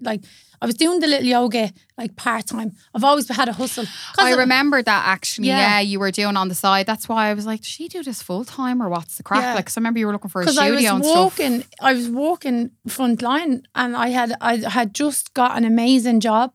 Like 0.00 0.22
I 0.62 0.66
was 0.66 0.76
doing 0.76 1.00
the 1.00 1.08
little 1.08 1.26
yoga 1.26 1.72
like 1.96 2.14
part 2.14 2.46
time. 2.46 2.70
I've 2.94 3.02
always 3.02 3.28
had 3.28 3.48
a 3.48 3.52
hustle. 3.52 3.86
I 4.16 4.30
of- 4.32 4.38
remember 4.38 4.80
that 4.82 5.02
actually. 5.06 5.48
Yeah. 5.48 5.58
Yeah. 5.58 5.80
you 5.80 5.98
were 5.98 6.12
doing 6.12 6.36
on 6.36 6.46
the 6.48 6.54
side. 6.54 6.86
That's 6.86 7.08
why 7.08 7.26
I 7.30 7.34
was 7.34 7.44
like, 7.44 7.60
does 7.62 7.68
she 7.76 7.88
do 7.88 8.04
this 8.04 8.22
full 8.22 8.44
time 8.44 8.80
or 8.80 8.88
what's 8.88 9.16
the 9.16 9.24
crack? 9.24 9.42
Yeah. 9.42 9.54
Like, 9.54 9.66
'cause 9.66 9.76
I 9.76 9.80
remember 9.80 9.98
you 9.98 10.06
were 10.06 10.12
looking 10.12 10.30
for 10.30 10.42
a 10.42 10.44
because 10.44 10.58
I 10.58 10.70
was 10.70 10.78
studio 10.78 10.94
and 10.94 11.04
stuff. 11.04 11.16
walking, 11.16 11.64
I 11.80 11.92
was 11.94 12.08
walking 12.08 12.70
front 12.86 13.20
line, 13.20 13.62
and 13.74 13.96
I 13.96 14.08
had 14.10 14.30
I 14.40 14.58
had 14.78 14.94
just 14.94 15.34
got 15.34 15.56
an 15.58 15.64
amazing 15.64 16.20
job 16.20 16.52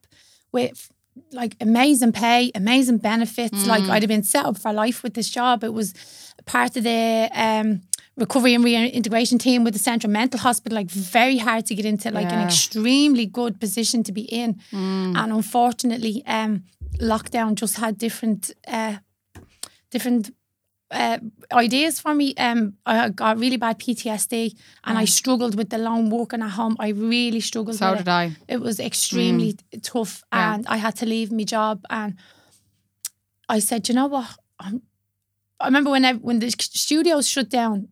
with 0.50 0.90
like 1.30 1.56
amazing 1.60 2.12
pay, 2.12 2.50
amazing 2.54 2.98
benefits. 2.98 3.66
Like 3.66 3.82
Mm. 3.82 3.90
I'd 3.90 4.02
have 4.02 4.08
been 4.08 4.22
set 4.34 4.46
up 4.46 4.56
for 4.58 4.72
life 4.72 5.02
with 5.02 5.12
this 5.14 5.28
job. 5.28 5.62
It 5.62 5.74
was 5.74 5.92
part 6.46 6.76
of 6.76 6.84
the 6.84 7.30
um, 7.34 7.82
recovery 8.16 8.54
and 8.54 8.64
reintegration 8.64 9.38
team 9.38 9.64
with 9.64 9.72
the 9.74 9.80
Central 9.80 10.10
Mental 10.10 10.38
Hospital. 10.40 10.76
Like 10.76 10.90
very 10.90 11.38
hard 11.38 11.66
to 11.66 11.74
get 11.74 11.84
into, 11.84 12.10
like 12.10 12.30
an 12.32 12.40
extremely 12.46 13.26
good 13.26 13.60
position 13.60 14.02
to 14.04 14.12
be 14.12 14.22
in. 14.22 14.54
Mm. 14.72 15.16
And 15.16 15.32
unfortunately, 15.32 16.22
um, 16.26 16.64
lockdown 17.00 17.54
just 17.54 17.76
had 17.76 17.98
different, 17.98 18.50
uh, 18.68 18.96
different 19.90 20.30
uh, 20.90 21.18
ideas 21.52 21.98
for 21.98 22.14
me. 22.14 22.34
Um, 22.36 22.74
I 22.86 23.08
got 23.08 23.38
really 23.38 23.56
bad 23.56 23.78
PTSD, 23.80 24.54
and 24.84 24.98
I 24.98 25.06
struggled 25.06 25.56
with 25.56 25.70
the 25.70 25.78
long 25.78 26.10
walking 26.10 26.42
at 26.42 26.50
home. 26.50 26.76
I 26.78 26.88
really 26.90 27.40
struggled. 27.40 27.76
So 27.76 27.92
did 27.92 28.02
it. 28.02 28.08
I. 28.08 28.36
It 28.48 28.60
was 28.60 28.78
extremely 28.78 29.56
tough, 29.82 30.22
Yeah. 30.32 30.54
and 30.54 30.66
I 30.68 30.76
had 30.76 30.94
to 30.96 31.06
leave 31.06 31.32
my 31.32 31.44
job. 31.44 31.84
And 31.90 32.14
I 33.48 33.58
said, 33.58 33.88
you 33.88 33.94
know 33.94 34.06
what? 34.06 34.36
I'm, 34.60 34.82
I 35.60 35.66
remember 35.66 35.90
when 35.90 36.04
I, 36.04 36.14
when 36.14 36.38
the 36.40 36.50
studios 36.50 37.28
shut 37.28 37.48
down. 37.48 37.88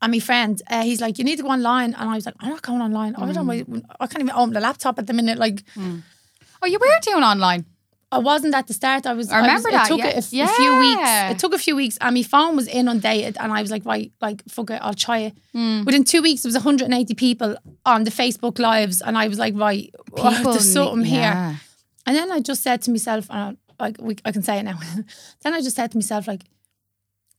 And 0.00 0.10
my 0.10 0.18
friend, 0.18 0.60
uh, 0.68 0.82
he's 0.82 1.00
like, 1.00 1.16
"You 1.18 1.24
need 1.24 1.36
to 1.36 1.44
go 1.44 1.50
online," 1.50 1.94
and 1.94 2.10
I 2.10 2.16
was 2.16 2.26
like, 2.26 2.34
"I'm 2.40 2.50
not 2.50 2.62
going 2.62 2.80
online. 2.82 3.14
I 3.14 3.30
don't. 3.30 3.46
Mm. 3.46 3.82
I 4.00 4.06
can't 4.08 4.22
even 4.24 4.34
open 4.34 4.52
the 4.52 4.58
laptop 4.60 4.98
at 4.98 5.06
the 5.06 5.12
minute. 5.12 5.38
Like, 5.38 5.62
Oh, 5.76 6.66
you 6.66 6.78
were 6.78 6.86
doing 7.02 7.22
online. 7.22 7.66
I 8.10 8.18
wasn't 8.18 8.54
at 8.54 8.66
the 8.66 8.74
start. 8.74 9.06
I 9.06 9.14
was. 9.14 9.30
I 9.30 9.40
remember 9.40 9.68
was, 9.68 9.72
that, 9.72 9.86
It 9.86 9.88
took 9.88 9.98
yeah. 9.98 10.06
a, 10.06 10.16
f- 10.16 10.32
a 10.50 10.54
few 10.56 10.78
weeks. 10.78 11.00
It 11.32 11.38
took 11.38 11.54
a 11.54 11.58
few 11.58 11.76
weeks, 11.76 11.96
and 12.00 12.14
my 12.14 12.22
phone 12.22 12.56
was 12.56 12.66
inundated. 12.68 13.36
And 13.38 13.52
I 13.52 13.62
was 13.62 13.70
like, 13.70 13.84
right, 13.84 14.12
like 14.20 14.42
fuck 14.48 14.70
it, 14.70 14.80
I'll 14.82 14.92
try 14.94 15.18
it. 15.18 15.34
Hmm. 15.52 15.84
Within 15.84 16.04
two 16.04 16.20
weeks, 16.20 16.42
there 16.42 16.48
was 16.48 16.56
180 16.56 17.14
people 17.14 17.56
on 17.86 18.04
the 18.04 18.10
Facebook 18.10 18.58
lives, 18.58 19.02
and 19.02 19.16
I 19.16 19.28
was 19.28 19.38
like, 19.38 19.54
right, 19.56 19.90
People 20.16 20.52
there's 20.52 20.72
something 20.72 21.02
ne- 21.02 21.08
here. 21.08 21.60
And 22.06 22.16
then 22.16 22.30
I 22.32 22.40
just 22.40 22.62
said 22.62 22.82
to 22.82 22.90
myself, 22.90 23.28
and 23.30 23.56
I, 23.78 23.82
like 23.84 23.96
we, 24.00 24.16
I 24.24 24.32
can 24.32 24.42
say 24.42 24.58
it 24.58 24.64
now. 24.64 24.78
then 25.42 25.54
I 25.54 25.60
just 25.60 25.76
said 25.76 25.90
to 25.92 25.96
myself, 25.96 26.26
like, 26.28 26.42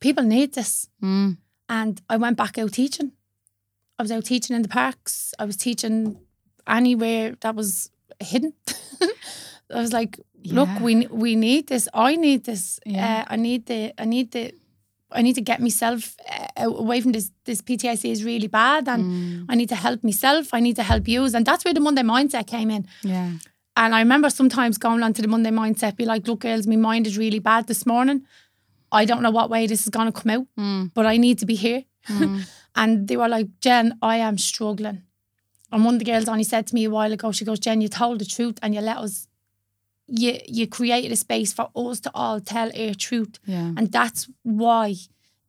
people 0.07 0.23
need 0.35 0.49
this, 0.53 0.89
Mm. 1.01 1.37
and 1.67 2.01
I 2.13 2.17
went 2.17 2.37
back 2.37 2.57
out 2.57 2.71
teaching. 2.73 3.11
I 3.99 4.03
was 4.03 4.11
out 4.11 4.25
teaching 4.25 4.55
in 4.55 4.61
the 4.63 4.69
parks. 4.81 5.33
I 5.41 5.45
was 5.45 5.55
teaching 5.57 6.17
anywhere 6.67 7.35
that 7.41 7.55
was 7.55 7.89
hidden. 8.19 8.53
I 9.75 9.81
was 9.81 9.93
like, 9.93 10.19
look, 10.57 10.69
Yeah. 10.69 10.83
we 10.85 11.07
we 11.23 11.35
need 11.35 11.67
this. 11.67 11.87
I 11.93 12.15
need 12.15 12.43
this. 12.43 12.79
Yeah. 12.85 13.21
Uh, 13.29 13.33
I 13.33 13.37
need 13.37 13.65
the. 13.65 13.93
I 14.03 14.05
need 14.05 14.31
the. 14.31 14.51
I 15.19 15.21
need 15.21 15.35
to 15.35 15.41
get 15.51 15.59
myself 15.59 16.15
uh, 16.29 16.63
away 16.81 17.01
from 17.01 17.11
this. 17.11 17.31
This 17.45 17.61
PTSD 17.61 18.05
is 18.11 18.23
really 18.23 18.47
bad, 18.47 18.87
and 18.87 19.03
Mm. 19.03 19.45
I 19.51 19.55
need 19.55 19.69
to 19.69 19.75
help 19.75 20.03
myself. 20.03 20.53
I 20.53 20.59
need 20.61 20.75
to 20.75 20.83
help 20.83 21.07
you, 21.07 21.23
and 21.35 21.45
that's 21.45 21.63
where 21.65 21.73
the 21.73 21.79
Monday 21.79 22.03
mindset 22.03 22.45
came 22.47 22.69
in. 22.75 22.85
Yeah. 23.03 23.29
And 23.75 23.95
I 23.95 23.99
remember 24.01 24.29
sometimes 24.29 24.77
going 24.77 25.03
on 25.03 25.13
to 25.13 25.21
the 25.21 25.27
Monday 25.27 25.51
mindset, 25.51 25.95
be 25.95 26.05
like, 26.05 26.27
look, 26.27 26.39
girls, 26.41 26.67
my 26.67 26.75
mind 26.75 27.07
is 27.07 27.17
really 27.17 27.39
bad 27.39 27.65
this 27.67 27.85
morning. 27.85 28.21
I 29.01 29.05
don't 29.05 29.21
know 29.21 29.31
what 29.31 29.49
way 29.49 29.67
this 29.67 29.81
is 29.81 29.89
going 29.89 30.11
to 30.11 30.21
come 30.21 30.31
out, 30.39 30.47
Mm. 30.57 30.91
but 30.93 31.05
I 31.05 31.17
need 31.17 31.39
to 31.39 31.45
be 31.45 31.55
here. 31.55 31.83
Mm. 32.07 32.47
and 32.75 33.07
they 33.07 33.17
were 33.17 33.27
like, 33.29 33.47
Jen, 33.59 33.97
I 34.01 34.17
am 34.17 34.37
struggling. 34.37 35.01
And 35.71 35.83
one 35.85 35.95
of 35.95 35.99
the 35.99 36.05
girls 36.11 36.27
only 36.29 36.43
said 36.43 36.67
to 36.67 36.75
me 36.75 36.83
a 36.85 36.89
while 36.89 37.11
ago, 37.13 37.31
she 37.31 37.45
goes, 37.45 37.59
Jen, 37.59 37.81
you 37.81 37.87
told 37.89 38.19
the 38.19 38.25
truth 38.25 38.59
and 38.61 38.75
you 38.75 38.81
let 38.81 38.97
us, 38.97 39.27
you, 40.07 40.37
you 40.47 40.67
created 40.67 41.11
a 41.11 41.15
space 41.15 41.51
for 41.53 41.69
us 41.75 41.99
to 42.01 42.11
all 42.13 42.39
tell 42.39 42.69
our 42.79 42.93
truth. 42.93 43.39
Yeah. 43.45 43.71
And 43.77 43.91
that's 43.91 44.29
why 44.43 44.95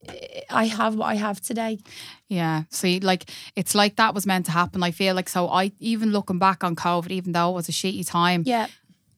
eh, 0.09 0.41
I 0.49 0.65
have 0.67 0.95
what 0.95 1.07
I 1.07 1.17
have 1.17 1.41
today. 1.43 1.81
Yeah. 2.29 2.63
See, 2.71 3.01
like 3.01 3.31
it's 3.55 3.75
like 3.75 3.97
that 3.97 4.15
was 4.15 4.25
meant 4.27 4.47
to 4.47 4.53
happen. 4.53 4.83
I 4.83 4.93
feel 4.93 5.15
like 5.15 5.29
so 5.29 5.49
I 5.49 5.73
even 5.79 6.11
looking 6.13 6.39
back 6.39 6.65
on 6.65 6.75
COVID, 6.77 7.11
even 7.11 7.33
though 7.33 7.51
it 7.51 7.55
was 7.55 7.69
a 7.69 7.73
shitty 7.73 8.07
time, 8.07 8.45
Yeah. 8.47 8.69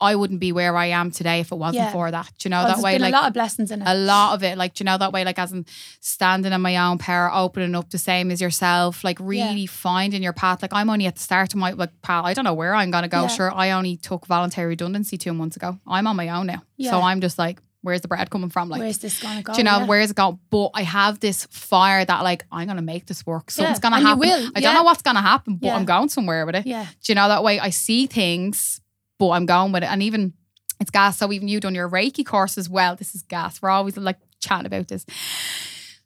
I 0.01 0.15
wouldn't 0.15 0.41
be 0.41 0.53
where 0.53 0.77
I 0.77 0.87
am 0.87 1.11
today 1.11 1.41
if 1.41 1.53
it 1.53 1.57
wasn't 1.57 1.85
Yeah. 1.85 1.93
for 1.93 2.11
that. 2.11 2.31
Do 2.39 2.49
you 2.49 2.51
know 2.51 2.63
Oh, 2.63 2.67
that 2.69 2.79
way? 2.79 2.95
been 2.95 3.03
Like 3.03 3.13
a 3.15 3.17
lot 3.17 3.27
of 3.29 3.33
blessings 3.35 3.71
in 3.71 3.83
it. 3.83 3.89
a 3.89 3.95
lot 3.95 4.35
of 4.35 4.43
it, 4.43 4.59
like 4.59 4.75
do 4.75 4.83
you 4.83 4.87
know 4.87 4.99
that 4.99 5.13
way, 5.13 5.25
like 5.25 5.39
as 5.39 5.53
in 5.53 5.65
standing 6.01 6.53
in 6.53 6.61
my 6.61 6.77
own 6.77 6.99
power, 6.99 7.31
opening 7.33 7.75
up 7.75 7.91
the 7.91 7.99
same 7.99 8.31
as 8.31 8.41
yourself, 8.41 9.05
like 9.05 9.19
really 9.21 9.67
finding 9.67 10.23
your 10.23 10.33
path. 10.33 10.63
Like 10.63 10.73
I'm 10.75 10.91
only 10.91 11.07
at 11.07 11.17
the 11.17 11.23
start 11.23 11.53
of 11.55 11.59
my 11.59 11.71
like 11.73 11.91
path. 12.03 12.25
I 12.25 12.35
don't 12.35 12.45
know 12.45 12.55
where 12.55 12.75
I'm 12.75 12.91
gonna 12.91 13.09
go. 13.09 13.23
Yeah. 13.23 13.29
Sure, 13.29 13.55
I 13.55 13.71
only 13.73 13.97
took 13.97 14.27
voluntary 14.27 14.69
redundancy 14.69 15.17
two 15.17 15.33
months 15.33 15.57
ago. 15.57 15.79
I'm 15.87 16.07
on 16.07 16.17
my 16.17 16.29
own 16.31 16.47
now, 16.47 16.63
Yeah. 16.77 16.91
so 16.91 17.01
I'm 17.01 17.21
just 17.21 17.39
like, 17.39 17.61
where's 17.83 18.01
the 18.01 18.09
bread 18.09 18.29
coming 18.31 18.51
from? 18.51 18.69
Like, 18.69 18.81
Where's 18.81 18.99
this 18.99 19.21
going 19.23 19.37
to 19.37 19.43
go? 19.45 19.53
do 19.53 19.59
you 19.59 19.65
know 19.65 19.79
Yeah. 19.79 19.87
where's 19.87 20.11
it 20.11 20.17
going? 20.17 20.41
But 20.51 20.71
I 20.75 20.83
have 20.83 21.21
this 21.21 21.47
fire 21.51 22.05
that 22.05 22.23
like 22.25 22.45
I'm 22.51 22.67
gonna 22.67 22.83
make 22.83 23.07
this 23.07 23.25
work. 23.25 23.51
Something's 23.51 23.77
Yeah, 23.79 23.81
gonna 23.81 23.97
and 23.97 24.07
happen. 24.07 24.29
I 24.29 24.59
yeah. 24.59 24.61
don't 24.61 24.75
know 24.75 24.83
what's 24.83 25.03
gonna 25.03 25.23
happen, 25.23 25.57
but 25.57 25.67
Yeah. 25.69 25.77
I'm 25.77 25.85
going 25.85 26.09
somewhere 26.09 26.45
with 26.47 26.57
it. 26.57 26.67
Yeah. 26.67 26.85
Do 26.85 27.13
you 27.13 27.15
know 27.15 27.29
that 27.29 27.43
way? 27.45 27.61
I 27.61 27.71
see 27.71 28.07
things, 28.07 28.81
but 29.19 29.31
I'm 29.31 29.47
going 29.47 29.73
with 29.73 29.83
it. 29.83 29.91
And 29.91 30.03
even 30.03 30.35
it's 30.81 30.91
gas. 30.91 31.19
So 31.19 31.33
even 31.33 31.49
you 31.49 31.61
done 31.61 31.75
your 31.75 31.89
Reiki 31.89 32.25
course 32.25 32.59
as 32.59 32.69
well. 32.69 32.97
This 32.97 33.15
is 33.15 33.23
gas. 33.23 33.61
We're 33.63 33.71
always 33.71 33.97
like 33.97 34.19
chatting 34.41 34.67
about 34.67 34.89
this. 34.89 35.07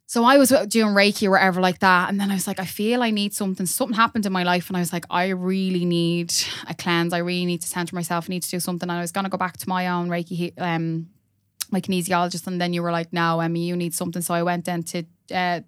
So 0.06 0.24
I 0.24 0.38
was 0.38 0.48
doing 0.48 0.92
Reiki 0.92 1.28
or 1.28 1.30
whatever 1.30 1.60
like 1.60 1.78
that. 1.80 2.08
And 2.08 2.20
then 2.20 2.32
I 2.32 2.34
was 2.34 2.48
like, 2.48 2.58
I 2.58 2.64
feel 2.64 3.00
I 3.00 3.12
need 3.12 3.32
something. 3.32 3.64
Something 3.64 3.94
happened 3.94 4.26
in 4.26 4.32
my 4.32 4.42
life. 4.42 4.68
And 4.68 4.76
I 4.76 4.80
was 4.80 4.92
like, 4.92 5.04
I 5.08 5.28
really 5.28 5.84
need 5.84 6.34
a 6.68 6.74
cleanse. 6.74 7.12
I 7.12 7.18
really 7.18 7.46
need 7.46 7.62
to 7.62 7.68
center 7.68 7.94
myself. 7.94 8.26
I 8.28 8.30
need 8.30 8.42
to 8.42 8.50
do 8.50 8.58
something. 8.58 8.88
And 8.88 8.98
I 8.98 9.02
was 9.02 9.12
going 9.12 9.24
to 9.24 9.30
go 9.30 9.38
back 9.38 9.56
to 9.58 9.68
my 9.68 9.86
own 9.86 10.08
Reiki, 10.08 10.52
um, 10.58 11.10
my 11.70 11.80
kinesiologist. 11.80 12.48
And 12.48 12.60
then 12.60 12.72
you 12.72 12.82
were 12.82 12.90
like, 12.90 13.12
no, 13.12 13.38
Emmy, 13.38 13.66
you 13.66 13.76
need 13.76 13.94
something. 13.94 14.20
So 14.20 14.34
I 14.34 14.42
went 14.42 14.64
then 14.64 14.82
to, 14.82 15.04
uh, 15.32 15.60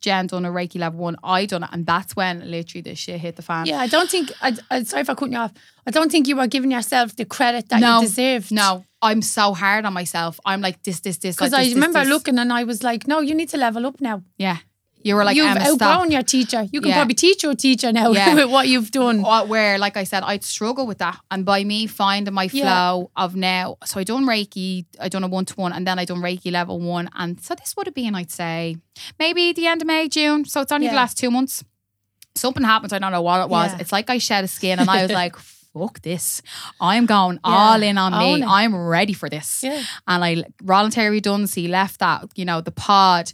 Jen 0.00 0.26
done 0.26 0.44
a 0.44 0.50
Reiki 0.50 0.78
level 0.78 1.00
one. 1.00 1.16
I 1.22 1.46
done 1.46 1.62
it. 1.64 1.70
And 1.72 1.86
that's 1.86 2.14
when 2.14 2.50
literally 2.50 2.82
this 2.82 2.98
shit 2.98 3.20
hit 3.20 3.36
the 3.36 3.42
fan. 3.42 3.66
Yeah, 3.66 3.78
I 3.80 3.86
don't 3.86 4.10
think. 4.10 4.30
I, 4.40 4.56
I 4.70 4.82
sorry 4.84 5.04
for 5.04 5.14
cutting 5.14 5.32
you 5.32 5.38
off. 5.38 5.52
I 5.86 5.90
don't 5.90 6.10
think 6.10 6.28
you 6.28 6.36
were 6.36 6.46
giving 6.46 6.70
yourself 6.70 7.16
the 7.16 7.24
credit 7.24 7.68
that 7.68 7.80
No, 7.80 8.00
you 8.00 8.06
deserved. 8.08 8.52
No, 8.52 8.84
I'm 9.02 9.22
so 9.22 9.54
hard 9.54 9.84
on 9.84 9.92
myself. 9.92 10.38
I'm 10.44 10.60
like 10.60 10.82
this, 10.82 11.00
this, 11.00 11.18
this. 11.18 11.36
because 11.36 11.52
like 11.52 11.68
I 11.68 11.74
remember 11.74 12.00
this. 12.00 12.08
looking 12.08 12.38
and 12.38 12.52
I 12.52 12.64
was 12.64 12.82
like, 12.82 13.06
"No, 13.06 13.20
you 13.20 13.34
need 13.34 13.48
to 13.50 13.56
level 13.56 13.86
up 13.86 14.00
now. 14.00 14.22
Yeah, 14.38 14.58
you 15.06 15.14
were 15.16 15.24
like 15.24 15.36
you've 15.36 15.46
outgrown 15.46 16.10
your 16.10 16.22
teacher. 16.22 16.62
You 16.72 16.80
can 16.80 16.90
Yeah. 16.90 16.96
probably 16.96 17.14
teach 17.14 17.42
your 17.42 17.54
teacher 17.54 17.92
now 17.92 18.12
Yeah. 18.12 18.34
with 18.40 18.50
what 18.50 18.66
you've 18.68 18.90
done." 18.90 19.22
Where, 19.48 19.78
like 19.78 19.96
I 19.96 20.04
said, 20.04 20.22
I'd 20.22 20.44
struggle 20.44 20.86
with 20.86 20.98
that, 20.98 21.18
and 21.30 21.44
by 21.44 21.64
me 21.64 21.86
finding 21.86 22.34
my 22.34 22.48
Yeah. 22.52 22.64
flow 22.64 23.10
of 23.16 23.36
now, 23.36 23.76
so 23.84 24.00
I 24.00 24.04
done 24.04 24.24
Reiki, 24.26 24.84
I 25.00 25.08
done 25.08 25.24
a 25.24 25.28
one 25.28 25.44
to 25.46 25.54
one, 25.54 25.72
and 25.72 25.86
then 25.86 25.98
I 25.98 26.04
done 26.04 26.20
Reiki 26.20 26.50
level 26.50 26.80
one, 26.80 27.08
and 27.14 27.40
so 27.40 27.54
this 27.54 27.74
would 27.76 27.86
have 27.86 27.94
been, 27.94 28.14
I'd 28.14 28.30
say, 28.32 28.76
maybe 29.18 29.52
the 29.52 29.66
end 29.66 29.82
of 29.82 29.86
May, 29.88 30.08
June. 30.08 30.44
So 30.44 30.60
it's 30.60 30.72
only 30.72 30.88
the 30.88 30.94
last 30.94 31.16
two 31.18 31.30
months. 31.30 31.64
Something 32.34 32.64
happened. 32.64 32.92
I 32.92 32.98
don't 32.98 33.12
know 33.12 33.22
what 33.22 33.40
it 33.40 33.48
was. 33.48 33.72
Yeah. 33.72 33.78
It's 33.80 33.92
like 33.92 34.10
I 34.10 34.18
shed 34.18 34.44
a 34.44 34.48
skin, 34.48 34.78
and 34.78 34.90
I 34.90 35.02
was 35.02 35.12
like. 35.22 35.36
Fuck 35.78 36.00
this. 36.00 36.40
I'm 36.80 37.04
going 37.04 37.38
all 37.44 37.82
in 37.82 37.98
on 37.98 38.12
me. 38.18 38.40
it. 38.40 38.46
I'm 38.48 38.74
ready 38.74 39.12
for 39.12 39.28
this. 39.28 39.62
Yeah. 39.62 39.82
and 40.08 40.24
I 40.24 40.44
voluntary 40.62 41.10
redundancy 41.10 41.68
left 41.68 42.00
that 42.00 42.24
you 42.34 42.46
know 42.46 42.62
the 42.62 42.70
pod 42.72 43.30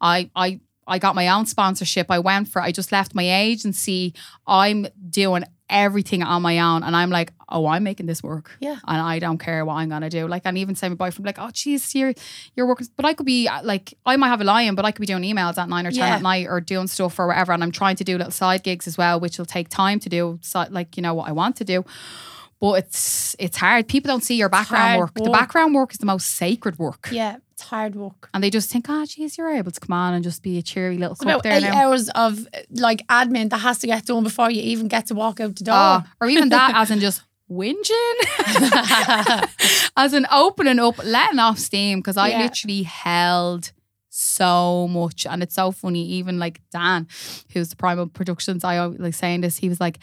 I 0.00 0.28
I 0.34 0.58
I 0.86 0.98
got 0.98 1.14
my 1.14 1.28
own 1.28 1.46
sponsorship. 1.46 2.10
I 2.10 2.18
went 2.18 2.48
for 2.48 2.60
I 2.62 2.72
just 2.72 2.92
left 2.92 3.14
my 3.14 3.22
agency. 3.42 4.14
I'm 4.46 4.86
doing 5.10 5.44
everything 5.70 6.22
on 6.22 6.42
my 6.42 6.58
own 6.58 6.82
and 6.82 6.94
I'm 6.94 7.08
like 7.08 7.32
oh 7.48 7.66
I'm 7.66 7.82
making 7.84 8.04
this 8.06 8.22
work. 8.22 8.50
Yeah. 8.60 8.76
and 8.86 9.00
I 9.00 9.18
don't 9.18 9.38
care 9.38 9.64
what 9.64 9.74
I'm 9.76 9.88
gonna 9.88 10.10
do. 10.10 10.28
Like 10.28 10.42
and 10.44 10.58
even 10.58 10.74
say 10.74 10.88
my 10.90 10.94
boyfriend 10.94 11.24
like 11.24 11.38
oh 11.38 11.50
geez 11.52 11.94
you're 11.94 12.12
you're 12.54 12.66
working 12.66 12.86
but 12.96 13.06
I 13.06 13.14
could 13.14 13.24
be 13.26 13.48
uh, 13.48 13.62
like 13.62 13.94
I 14.04 14.16
might 14.16 14.28
have 14.28 14.42
a 14.42 14.44
lion 14.44 14.74
but 14.74 14.84
I 14.84 14.90
could 14.92 15.00
be 15.00 15.06
doing 15.06 15.22
emails 15.22 15.56
at 15.56 15.68
nine 15.70 15.86
or 15.86 15.90
ten 15.90 16.00
Yeah. 16.00 16.16
at 16.16 16.22
night 16.22 16.46
or 16.48 16.60
doing 16.60 16.86
stuff 16.86 17.18
or 17.18 17.26
whatever 17.28 17.52
and 17.52 17.62
I'm 17.64 17.72
trying 17.72 17.96
to 17.96 18.04
do 18.04 18.18
little 18.18 18.30
side 18.30 18.62
gigs 18.62 18.86
as 18.86 18.98
well 18.98 19.18
which 19.20 19.38
will 19.38 19.46
take 19.46 19.68
time 19.70 20.00
to 20.00 20.08
do 20.10 20.38
so, 20.42 20.66
like 20.70 20.96
you 20.98 21.02
know 21.02 21.14
what 21.14 21.28
I 21.28 21.32
want 21.32 21.56
to 21.56 21.64
do. 21.64 21.84
But 22.60 22.84
it's 22.84 23.34
it's 23.38 23.56
hard. 23.56 23.88
People 23.88 24.08
don't 24.08 24.22
see 24.22 24.36
your 24.36 24.48
background 24.48 24.84
hard 24.84 25.00
work. 25.00 25.14
The 25.14 25.30
background 25.30 25.74
work 25.74 25.92
is 25.92 25.98
the 25.98 26.06
most 26.06 26.30
sacred 26.30 26.78
work. 26.78 27.08
Yeah, 27.10 27.36
it's 27.54 27.62
hard 27.62 27.94
work. 27.94 28.28
and 28.34 28.42
they 28.42 28.50
just 28.50 28.68
think, 28.70 28.86
ah, 28.88 29.02
oh, 29.02 29.06
geez, 29.06 29.38
you're 29.38 29.48
able 29.50 29.70
to 29.70 29.80
come 29.80 29.92
on 29.94 30.12
and 30.14 30.22
just 30.24 30.42
be 30.42 30.58
a 30.58 30.62
cheery 30.62 30.98
little 30.98 31.12
It's 31.12 31.20
cook 31.20 31.28
about 31.30 31.42
there 31.44 31.54
eight 31.54 31.62
now. 31.62 31.74
hours 31.90 32.08
of 32.10 32.46
like 32.70 33.06
admin 33.08 33.48
that 33.50 33.58
has 33.58 33.78
to 33.78 33.86
get 33.86 34.04
done 34.06 34.22
before 34.24 34.50
you 34.50 34.60
even 34.62 34.88
get 34.88 35.06
to 35.06 35.14
walk 35.14 35.40
out 35.40 35.54
the 35.56 35.64
door. 35.64 35.74
Oh, 35.76 36.02
or 36.20 36.28
even 36.28 36.48
that, 36.50 36.72
as 36.74 36.90
in 36.90 36.98
just 37.00 37.22
whinging, 37.50 38.18
as 39.96 40.12
in 40.14 40.26
opening 40.30 40.78
up, 40.78 40.98
letting 41.04 41.38
off 41.38 41.58
steam. 41.58 42.00
Because 42.00 42.16
I 42.16 42.28
Yeah. 42.30 42.42
literally 42.42 42.82
held 42.82 43.72
so 44.08 44.88
much, 44.88 45.26
and 45.26 45.42
it's 45.42 45.54
so 45.54 45.70
funny. 45.72 46.04
Even 46.06 46.38
like 46.38 46.60
Dan, 46.72 47.06
who's 47.52 47.68
the 47.70 47.76
Primal 47.76 48.06
Productions, 48.06 48.64
I 48.64 48.78
always 48.78 48.98
like 49.00 49.14
saying 49.14 49.40
this. 49.42 49.58
He 49.58 49.68
was 49.68 49.80
like, 49.80 49.98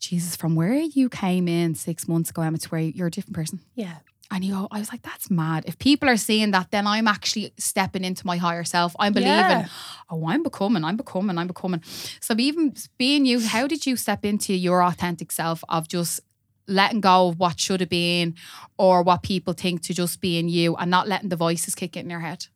"Jesus, 0.00 0.36
from 0.36 0.54
where 0.54 0.74
you 0.74 1.08
came 1.08 1.48
in 1.48 1.74
six 1.74 2.06
months 2.08 2.30
ago, 2.30 2.42
Emma, 2.42 2.58
to 2.58 2.68
where 2.68 2.80
you're 2.80 3.08
a 3.08 3.10
different 3.10 3.34
person." 3.36 3.60
yeah, 3.74 3.96
And 4.34 4.42
you 4.42 4.54
go, 4.54 4.66
I 4.70 4.78
was 4.78 4.90
like, 4.90 5.02
that's 5.02 5.30
mad. 5.30 5.64
If 5.66 5.78
people 5.78 6.08
are 6.08 6.16
seeing 6.16 6.52
that, 6.52 6.70
then 6.70 6.86
I'm 6.86 7.06
actually 7.06 7.52
stepping 7.58 8.02
into 8.02 8.26
my 8.26 8.38
higher 8.38 8.64
self. 8.64 8.96
I'm 8.98 9.12
believing, 9.12 9.34
Yeah. 9.34 9.68
oh, 10.08 10.26
I'm 10.26 10.42
becoming, 10.42 10.84
I'm 10.84 10.96
becoming, 10.96 11.36
I'm 11.36 11.48
becoming. 11.48 11.82
So 12.20 12.34
even 12.38 12.74
being 12.96 13.26
you, 13.26 13.40
how 13.40 13.66
did 13.66 13.84
you 13.84 13.94
step 13.94 14.24
into 14.24 14.54
your 14.54 14.82
authentic 14.82 15.30
self 15.32 15.62
of 15.68 15.86
just 15.86 16.20
letting 16.66 17.02
go 17.02 17.28
of 17.28 17.38
what 17.38 17.60
should 17.60 17.80
have 17.80 17.90
been 17.90 18.34
or 18.78 19.02
what 19.02 19.22
people 19.22 19.52
think 19.52 19.82
to 19.82 19.92
just 19.92 20.20
being 20.22 20.48
you 20.48 20.76
and 20.76 20.90
not 20.90 21.06
letting 21.08 21.28
the 21.28 21.36
voices 21.36 21.74
kick 21.74 21.94
it 21.94 22.00
in 22.00 22.08
your 22.10 22.20
head? 22.20 22.46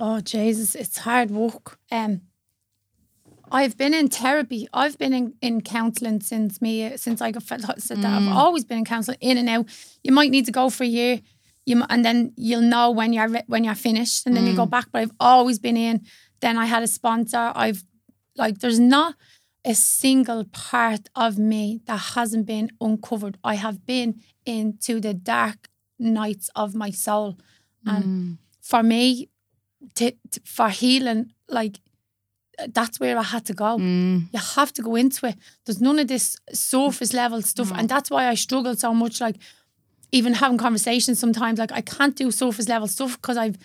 Oh 0.00 0.20
Jesus, 0.20 0.74
it's 0.74 0.98
hard 0.98 1.30
work. 1.30 1.78
Um, 1.90 2.22
I've 3.50 3.76
been 3.76 3.94
in 3.94 4.08
therapy. 4.08 4.68
I've 4.72 4.98
been 4.98 5.12
in, 5.12 5.34
in 5.40 5.60
counselling 5.60 6.20
since 6.20 6.60
me 6.60 6.96
since 6.96 7.20
I 7.20 7.30
got 7.30 7.42
said 7.42 7.98
that. 7.98 8.12
I've 8.12 8.22
mm. 8.22 8.34
always 8.34 8.64
been 8.64 8.78
in 8.78 8.84
counselling, 8.84 9.18
in 9.20 9.38
and 9.38 9.48
out. 9.48 9.66
You 10.02 10.12
might 10.12 10.30
need 10.30 10.46
to 10.46 10.52
go 10.52 10.70
for 10.70 10.84
a 10.84 10.86
year, 10.86 11.20
you 11.64 11.82
and 11.88 12.04
then 12.04 12.32
you'll 12.36 12.60
know 12.62 12.90
when 12.90 13.12
you're 13.12 13.28
when 13.46 13.64
you're 13.64 13.74
finished, 13.74 14.26
and 14.26 14.36
then 14.36 14.46
you 14.46 14.54
go 14.54 14.66
mm. 14.66 14.70
back. 14.70 14.86
But 14.92 15.02
I've 15.02 15.12
always 15.20 15.58
been 15.58 15.76
in. 15.76 16.04
Then 16.40 16.56
I 16.56 16.66
had 16.66 16.82
a 16.82 16.86
sponsor. 16.86 17.52
I've 17.54 17.84
like 18.36 18.58
there's 18.58 18.80
not 18.80 19.14
a 19.64 19.74
single 19.74 20.44
part 20.44 21.08
of 21.14 21.38
me 21.38 21.80
that 21.86 22.14
hasn't 22.14 22.46
been 22.46 22.70
uncovered. 22.80 23.36
I 23.44 23.54
have 23.54 23.84
been 23.84 24.20
into 24.46 25.00
the 25.00 25.12
dark 25.12 25.68
nights 25.98 26.48
of 26.54 26.74
my 26.74 26.90
soul, 26.90 27.38
and 27.84 28.04
mm. 28.04 28.38
for 28.62 28.82
me, 28.82 29.28
to, 29.96 30.12
to- 30.30 30.40
for 30.44 30.68
healing, 30.68 31.32
like 31.48 31.80
that's 32.68 32.98
where 33.00 33.18
I 33.18 33.22
had 33.22 33.44
to 33.46 33.54
go. 33.54 33.78
Mm. 33.78 34.28
You 34.32 34.40
have 34.56 34.72
to 34.74 34.82
go 34.82 34.96
into 34.96 35.26
it. 35.26 35.36
There's 35.64 35.80
none 35.80 35.98
of 35.98 36.08
this 36.08 36.36
surface 36.52 37.12
level 37.12 37.42
stuff, 37.42 37.72
and 37.74 37.88
that's 37.88 38.10
why 38.10 38.28
I 38.28 38.34
struggle 38.34 38.74
so 38.76 38.92
much. 38.94 39.20
Like 39.20 39.36
even 40.12 40.34
having 40.34 40.58
conversations 40.58 41.18
sometimes, 41.18 41.58
like 41.58 41.72
I 41.72 41.80
can't 41.80 42.16
do 42.16 42.30
surface 42.30 42.68
level 42.68 42.88
stuff 42.88 43.20
because 43.20 43.36
I've. 43.36 43.56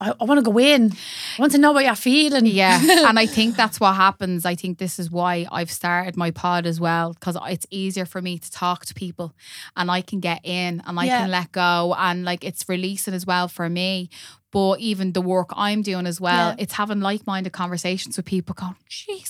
I, 0.00 0.12
I 0.20 0.24
want 0.24 0.44
to 0.44 0.50
go 0.50 0.58
in. 0.58 0.92
I 0.92 1.40
want 1.40 1.52
to 1.52 1.58
know 1.58 1.72
what 1.72 1.84
you're 1.84 1.94
feeling. 1.94 2.44
Yeah, 2.46 2.80
and 3.08 3.18
I 3.18 3.26
think 3.26 3.56
that's 3.56 3.80
what 3.80 3.94
happens. 3.94 4.44
I 4.44 4.54
think 4.54 4.78
this 4.78 4.98
is 4.98 5.10
why 5.10 5.46
I've 5.50 5.70
started 5.70 6.16
my 6.16 6.30
pod 6.30 6.66
as 6.66 6.78
well 6.78 7.14
because 7.14 7.36
it's 7.48 7.66
easier 7.70 8.04
for 8.04 8.20
me 8.20 8.38
to 8.38 8.50
talk 8.50 8.84
to 8.86 8.94
people, 8.94 9.32
and 9.76 9.90
I 9.90 10.02
can 10.02 10.20
get 10.20 10.40
in 10.44 10.82
and 10.86 10.98
I 11.00 11.04
Yeah. 11.06 11.18
can 11.20 11.30
let 11.30 11.52
go, 11.52 11.94
and 11.98 12.24
like 12.24 12.44
it's 12.44 12.68
releasing 12.68 13.14
as 13.14 13.24
well 13.26 13.48
for 13.48 13.68
me. 13.70 14.10
But 14.52 14.80
even 14.80 15.12
the 15.12 15.20
work 15.20 15.50
I'm 15.54 15.82
doing 15.82 16.06
as 16.06 16.18
well, 16.20 16.50
Yeah. 16.50 16.56
it's 16.58 16.72
having 16.74 17.00
like-minded 17.00 17.52
conversations 17.52 18.16
with 18.16 18.24
people. 18.26 18.54
Going, 18.54 18.76
jeez, 18.88 19.28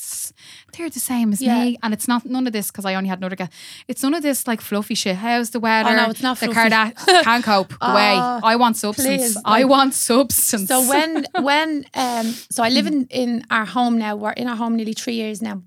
they're 0.73 0.91
the 0.91 1.01
same 1.01 1.33
as 1.33 1.41
Yeah. 1.41 1.65
me, 1.65 1.79
and 1.83 1.93
it's 1.95 2.07
not 2.09 2.25
none 2.25 2.47
of 2.47 2.53
this 2.53 2.71
because 2.71 2.85
I 2.85 2.95
only 2.95 3.09
had 3.09 3.19
another 3.19 3.37
guy. 3.37 3.49
It's 3.89 4.03
none 4.03 4.15
of 4.15 4.23
this 4.23 4.47
like 4.47 4.61
fluffy 4.61 4.95
shit. 4.95 5.17
How's 5.17 5.51
the 5.51 5.61
weather? 5.61 5.91
Oh, 5.91 5.97
no, 5.97 6.11
it's 6.11 6.23
not 6.23 6.39
the 6.39 6.47
fluffy. 6.53 6.71
Can't 7.25 7.45
cope. 7.45 7.73
Away. 7.81 8.15
Oh, 8.17 8.41
I 8.43 8.57
want 8.57 8.77
substance. 8.77 9.07
please, 9.07 9.37
I 9.45 9.65
want 9.65 9.95
substance. 9.95 10.69
So 10.69 10.87
when 10.89 11.27
when 11.43 11.85
um 11.95 12.27
so 12.51 12.63
I 12.63 12.69
live 12.69 12.87
in 12.87 13.07
in 13.11 13.45
our 13.51 13.65
home 13.67 13.99
now. 13.99 14.17
We're 14.17 14.33
in 14.33 14.49
our 14.49 14.57
home 14.57 14.77
nearly 14.77 14.93
three 14.95 15.15
years 15.15 15.41
now, 15.43 15.63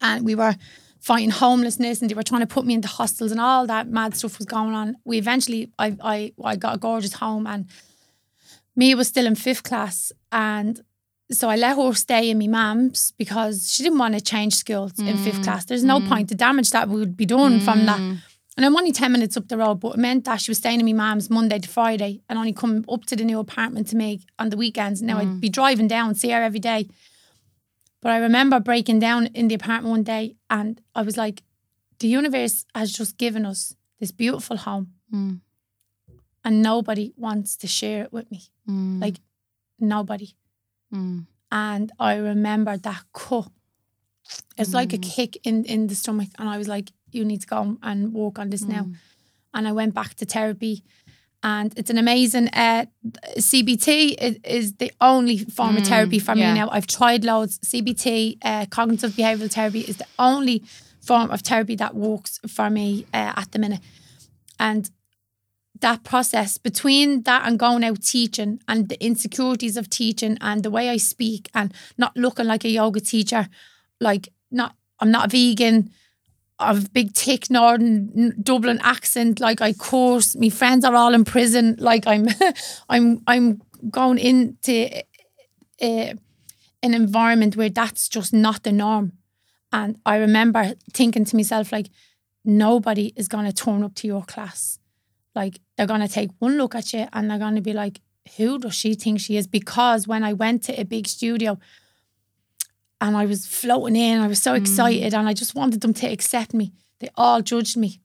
and 0.00 0.24
we 0.24 0.34
were 0.34 0.54
fighting 1.00 1.30
homelessness, 1.30 2.00
and 2.00 2.10
they 2.10 2.14
were 2.14 2.22
trying 2.22 2.40
to 2.40 2.46
put 2.46 2.64
me 2.64 2.72
into 2.74 2.88
hostels, 2.88 3.30
and 3.30 3.40
all 3.40 3.66
that 3.66 3.88
mad 3.88 4.16
stuff 4.16 4.38
was 4.38 4.46
going 4.46 4.74
on. 4.74 4.96
We 5.04 5.18
eventually 5.18 5.70
I 5.78 5.96
I 6.02 6.32
I 6.44 6.56
got 6.56 6.74
a 6.76 6.78
gorgeous 6.78 7.14
home, 7.14 7.46
and 7.46 7.66
me 8.76 8.94
was 8.94 9.08
still 9.08 9.26
in 9.26 9.34
fifth 9.34 9.62
class, 9.62 10.12
and 10.32 10.80
so 11.36 11.48
I 11.48 11.56
let 11.56 11.76
her 11.76 11.92
stay 11.94 12.30
in 12.30 12.38
my 12.38 12.46
mum's 12.46 13.12
because 13.18 13.72
she 13.72 13.82
didn't 13.82 13.98
want 13.98 14.14
to 14.14 14.20
change 14.20 14.54
schools 14.54 14.98
in 14.98 15.16
fifth 15.18 15.42
class. 15.42 15.64
There's 15.64 15.84
no 15.84 16.00
point. 16.00 16.28
The 16.28 16.34
damage 16.34 16.70
that 16.70 16.88
would 16.88 17.16
be 17.16 17.26
done 17.26 17.60
from 17.60 17.86
that. 17.86 18.00
And 18.56 18.64
I'm 18.64 18.76
only 18.76 18.92
10 18.92 19.10
minutes 19.10 19.36
up 19.36 19.48
the 19.48 19.56
road, 19.58 19.80
but 19.80 19.94
it 19.94 19.98
meant 19.98 20.24
that 20.26 20.40
she 20.40 20.50
was 20.50 20.58
staying 20.58 20.78
in 20.80 20.86
my 20.86 20.92
mum's 20.92 21.28
Monday 21.28 21.58
to 21.58 21.68
Friday 21.68 22.22
and 22.28 22.38
only 22.38 22.52
come 22.52 22.84
up 22.88 23.04
to 23.06 23.16
the 23.16 23.24
new 23.24 23.40
apartment 23.40 23.88
to 23.88 23.96
me 23.96 24.20
on 24.38 24.50
the 24.50 24.56
weekends. 24.56 25.02
Now 25.02 25.18
I'd 25.18 25.40
be 25.40 25.48
driving 25.48 25.88
down, 25.88 26.14
see 26.14 26.30
her 26.30 26.40
every 26.42 26.60
day. 26.60 26.88
But 28.00 28.12
I 28.12 28.18
remember 28.18 28.60
breaking 28.60 29.00
down 29.00 29.26
in 29.34 29.48
the 29.48 29.56
apartment 29.56 29.90
one 29.90 30.02
day 30.04 30.36
and 30.50 30.80
I 30.94 31.02
was 31.02 31.16
like, 31.16 31.42
the 31.98 32.06
universe 32.06 32.64
has 32.74 32.92
just 32.92 33.18
given 33.18 33.44
us 33.46 33.74
this 33.98 34.12
beautiful 34.12 34.56
home 34.56 34.92
Mm. 35.12 35.40
and 36.44 36.62
nobody 36.62 37.12
wants 37.16 37.56
to 37.56 37.66
share 37.66 38.02
it 38.04 38.12
with 38.12 38.30
me. 38.30 38.42
Mm. 38.68 39.00
Like, 39.00 39.16
nobody. 39.78 40.28
Mm. 40.94 41.26
And 41.50 41.92
I 41.98 42.16
remember 42.16 42.76
that 42.76 43.02
cut. 43.12 43.48
It's 44.56 44.72
like 44.72 44.92
a 44.92 44.98
kick 44.98 45.38
in, 45.44 45.64
in 45.64 45.88
the 45.88 45.94
stomach. 45.94 46.30
And 46.38 46.48
I 46.48 46.58
was 46.58 46.68
like, 46.68 46.90
you 47.10 47.24
need 47.24 47.42
to 47.42 47.46
go 47.46 47.76
and 47.82 48.12
walk 48.12 48.38
on 48.38 48.50
this 48.50 48.62
now. 48.62 48.88
And 49.52 49.68
I 49.68 49.72
went 49.72 49.94
back 49.94 50.14
to 50.16 50.24
therapy. 50.24 50.82
And 51.42 51.74
it's 51.76 51.90
an 51.90 51.98
amazing 51.98 52.48
uh, 52.48 52.86
CBT 53.36 54.14
is, 54.20 54.38
is 54.44 54.72
the 54.76 54.90
only 55.00 55.38
form 55.38 55.76
of 55.76 55.86
therapy 55.86 56.18
for 56.18 56.34
yeah. 56.34 56.54
me 56.54 56.58
now. 56.58 56.70
I've 56.70 56.86
tried 56.86 57.22
loads. 57.22 57.58
CBT, 57.58 58.38
uh, 58.42 58.66
cognitive 58.70 59.12
behavioral 59.12 59.52
therapy, 59.52 59.80
is 59.80 59.98
the 59.98 60.06
only 60.18 60.62
form 61.02 61.30
of 61.30 61.42
therapy 61.42 61.76
that 61.76 61.94
works 61.94 62.40
for 62.48 62.70
me 62.70 63.06
uh, 63.12 63.34
at 63.36 63.52
the 63.52 63.58
minute. 63.58 63.80
And 64.58 64.90
that 65.84 66.02
process 66.02 66.56
between 66.56 67.24
that 67.24 67.46
and 67.46 67.58
going 67.58 67.84
out 67.84 68.00
teaching 68.00 68.58
and 68.66 68.88
the 68.88 69.04
insecurities 69.04 69.76
of 69.76 69.90
teaching 69.90 70.38
and 70.40 70.62
the 70.62 70.70
way 70.70 70.88
I 70.88 70.96
speak 70.96 71.50
and 71.52 71.74
not 71.98 72.16
looking 72.16 72.46
like 72.46 72.64
a 72.64 72.70
yoga 72.70 73.00
teacher, 73.00 73.48
like 74.00 74.30
not 74.50 74.74
I'm 74.98 75.10
not 75.10 75.30
vegan. 75.30 75.90
I've 76.58 76.90
big 76.94 77.12
thick 77.12 77.50
northern 77.50 78.32
Dublin 78.42 78.80
accent, 78.82 79.40
like 79.40 79.60
I 79.60 79.74
course. 79.74 80.34
My 80.34 80.48
friends 80.48 80.86
are 80.86 80.94
all 80.94 81.12
in 81.12 81.24
prison. 81.24 81.76
Like 81.78 82.06
I'm 82.06 82.28
I'm 82.88 83.22
I'm 83.26 83.60
going 83.90 84.18
into 84.18 85.02
uh, 85.82 86.14
an 86.82 86.94
environment 86.94 87.56
where 87.56 87.68
that's 87.68 88.08
just 88.08 88.32
not 88.32 88.62
the 88.62 88.72
norm. 88.72 89.12
And 89.70 89.98
I 90.06 90.16
remember 90.16 90.72
thinking 90.94 91.26
to 91.26 91.36
myself, 91.36 91.72
like, 91.72 91.90
nobody 92.44 93.12
is 93.16 93.28
gonna 93.28 93.52
turn 93.52 93.82
up 93.82 93.94
to 93.96 94.06
your 94.06 94.22
class 94.22 94.78
like 95.34 95.60
they're 95.76 95.86
gonna 95.86 96.08
take 96.08 96.30
one 96.38 96.56
look 96.56 96.74
at 96.74 96.92
you 96.92 97.06
and 97.12 97.30
they're 97.30 97.38
gonna 97.38 97.60
be 97.60 97.72
like, 97.72 98.00
who 98.36 98.58
does 98.58 98.74
she 98.74 98.94
think 98.94 99.20
she 99.20 99.36
is? 99.36 99.46
Because 99.46 100.08
when 100.08 100.24
I 100.24 100.32
went 100.32 100.62
to 100.64 100.80
a 100.80 100.84
big 100.84 101.06
studio 101.06 101.58
and 103.00 103.16
I 103.16 103.26
was 103.26 103.46
floating 103.46 103.96
in, 103.96 104.20
I 104.20 104.28
was 104.28 104.40
so 104.40 104.52
mm. 104.52 104.56
excited 104.56 105.14
and 105.14 105.28
I 105.28 105.34
just 105.34 105.54
wanted 105.54 105.80
them 105.80 105.92
to 105.94 106.06
accept 106.06 106.54
me. 106.54 106.72
They 107.00 107.08
all 107.16 107.42
judged 107.42 107.76
me. 107.76 108.00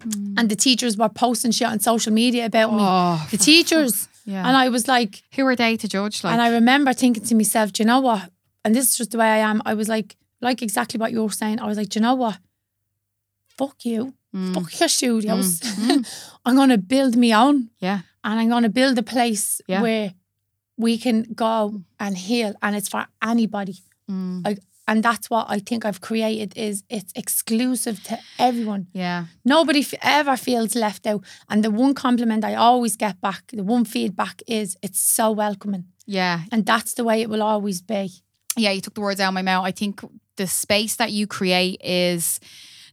Mm. 0.00 0.34
And 0.38 0.48
the 0.48 0.56
teachers 0.56 0.96
were 0.96 1.08
posting 1.08 1.52
shit 1.52 1.68
on 1.68 1.78
social 1.78 2.12
media 2.12 2.46
about 2.46 2.72
me. 2.72 2.78
Oh, 2.80 3.26
The 3.30 3.36
teachers. 3.36 4.08
Yeah. 4.24 4.46
And 4.46 4.56
I 4.56 4.70
was 4.70 4.88
like, 4.88 5.22
Who 5.34 5.46
are 5.46 5.54
they 5.56 5.76
to 5.76 5.86
judge? 5.86 6.24
Like, 6.24 6.32
and 6.32 6.42
I 6.42 6.48
remember 6.48 6.92
thinking 6.92 7.24
to 7.24 7.34
myself, 7.34 7.72
do 7.72 7.82
you 7.82 7.86
know 7.86 8.00
what? 8.00 8.30
And 8.64 8.74
this 8.74 8.90
is 8.90 8.96
just 8.96 9.10
the 9.10 9.18
way 9.18 9.26
I 9.26 9.38
am. 9.38 9.62
I 9.64 9.74
was 9.74 9.88
like, 9.88 10.16
like 10.40 10.62
exactly 10.62 10.98
what 10.98 11.12
you 11.12 11.22
were 11.22 11.30
saying. 11.30 11.60
I 11.60 11.66
was 11.66 11.76
like, 11.76 11.90
do 11.90 11.98
you 11.98 12.02
know 12.02 12.14
what? 12.14 12.38
Fuck 13.56 13.84
you. 13.84 14.14
Mm. 14.34 14.54
Fuck 14.54 14.80
your 14.80 14.88
studios. 14.88 15.60
Mm. 15.60 16.30
I'm 16.44 16.56
going 16.56 16.70
to 16.70 16.78
build 16.78 17.16
me 17.16 17.34
own 17.34 17.70
yeah, 17.80 18.00
and 18.22 18.40
I'm 18.40 18.48
going 18.48 18.62
to 18.64 18.68
build 18.68 18.98
a 18.98 19.02
place 19.02 19.60
Yeah. 19.66 19.82
where 19.82 20.12
we 20.76 20.98
can 20.98 21.22
go 21.34 21.82
and 21.98 22.16
heal 22.18 22.54
and 22.60 22.76
it's 22.76 22.88
for 22.88 23.06
anybody. 23.22 23.76
Mm. 24.10 24.44
Like, 24.44 24.58
and 24.86 25.02
that's 25.02 25.30
what 25.30 25.46
I 25.48 25.60
think 25.60 25.84
I've 25.86 26.00
created 26.00 26.52
is 26.56 26.82
it's 26.90 27.12
exclusive 27.16 28.02
to 28.04 28.18
everyone. 28.38 28.88
yeah, 28.92 29.26
Nobody 29.44 29.80
f- 29.80 29.94
ever 30.02 30.36
feels 30.36 30.74
left 30.74 31.06
out. 31.06 31.24
And 31.48 31.64
the 31.64 31.70
one 31.70 31.94
compliment 31.94 32.44
I 32.44 32.54
always 32.54 32.96
get 32.96 33.20
back, 33.20 33.44
the 33.52 33.62
one 33.64 33.84
feedback 33.86 34.42
is 34.46 34.76
it's 34.82 35.00
so 35.00 35.30
welcoming. 35.32 35.84
yeah, 36.06 36.40
And 36.52 36.66
that's 36.66 36.94
the 36.94 37.04
way 37.04 37.22
it 37.22 37.30
will 37.30 37.42
always 37.42 37.80
be. 37.80 38.10
yeah. 38.56 38.72
You 38.72 38.80
took 38.82 38.94
the 38.94 39.00
words 39.00 39.20
out 39.20 39.28
of 39.28 39.34
my 39.34 39.42
mouth. 39.42 39.64
I 39.64 39.72
think 39.72 40.00
the 40.36 40.46
space 40.46 40.96
that 40.96 41.12
you 41.12 41.26
create 41.26 41.80
is 41.82 42.38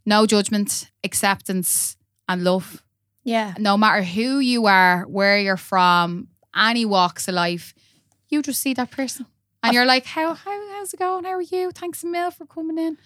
no 0.06 0.26
judgment, 0.26 0.90
acceptance, 1.04 1.98
and 2.30 2.44
love. 2.44 2.82
Yeah. 3.24 3.54
No 3.60 3.78
matter 3.78 4.04
who 4.04 4.40
you 4.40 4.66
are, 4.68 5.04
where 5.04 5.38
you're 5.40 5.58
from, 5.58 6.28
any 6.56 6.86
walks 6.86 7.28
of 7.28 7.36
life, 7.36 7.74
you 8.30 8.42
just 8.42 8.62
see 8.62 8.74
that 8.74 8.92
person. 8.92 9.26
And 9.64 9.76
you're 9.76 9.86
like, 9.86 10.08
how, 10.08 10.34
how 10.34 10.70
how's 10.72 10.92
it 10.92 10.98
going? 11.00 11.24
How 11.24 11.34
are 11.34 11.42
you? 11.42 11.70
Thanks 11.72 12.04
a 12.04 12.08
mil 12.08 12.32
for 12.32 12.48
coming 12.48 12.80
in. 12.80 12.98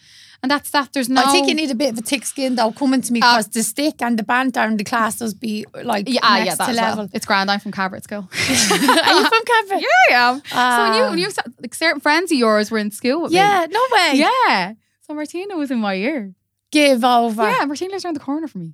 And 0.41 0.49
that's 0.49 0.69
that. 0.69 0.93
There's 0.93 1.09
no 1.09 1.21
I 1.21 1.31
think 1.33 1.49
you 1.49 1.53
need 1.53 1.69
a 1.69 1.75
bit 1.75 1.91
of 1.91 1.97
a 1.99 2.01
thick 2.01 2.23
skin 2.25 2.55
though 2.55 2.71
coming 2.71 3.01
to 3.01 3.11
me 3.11 3.19
Uh, 3.21 3.23
because 3.39 3.49
the 3.49 3.61
stick 3.61 4.01
and 4.01 4.17
the 4.17 4.23
banter 4.23 4.61
in 4.63 4.77
the 4.77 4.85
class 4.85 5.17
does 5.19 5.33
be 5.33 5.65
like 5.83 6.07
yeah, 6.07 6.21
ah, 6.23 6.35
next 6.37 6.45
yeah, 6.47 6.55
that 6.55 6.65
to 6.65 6.71
as 6.81 6.95
well. 6.97 7.09
It's 7.11 7.25
grand. 7.25 7.51
I'm 7.51 7.59
from 7.59 7.73
Cabra 7.73 8.01
School. 8.01 8.29
Are 8.49 9.13
you 9.19 9.27
from 9.27 9.43
Cavan? 9.51 9.79
yeah, 9.81 9.87
I 10.09 10.29
am. 10.29 10.41
so 10.45 10.83
when 10.83 10.93
you 10.97 11.03
Ah. 11.03 11.09
when 11.09 11.19
you 11.19 11.29
like 11.61 11.75
certain 11.75 11.99
friends 11.99 12.31
of 12.31 12.37
yours 12.37 12.71
were 12.71 12.77
in 12.77 12.89
school 12.91 13.23
with 13.23 13.31
me. 13.31 13.37
Yeah, 13.37 13.65
no 13.69 13.81
way. 13.91 14.11
Yeah. 14.13 14.73
So 15.01 15.13
Martina 15.13 15.57
was 15.57 15.71
in 15.71 15.79
my 15.79 15.95
ear. 15.95 16.33
Give 16.71 17.03
over. 17.03 17.43
Yeah, 17.43 17.65
Martina 17.65 17.91
lives 17.91 18.05
around 18.05 18.13
the 18.15 18.21
corner 18.21 18.47
from 18.47 18.61
me. 18.61 18.73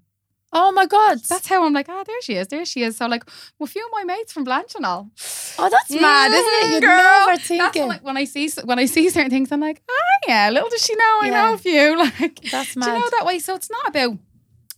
Oh 0.54 0.72
my 0.72 0.86
God. 0.86 1.20
That's 1.30 1.48
how 1.48 1.66
I'm 1.66 1.74
like, 1.74 1.88
ah, 1.90 2.04
there 2.06 2.22
she 2.22 2.34
is, 2.36 2.48
there 2.50 2.66
she 2.66 2.84
is. 2.84 2.98
So 2.98 3.08
like, 3.08 3.24
well, 3.58 3.66
a 3.66 3.68
few 3.68 3.86
of 3.86 3.92
my 3.94 4.04
mates 4.04 4.34
from 4.34 4.44
Blanch 4.44 4.76
and 4.76 4.86
all. 4.86 5.10
oh, 5.58 5.70
that's 5.70 5.90
mad, 5.92 6.32
isn't 6.32 6.70
it? 6.72 6.74
You'd 6.76 6.84
girl. 6.84 6.98
never 6.98 7.38
think 7.38 7.62
That's 7.62 7.78
it. 7.78 7.86
like, 7.86 8.04
when 8.04 8.18
I 8.18 8.26
see 8.26 8.50
when 8.66 8.78
I 8.80 8.86
see 8.86 9.10
certain 9.10 9.30
things, 9.32 9.52
I'm 9.52 9.62
like, 9.62 9.82
ah, 9.90 9.94
yeah. 10.28 10.50
Little 10.50 10.70
does 10.70 10.84
she 10.86 10.96
know, 10.96 11.20
I 11.22 11.26
Yeah. 11.28 11.32
know 11.32 11.54
a 11.54 11.58
few. 11.58 11.98
Like, 11.98 12.42
That's 12.52 12.76
mad. 12.76 12.86
do 12.86 12.92
you 12.92 13.00
know 13.00 13.10
that 13.12 13.26
way? 13.26 13.40
So 13.40 13.56
it's 13.56 13.70
not 13.70 13.88
about 13.88 14.18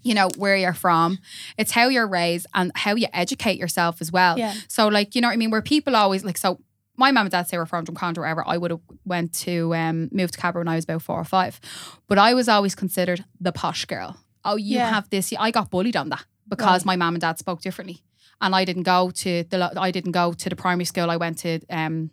you 0.04 0.14
know 0.14 0.28
where 0.38 0.56
you're 0.58 0.74
from. 0.74 1.18
It's 1.58 1.72
how 1.72 1.88
you're 1.88 2.08
raised 2.08 2.46
and 2.54 2.72
how 2.76 2.94
you 2.96 3.08
educate 3.14 3.58
yourself 3.58 4.02
as 4.02 4.12
well. 4.12 4.38
Yeah. 4.38 4.54
So 4.68 4.90
like, 4.90 5.16
you 5.16 5.22
know 5.22 5.30
what 5.30 5.34
I 5.34 5.38
mean? 5.38 5.50
Where 5.50 5.62
people 5.62 5.96
always 5.96 6.24
like 6.26 6.38
so. 6.38 6.60
My 6.98 7.10
mum 7.12 7.26
and 7.26 7.32
dad 7.32 7.48
say 7.50 7.58
we're 7.58 7.66
from 7.66 7.86
Drumcondra 7.86 8.18
or 8.18 8.22
whatever. 8.22 8.44
I 8.46 8.58
would 8.58 8.70
have 8.70 8.82
went 9.06 9.34
to 9.46 9.74
um, 9.74 10.10
move 10.12 10.30
to 10.32 10.38
Cabra 10.38 10.60
when 10.60 10.68
I 10.68 10.76
was 10.76 10.84
about 10.84 11.02
four 11.02 11.18
or 11.20 11.24
five, 11.24 11.60
but 12.08 12.20
I 12.20 12.36
was 12.36 12.48
always 12.48 12.76
considered 12.76 13.26
the 13.42 13.52
posh 13.52 13.86
girl. 13.86 14.18
Oh, 14.46 14.56
you 14.58 14.78
Yeah. 14.78 14.90
have 14.90 15.10
this. 15.10 15.34
I 15.40 15.52
got 15.52 15.70
bullied 15.70 15.96
on 15.96 16.10
that 16.10 16.26
because 16.48 16.82
Right. 16.82 16.86
my 16.86 16.96
mom 16.96 17.16
and 17.16 17.22
dad 17.22 17.40
spoke 17.40 17.62
differently, 17.62 18.02
and 18.42 18.54
I 18.56 18.66
didn't 18.66 18.84
go 18.84 19.12
to 19.12 19.44
the 19.50 19.72
I 19.80 19.92
didn't 19.92 20.12
go 20.12 20.34
to 20.34 20.50
the 20.50 20.56
primary 20.56 20.86
school. 20.86 21.10
I 21.10 21.18
went 21.18 21.38
to 21.40 21.60
um, 21.70 22.10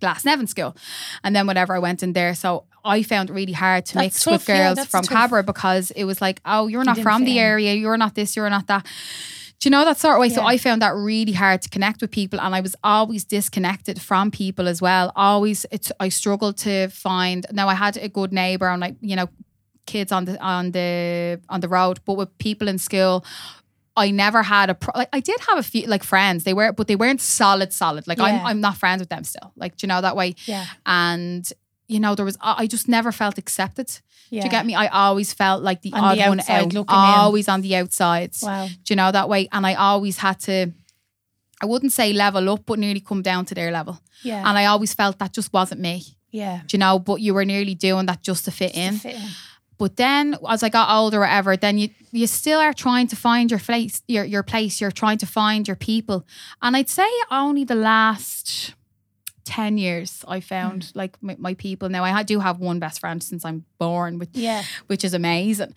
Glasnevin 0.00 0.48
School, 0.48 0.74
and 1.22 1.34
then 1.36 1.46
whenever 1.46 1.74
I 1.74 1.78
went 1.78 2.02
in 2.02 2.12
there, 2.14 2.34
so 2.34 2.64
I 2.84 3.02
found 3.02 3.28
it 3.30 3.34
really 3.34 3.52
hard 3.52 3.84
to 3.86 3.94
That's 3.94 4.04
mix 4.04 4.24
tough, 4.24 4.32
with 4.32 4.46
girls 4.46 4.76
that's 4.76 4.90
from 4.90 5.02
tough. 5.04 5.16
Cabra 5.18 5.42
because 5.42 5.90
it 5.90 6.04
was 6.04 6.20
like, 6.22 6.40
oh, 6.46 6.66
you're 6.68 6.84
not 6.84 6.94
didn't 6.96 7.04
from 7.04 7.24
the 7.24 7.38
in. 7.38 7.44
area, 7.44 7.74
you're 7.74 7.98
not 7.98 8.14
this, 8.14 8.34
you're 8.36 8.48
not 8.50 8.66
that. 8.68 8.86
Do 9.58 9.66
you 9.68 9.70
know 9.70 9.84
that 9.84 9.98
sort 9.98 10.14
of 10.14 10.20
way? 10.20 10.30
So 10.30 10.42
I 10.42 10.56
found 10.56 10.80
that 10.80 10.94
really 10.94 11.32
hard 11.32 11.60
to 11.62 11.68
connect 11.68 12.00
with 12.00 12.10
people, 12.10 12.40
and 12.40 12.54
I 12.54 12.62
was 12.62 12.74
always 12.82 13.24
disconnected 13.24 14.00
from 14.00 14.30
people 14.30 14.66
as 14.68 14.80
well. 14.80 15.12
Always, 15.14 15.66
it's 15.70 15.92
I 16.00 16.08
struggled 16.08 16.56
to 16.58 16.88
find. 16.88 17.44
Now 17.52 17.68
I 17.68 17.74
had 17.74 17.98
a 17.98 18.08
good 18.08 18.32
neighbor, 18.32 18.68
and 18.70 18.80
like 18.80 18.96
you 19.02 19.16
know, 19.16 19.28
kids 19.92 20.12
on 20.12 20.24
the 20.24 20.34
on 20.54 20.72
the 20.72 21.40
on 21.48 21.60
the 21.60 21.68
road, 21.68 21.98
but 22.04 22.16
with 22.18 22.28
people 22.38 22.68
in 22.68 22.78
school. 22.78 23.22
I 24.06 24.12
never 24.12 24.42
had 24.42 24.70
a 24.70 24.74
pro- 24.74 24.98
like 25.00 25.08
I 25.18 25.20
did 25.20 25.40
have 25.48 25.58
a 25.58 25.62
few 25.62 25.86
like 25.94 26.04
friends. 26.04 26.44
They 26.44 26.54
were, 26.54 26.72
but 26.72 26.86
they 26.86 26.96
weren't 26.96 27.20
solid, 27.20 27.72
solid. 27.72 28.06
Like 28.06 28.18
Yeah. 28.18 28.26
I'm, 28.26 28.46
I'm 28.46 28.60
not 28.60 28.76
friends 28.76 29.00
with 29.00 29.08
them 29.08 29.24
still. 29.24 29.48
Like 29.62 29.72
do 29.76 29.84
you 29.84 29.88
know 29.88 30.00
that 30.00 30.14
way. 30.16 30.34
Yeah. 30.46 30.64
And 30.86 31.52
you 31.88 31.98
know 32.00 32.14
there 32.14 32.24
was, 32.24 32.38
I 32.40 32.66
just 32.68 32.86
never 32.88 33.12
felt 33.12 33.36
accepted. 33.38 33.88
Yeah. 34.30 34.42
Do 34.42 34.46
you 34.46 34.50
get 34.50 34.64
me? 34.64 34.74
I 34.74 34.86
always 35.06 35.34
felt 35.34 35.62
like 35.64 35.82
the 35.82 35.92
On 35.92 36.04
odd 36.04 36.18
the 36.18 36.28
one 36.28 36.40
out, 36.48 36.72
looking 36.72 36.96
in. 36.96 37.20
always 37.20 37.48
on 37.48 37.60
the 37.62 37.74
outside. 37.80 38.30
Wow. 38.42 38.66
Do 38.84 38.88
you 38.92 38.96
know 38.96 39.10
that 39.12 39.28
way? 39.28 39.48
And 39.50 39.66
I 39.66 39.74
always 39.74 40.18
had 40.18 40.38
to. 40.46 40.54
I 41.62 41.66
wouldn't 41.66 41.92
say 41.92 42.12
level 42.12 42.48
up, 42.48 42.64
but 42.66 42.78
nearly 42.78 43.00
come 43.00 43.22
down 43.22 43.44
to 43.46 43.54
their 43.54 43.70
level. 43.72 43.98
Yeah. 44.22 44.48
And 44.48 44.56
I 44.56 44.66
always 44.66 44.94
felt 44.94 45.18
that 45.18 45.32
just 45.36 45.52
wasn't 45.52 45.80
me. 45.80 46.02
yeah. 46.30 46.60
Do 46.66 46.76
you 46.76 46.78
know? 46.78 46.98
But 47.00 47.20
you 47.20 47.34
were 47.34 47.44
nearly 47.44 47.74
doing 47.74 48.06
that 48.06 48.22
just 48.22 48.44
to 48.44 48.50
fit 48.50 48.74
in. 48.74 48.94
To 48.94 48.98
fit 49.00 49.14
in. 49.16 49.28
But 49.80 49.96
then 49.96 50.36
as 50.46 50.62
I 50.62 50.68
got 50.68 50.94
older 50.94 51.16
or 51.16 51.20
whatever, 51.20 51.56
then 51.56 51.78
you 51.78 51.88
you 52.12 52.26
still 52.26 52.60
are 52.60 52.74
trying 52.74 53.08
to 53.08 53.16
find 53.16 53.50
your 53.50 53.58
place, 53.58 54.02
your 54.06 54.24
your 54.24 54.42
place. 54.42 54.78
You're 54.78 54.90
trying 54.92 55.16
to 55.18 55.26
find 55.26 55.66
your 55.66 55.74
people. 55.74 56.26
And 56.60 56.76
I'd 56.76 56.90
say 56.90 57.08
only 57.30 57.64
the 57.64 57.74
last 57.74 58.74
10 59.46 59.78
years 59.78 60.22
I 60.28 60.40
found 60.40 60.82
mm. 60.82 60.96
like 60.96 61.16
my, 61.22 61.34
my 61.38 61.54
people. 61.54 61.88
Now 61.88 62.04
I 62.04 62.22
do 62.22 62.40
have 62.40 62.60
one 62.60 62.78
best 62.78 63.00
friend 63.00 63.22
since 63.22 63.42
I'm 63.42 63.64
born, 63.78 64.18
which 64.18 64.28
Yeah. 64.34 64.64
which 64.86 65.02
is 65.02 65.14
amazing. 65.14 65.74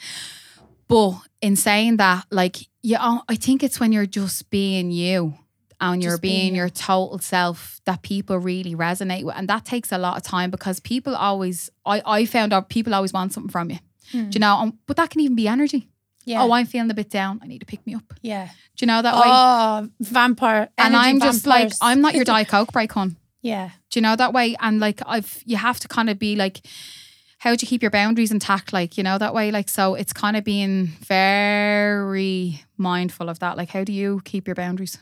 But 0.90 1.14
in 1.40 1.56
saying 1.56 1.96
that, 1.96 2.26
like, 2.30 2.58
yeah, 2.82 3.20
I 3.30 3.36
think 3.36 3.64
it's 3.64 3.80
when 3.80 3.94
you're 3.94 4.06
just 4.06 4.50
being 4.50 4.92
you 4.92 5.36
and 5.80 6.04
you're 6.04 6.18
being 6.18 6.42
being 6.42 6.56
your 6.56 6.68
total 6.68 7.20
self 7.20 7.80
that 7.86 8.02
people 8.02 8.38
really 8.38 8.76
resonate 8.76 9.24
with. 9.24 9.36
And 9.38 9.48
that 9.48 9.64
takes 9.64 9.94
a 9.94 9.98
lot 9.98 10.18
of 10.18 10.24
time 10.24 10.52
because 10.52 10.82
people 10.82 11.16
always, 11.16 11.70
I, 11.86 12.02
I 12.06 12.26
found 12.26 12.52
out 12.52 12.68
people 12.68 12.94
always 12.94 13.14
want 13.14 13.32
something 13.32 13.50
from 13.50 13.72
you. 13.72 13.80
Hmm. 14.14 14.30
Do 14.30 14.36
you 14.38 14.40
know? 14.40 14.56
Um, 14.56 14.80
but 14.86 14.96
that 14.98 15.10
can 15.10 15.20
even 15.20 15.36
be 15.36 15.48
energy. 15.50 15.90
Yeah. 16.26 16.42
Oh, 16.44 16.54
I'm 16.54 16.66
feeling 16.66 16.90
a 16.90 16.94
bit 16.94 17.10
down. 17.10 17.42
I 17.44 17.48
need 17.48 17.60
to 17.60 17.66
pick 17.66 17.86
me 17.86 17.96
up. 17.96 18.14
yeah. 18.22 18.46
Do 18.78 18.86
you 18.86 18.88
know 18.88 19.02
that 19.02 19.14
way? 19.16 19.22
Oh, 19.26 19.90
vampire. 20.00 20.70
and 20.78 20.96
I'm 20.96 21.20
just 21.20 21.46
like. 21.46 21.74
I'm 21.82 22.00
not 22.00 22.14
your 22.16 22.24
Diet 22.34 22.48
Coke 22.48 22.72
break 22.72 22.92
hon. 22.94 23.18
yeah. 23.42 23.72
Do 23.92 24.00
you 24.00 24.02
know 24.02 24.16
that 24.16 24.32
way? 24.34 24.56
And 24.62 24.80
like 24.80 25.02
I've 25.06 25.44
you 25.46 25.58
have 25.58 25.80
to 25.82 25.88
kind 25.90 26.10
of 26.10 26.18
be 26.18 26.36
like, 26.38 26.62
how 27.40 27.54
do 27.56 27.66
you 27.66 27.68
keep 27.68 27.82
your 27.84 27.92
boundaries 27.92 28.32
intact? 28.32 28.72
Like, 28.72 28.98
you 28.98 29.04
know, 29.04 29.18
that 29.18 29.34
way. 29.34 29.52
Like 29.52 29.68
so 29.70 29.96
it's 29.96 30.14
kind 30.14 30.38
of 30.38 30.44
being 30.46 30.88
very 31.02 32.64
mindful 32.78 33.30
of 33.30 33.40
that. 33.40 33.58
Like, 33.58 33.70
how 33.70 33.84
do 33.84 33.92
you 33.94 34.22
keep 34.24 34.48
your 34.48 34.56
boundaries? 34.56 34.98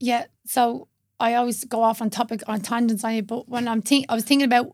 Yeah. 0.00 0.26
So 0.46 0.88
I 1.20 1.34
always 1.34 1.64
go 1.64 1.82
off 1.82 2.00
on 2.00 2.10
topic 2.10 2.42
on 2.46 2.60
tangents 2.60 3.02
on 3.04 3.12
it, 3.14 3.26
but 3.26 3.48
when 3.48 3.66
I'm 3.68 3.82
think 3.82 4.06
I 4.08 4.14
was 4.14 4.24
thinking 4.24 4.46
about 4.46 4.72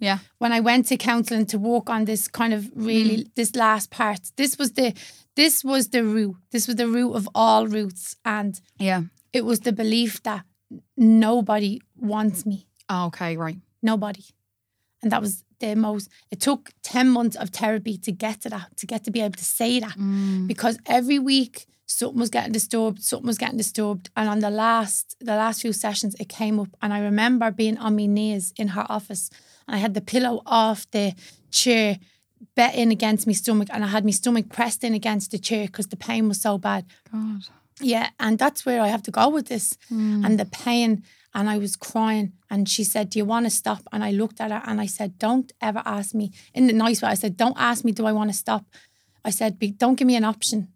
Yeah. 0.00 0.18
when 0.38 0.52
I 0.52 0.60
went 0.60 0.86
to 0.88 0.96
counselling 0.96 1.46
to 1.46 1.58
work 1.58 1.88
on 1.90 2.04
this 2.04 2.28
kind 2.28 2.52
of 2.54 2.70
really 2.74 3.18
Mm. 3.24 3.34
this 3.34 3.54
last 3.56 3.90
part. 3.90 4.20
This 4.36 4.58
was 4.58 4.72
the 4.72 4.92
this 5.36 5.64
was 5.64 5.88
the 5.88 6.02
root. 6.04 6.36
This 6.50 6.66
was 6.68 6.76
the 6.76 6.86
root 6.86 7.12
of 7.14 7.28
all 7.34 7.66
roots. 7.66 8.16
And 8.24 8.60
Yeah. 8.78 9.02
it 9.32 9.44
was 9.44 9.60
the 9.60 9.72
belief 9.72 10.22
that 10.22 10.44
nobody 10.96 11.80
wants 11.96 12.46
me. 12.46 12.66
Oh, 12.88 13.06
okay, 13.06 13.36
right. 13.36 13.58
Nobody. 13.82 14.24
And 15.02 15.10
that 15.12 15.20
was 15.22 15.44
the 15.60 15.74
most 15.76 16.08
it 16.30 16.40
took 16.40 16.70
10 16.82 17.08
months 17.10 17.36
of 17.36 17.50
therapy 17.50 17.96
to 17.98 18.12
get 18.12 18.40
to 18.42 18.48
that, 18.50 18.76
to 18.76 18.86
get 18.86 19.04
to 19.04 19.10
be 19.10 19.20
able 19.20 19.36
to 19.36 19.44
say 19.44 19.80
that. 19.80 19.96
Mm. 19.98 20.46
because 20.46 20.78
every 20.86 21.18
week 21.18 21.66
something 21.86 22.18
was 22.18 22.30
getting 22.30 22.52
disturbed, 22.52 23.02
something 23.02 23.26
was 23.26 23.38
getting 23.38 23.58
disturbed. 23.58 24.10
And 24.16 24.28
on 24.28 24.38
the 24.40 24.50
last 24.50 25.16
the 25.20 25.36
last 25.36 25.62
few 25.62 25.72
sessions 25.72 26.14
it 26.20 26.28
came 26.28 26.58
up 26.60 26.68
and 26.82 26.92
I 26.92 27.00
remember 27.00 27.50
being 27.50 27.78
on 27.78 27.96
my 27.96 28.06
knees 28.06 28.52
in 28.56 28.68
her 28.68 28.86
office 28.88 29.30
I 29.68 29.78
had 29.78 29.94
the 29.94 30.00
pillow 30.00 30.42
off 30.46 30.90
the 30.90 31.14
chair 31.50 31.98
bet 32.56 32.74
in 32.74 32.90
against 32.92 33.26
my 33.26 33.32
stomach 33.32 33.68
and 33.72 33.82
I 33.84 33.88
had 33.88 34.04
my 34.04 34.10
stomach 34.10 34.48
pressed 34.50 34.84
in 34.84 34.94
against 34.94 35.30
the 35.30 35.38
chair 35.38 35.66
because 35.66 35.88
the 35.88 35.96
pain 35.96 36.28
was 36.28 36.40
so 36.40 36.58
bad. 36.58 36.84
God. 37.12 37.42
Yeah, 37.80 38.10
and 38.20 38.38
that's 38.38 38.64
where 38.66 38.80
I 38.80 38.88
have 38.88 39.02
to 39.04 39.10
go 39.10 39.28
with 39.28 39.46
this. 39.48 39.76
Mm. 39.90 40.24
And 40.24 40.38
the 40.38 40.44
pain 40.44 41.02
and 41.34 41.50
I 41.50 41.58
was 41.58 41.74
crying 41.74 42.32
and 42.50 42.68
she 42.68 42.84
said, 42.84 43.10
Do 43.10 43.18
you 43.18 43.24
want 43.24 43.46
to 43.46 43.50
stop? 43.50 43.80
And 43.92 44.04
I 44.04 44.10
looked 44.12 44.40
at 44.40 44.50
her 44.52 44.62
and 44.64 44.80
I 44.80 44.86
said, 44.86 45.18
Don't 45.18 45.50
ever 45.60 45.82
ask 45.84 46.14
me 46.14 46.30
in 46.52 46.66
the 46.68 46.72
nice 46.72 47.02
way. 47.02 47.08
I 47.08 47.14
said, 47.14 47.36
Don't 47.36 47.56
ask 47.58 47.84
me, 47.84 47.90
do 47.92 48.06
I 48.06 48.12
want 48.12 48.30
to 48.30 48.36
stop? 48.36 48.64
I 49.24 49.30
said, 49.30 49.58
"Be- 49.58 49.70
Don't 49.72 49.96
give 49.96 50.06
me 50.06 50.16
an 50.16 50.24
option. 50.24 50.68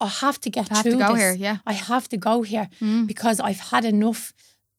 I 0.00 0.08
have 0.08 0.38
to 0.40 0.50
get 0.50 0.70
I 0.70 0.74
have 0.74 0.82
through 0.82 0.98
to 0.98 0.98
go 0.98 1.12
this. 1.14 1.22
here, 1.22 1.32
yeah. 1.32 1.58
I 1.64 1.72
have 1.74 2.08
to 2.08 2.16
go 2.18 2.42
here 2.42 2.68
Mm. 2.80 3.06
because 3.06 3.38
I've 3.40 3.60
had 3.70 3.84
enough. 3.84 4.32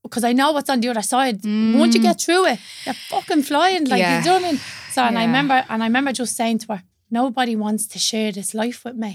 Because 0.09 0.23
I 0.23 0.33
know 0.33 0.51
what's 0.53 0.69
on 0.69 0.79
the 0.81 0.89
other 0.89 1.01
side. 1.01 1.37
Once 1.81 1.95
you 1.95 2.01
get 2.01 2.21
through 2.21 2.45
it, 2.53 2.59
you're 2.85 2.93
fucking 3.11 3.43
flying. 3.43 3.85
Like 3.85 3.97
Mm. 4.01 4.05
Yeah. 4.05 4.19
you 4.19 4.25
know 4.25 4.33
what 4.37 4.43
I 4.45 4.51
mean? 4.51 4.59
So 4.91 4.99
and 5.03 5.17
I 5.17 5.25
remember 5.25 5.57
and 5.69 5.83
I 5.83 5.87
remember 5.87 6.11
just 6.13 6.35
saying 6.35 6.59
to 6.59 6.67
her, 6.73 6.83
Nobody 7.11 7.55
wants 7.55 7.83
to 7.93 7.99
share 7.99 8.31
this 8.31 8.53
life 8.53 8.79
with 8.85 8.95
me. 9.05 9.13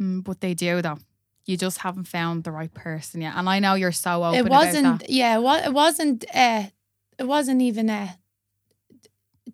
Mm, 0.00 0.22
but 0.24 0.40
they 0.40 0.54
do 0.54 0.82
though. 0.82 0.98
You 1.46 1.56
just 1.56 1.78
haven't 1.78 2.08
found 2.08 2.44
the 2.44 2.50
right 2.52 2.72
person 2.72 3.20
yet. 3.20 3.34
And 3.36 3.48
I 3.48 3.58
know 3.58 3.74
you're 3.74 3.92
so 3.92 4.24
open 4.24 4.38
it 4.46 4.48
wasn't 4.48 5.00
that. 5.00 5.10
yeah, 5.10 5.38
it, 5.38 5.66
it 5.66 5.72
wasn't 5.72 6.24
uh 6.34 6.64
it 7.18 7.24
wasn't 7.24 7.60
even 7.62 7.90
uh 7.90 8.08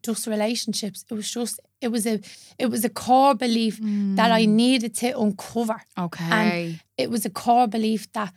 just 0.03 0.27
relationships. 0.27 1.05
It 1.11 1.15
was 1.15 1.31
just 1.31 1.61
it 1.81 1.89
was 1.89 2.07
a 2.07 2.21
it 2.59 2.67
was 2.71 2.85
a 2.85 2.89
core 2.89 3.35
belief 3.35 3.79
that 4.17 4.31
I 4.33 4.45
Mm. 4.47 4.49
needed 4.63 4.95
to 4.97 5.19
uncover. 5.19 5.83
Okay. 5.99 6.25
and 6.31 6.81
it 6.97 7.11
was 7.11 7.25
a 7.27 7.31
core 7.31 7.67
belief 7.69 8.11
that 8.13 8.33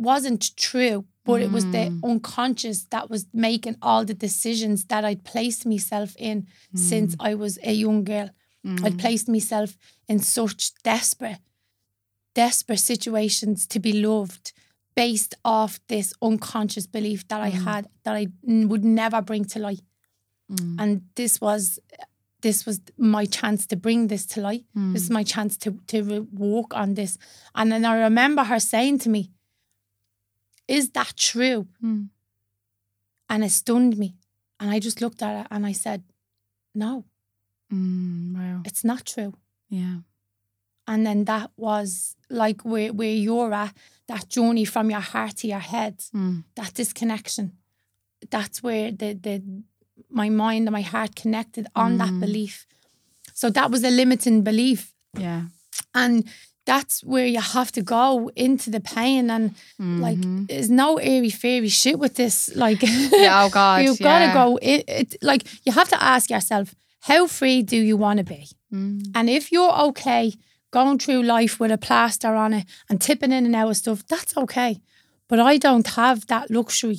wasn't 0.00 0.56
true, 0.56 1.04
but 1.24 1.40
it 1.42 1.50
was 1.52 1.64
the 1.76 1.84
Mm. 1.90 2.02
unconscious 2.10 2.78
that 2.94 3.08
was 3.10 3.26
making 3.32 3.76
all 3.82 4.04
the 4.04 4.14
decisions 4.28 4.84
that 4.86 5.04
I'd 5.04 5.22
placed 5.24 5.64
myself 5.66 6.10
in 6.18 6.46
since 6.74 7.14
I 7.20 7.34
was 7.34 7.58
a 7.62 7.72
young 7.84 8.04
girl. 8.04 8.28
I'd 8.84 8.94
Mm. 8.96 8.98
placed 8.98 9.28
myself 9.28 9.76
in 10.08 10.18
such 10.20 10.60
desperate, 10.82 11.40
desperate 12.34 12.80
situations 12.80 13.66
to 13.66 13.78
be 13.80 13.92
loved 13.92 14.52
based 14.94 15.34
off 15.44 15.80
this 15.88 16.12
unconscious 16.20 16.86
belief 16.86 17.26
that 17.28 17.40
I 17.40 17.50
Mm. 17.52 17.64
had 17.64 17.88
that 18.04 18.14
I 18.16 18.26
would 18.70 18.84
never 18.84 19.20
bring 19.22 19.44
to 19.46 19.58
light. 19.58 19.82
Mm. 20.50 20.76
And 20.80 20.90
this 21.14 21.40
was 21.40 21.78
this 22.42 22.64
was 22.64 22.80
my 22.96 23.26
chance 23.26 23.66
to 23.66 23.76
bring 23.76 24.06
this 24.08 24.24
to 24.24 24.40
light. 24.40 24.64
This 24.94 25.02
is 25.02 25.10
my 25.10 25.22
chance 25.22 25.58
to 25.58 25.70
to 25.88 26.26
walk 26.32 26.74
on 26.74 26.94
this. 26.94 27.18
And 27.54 27.70
then 27.70 27.84
I 27.84 27.94
remember 28.08 28.44
her 28.44 28.58
saying 28.60 28.98
to 29.00 29.10
me, 29.10 29.30
"Is 30.78 30.90
that 30.90 31.12
true?" 31.16 31.66
Mm. 31.82 32.08
And 33.28 33.44
it 33.44 33.52
stunned 33.52 33.96
me. 33.96 34.08
And 34.58 34.70
I 34.76 34.78
just 34.80 35.00
looked 35.00 35.22
at 35.22 35.40
it 35.40 35.46
and 35.50 35.66
I 35.70 35.72
said, 35.72 36.00
"No, 36.74 37.04
Mm. 37.72 38.34
Wow. 38.34 38.62
it's 38.68 38.84
not 38.84 39.04
true." 39.06 39.32
Yeah. 39.68 39.96
And 40.86 41.06
then 41.06 41.24
that 41.24 41.50
was 41.56 42.16
like 42.28 42.60
where 42.70 42.92
where 42.92 43.14
you're 43.26 43.54
at, 43.54 43.74
that 44.06 44.28
journey 44.36 44.64
from 44.64 44.90
your 44.90 45.00
heart 45.12 45.36
to 45.36 45.46
your 45.46 45.60
head, 45.74 45.94
Mm. 46.12 46.44
that 46.54 46.74
disconnection. 46.74 47.46
That's 48.30 48.62
where 48.62 48.90
the 49.00 49.14
the 49.26 49.42
my 50.08 50.28
mind 50.30 50.66
and 50.68 50.72
my 50.80 50.82
heart 50.94 51.14
connected 51.22 51.66
on 51.74 51.98
that 51.98 52.10
Mm. 52.12 52.20
belief. 52.20 52.66
So 53.34 53.50
that 53.50 53.70
was 53.70 53.82
a 53.84 53.90
limiting 53.90 54.42
belief. 54.44 54.94
Yeah. 55.18 55.42
And 55.94 56.24
that's 56.66 57.02
where 57.02 57.26
you 57.26 57.40
have 57.40 57.72
to 57.72 57.82
go 57.82 58.30
into 58.36 58.70
the 58.70 58.80
pain 58.80 59.30
and 59.30 59.54
like 59.78 60.18
Mhm. 60.18 60.46
there's 60.48 60.70
no 60.70 60.98
airy 60.98 61.30
fairy 61.30 61.68
shit 61.68 61.98
with 61.98 62.14
this. 62.14 62.50
Like 62.54 62.82
Yeah, 62.82 63.44
oh 63.44 63.48
God. 63.60 63.82
you've 63.84 63.98
gotta 63.98 64.26
yeah. 64.26 64.34
go 64.34 64.58
it, 64.62 64.84
it 64.88 65.16
like 65.22 65.42
you 65.64 65.72
have 65.72 65.88
to 65.88 66.02
ask 66.02 66.30
yourself, 66.30 66.74
how 67.00 67.26
free 67.26 67.62
do 67.62 67.76
you 67.76 67.96
want 67.96 68.18
to 68.18 68.24
be? 68.24 68.46
Mm. 68.72 69.10
And 69.14 69.28
if 69.30 69.50
you're 69.52 69.72
okay 69.88 70.34
going 70.70 70.98
through 70.98 71.22
life 71.22 71.58
with 71.58 71.72
a 71.72 71.78
plaster 71.78 72.34
on 72.34 72.52
it 72.54 72.66
and 72.88 73.00
tipping 73.00 73.32
in 73.32 73.46
and 73.46 73.56
out 73.56 73.70
of 73.70 73.76
stuff, 73.76 74.06
that's 74.06 74.36
okay. 74.36 74.80
But 75.28 75.40
I 75.40 75.56
don't 75.58 75.86
have 75.96 76.26
that 76.26 76.50
luxury. 76.50 76.98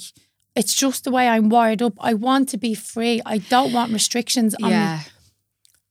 It's 0.55 0.73
just 0.73 1.03
the 1.05 1.11
way 1.11 1.29
I'm 1.29 1.47
wired 1.49 1.81
up. 1.81 1.93
I 1.99 2.13
want 2.13 2.49
to 2.49 2.57
be 2.57 2.73
free. 2.73 3.21
I 3.25 3.37
don't 3.37 3.71
want 3.71 3.93
restrictions 3.93 4.53
on 4.61 4.71
me. 4.97 4.99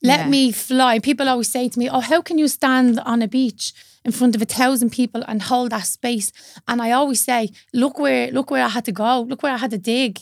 Let 0.03 0.20
Yeah. 0.20 0.28
me 0.28 0.53
fly. 0.53 0.98
People 1.01 1.28
always 1.28 1.51
say 1.53 1.68
to 1.68 1.78
me, 1.78 1.88
Oh, 1.90 2.01
how 2.01 2.22
can 2.22 2.38
you 2.38 2.48
stand 2.48 2.98
on 3.01 3.22
a 3.22 3.28
beach 3.28 3.72
in 4.05 4.12
front 4.12 4.34
of 4.36 4.42
a 4.42 4.46
thousand 4.46 4.90
people 4.90 5.22
and 5.28 5.42
hold 5.42 5.70
that 5.70 5.86
space? 5.86 6.32
And 6.66 6.80
I 6.80 6.90
always 6.92 7.20
say, 7.24 7.51
Look 7.72 7.98
where 7.98 8.30
look 8.32 8.51
where 8.51 8.64
I 8.64 8.68
had 8.70 8.84
to 8.86 8.92
go, 8.92 9.22
look 9.22 9.42
where 9.42 9.53
I 9.55 9.59
had 9.59 9.70
to 9.70 9.78
dig 9.78 10.20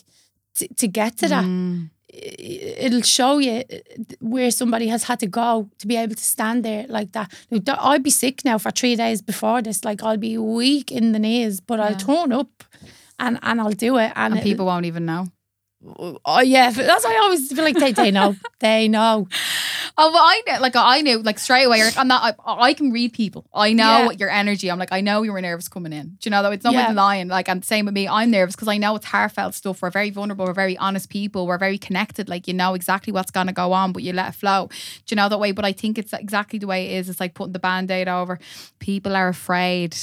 to, 0.55 0.66
to 0.74 0.89
get 0.89 1.16
to 1.18 1.29
that. 1.29 1.45
Mm. 1.45 1.91
It'll 2.85 3.03
show 3.03 3.39
you 3.39 3.62
uh, 3.70 3.76
where 4.20 4.51
somebody 4.51 4.89
has 4.89 5.05
had 5.05 5.20
to 5.20 5.26
go 5.26 5.68
to 5.79 5.87
be 5.87 5.97
able 5.97 6.14
to 6.16 6.24
stand 6.24 6.64
there 6.64 6.87
like 6.89 7.12
that. 7.12 7.31
I'd 7.79 8.03
be 8.03 8.11
sick 8.11 8.45
now 8.45 8.59
for 8.59 8.70
three 8.72 8.97
days 8.97 9.22
before 9.22 9.62
this. 9.62 9.85
Like 9.85 10.03
I'll 10.03 10.16
be 10.16 10.37
weak 10.39 10.91
in 10.91 11.12
the 11.12 11.18
knees, 11.18 11.61
but 11.61 11.79
I'll 11.79 11.93
Yeah. 11.93 11.99
turn 11.99 12.33
up 12.33 12.64
and, 13.18 13.39
and 13.43 13.61
I'll 13.61 13.72
do 13.89 13.99
it. 13.99 14.12
And, 14.16 14.35
And 14.35 14.43
people 14.43 14.66
won't 14.66 14.87
even 14.87 15.05
know. 15.05 15.26
Oh 16.24 16.41
yeah, 16.41 16.70
that's 16.70 17.05
why 17.05 17.14
I 17.14 17.18
always 17.18 17.53
feel 17.53 17.64
like 17.64 17.76
they, 17.79 17.93
they 17.93 18.11
know. 18.11 18.35
they 18.61 18.89
know. 18.89 19.29
Oh, 20.01 20.12
well, 20.12 20.22
I 20.22 20.43
know, 20.47 20.61
like 20.61 20.76
I 20.76 21.01
knew, 21.01 21.20
like 21.22 21.39
straight 21.39 21.64
away. 21.64 21.83
Like, 21.83 21.97
I'm 21.97 22.09
not. 22.09 22.37
I, 22.45 22.53
I 22.68 22.74
can 22.74 22.91
read 22.93 23.12
people. 23.12 23.47
I 23.55 23.72
know 23.72 24.11
Yeah. 24.11 24.16
your 24.18 24.31
energy. 24.31 24.70
I'm 24.70 24.79
like, 24.79 24.93
I 24.93 25.01
know 25.01 25.22
you 25.22 25.33
were 25.33 25.41
nervous 25.41 25.68
coming 25.68 25.93
in. 25.93 26.16
Do 26.20 26.29
you 26.29 26.31
know 26.31 26.43
that 26.43 26.53
it's 26.53 26.64
not 26.64 26.72
Yeah. 26.74 26.89
with 26.89 26.97
lying? 26.97 27.29
Like, 27.29 27.49
and 27.49 27.64
same 27.64 27.85
with 27.85 27.95
me. 27.95 28.07
I'm 28.09 28.31
nervous 28.31 28.55
because 28.57 28.68
I 28.68 28.76
know 28.79 28.97
it's 28.97 29.07
heartfelt 29.07 29.55
stuff. 29.55 29.83
We're 29.83 29.91
very 29.91 30.11
vulnerable. 30.11 30.47
We're 30.47 30.53
very 30.53 30.76
honest 30.76 31.11
people. 31.11 31.47
We're 31.47 31.59
very 31.59 31.79
connected. 31.79 32.29
Like, 32.29 32.47
you 32.49 32.55
know 32.55 32.74
exactly 32.74 33.12
what's 33.12 33.31
gonna 33.31 33.53
go 33.53 33.72
on, 33.72 33.93
but 33.93 34.03
you 34.03 34.12
let 34.12 34.29
it 34.31 34.35
flow. 34.37 34.68
Do 34.68 35.12
you 35.12 35.16
know 35.16 35.29
that 35.29 35.39
way? 35.39 35.53
But 35.53 35.64
I 35.64 35.72
think 35.72 35.99
it's 35.99 36.12
exactly 36.12 36.59
the 36.59 36.66
way 36.66 36.87
it 36.91 36.99
is. 36.99 37.09
It's 37.09 37.20
like 37.20 37.35
putting 37.35 37.53
the 37.53 37.59
band-aid 37.61 38.09
over. 38.09 38.39
People 38.79 39.16
are 39.16 39.29
afraid 39.29 39.97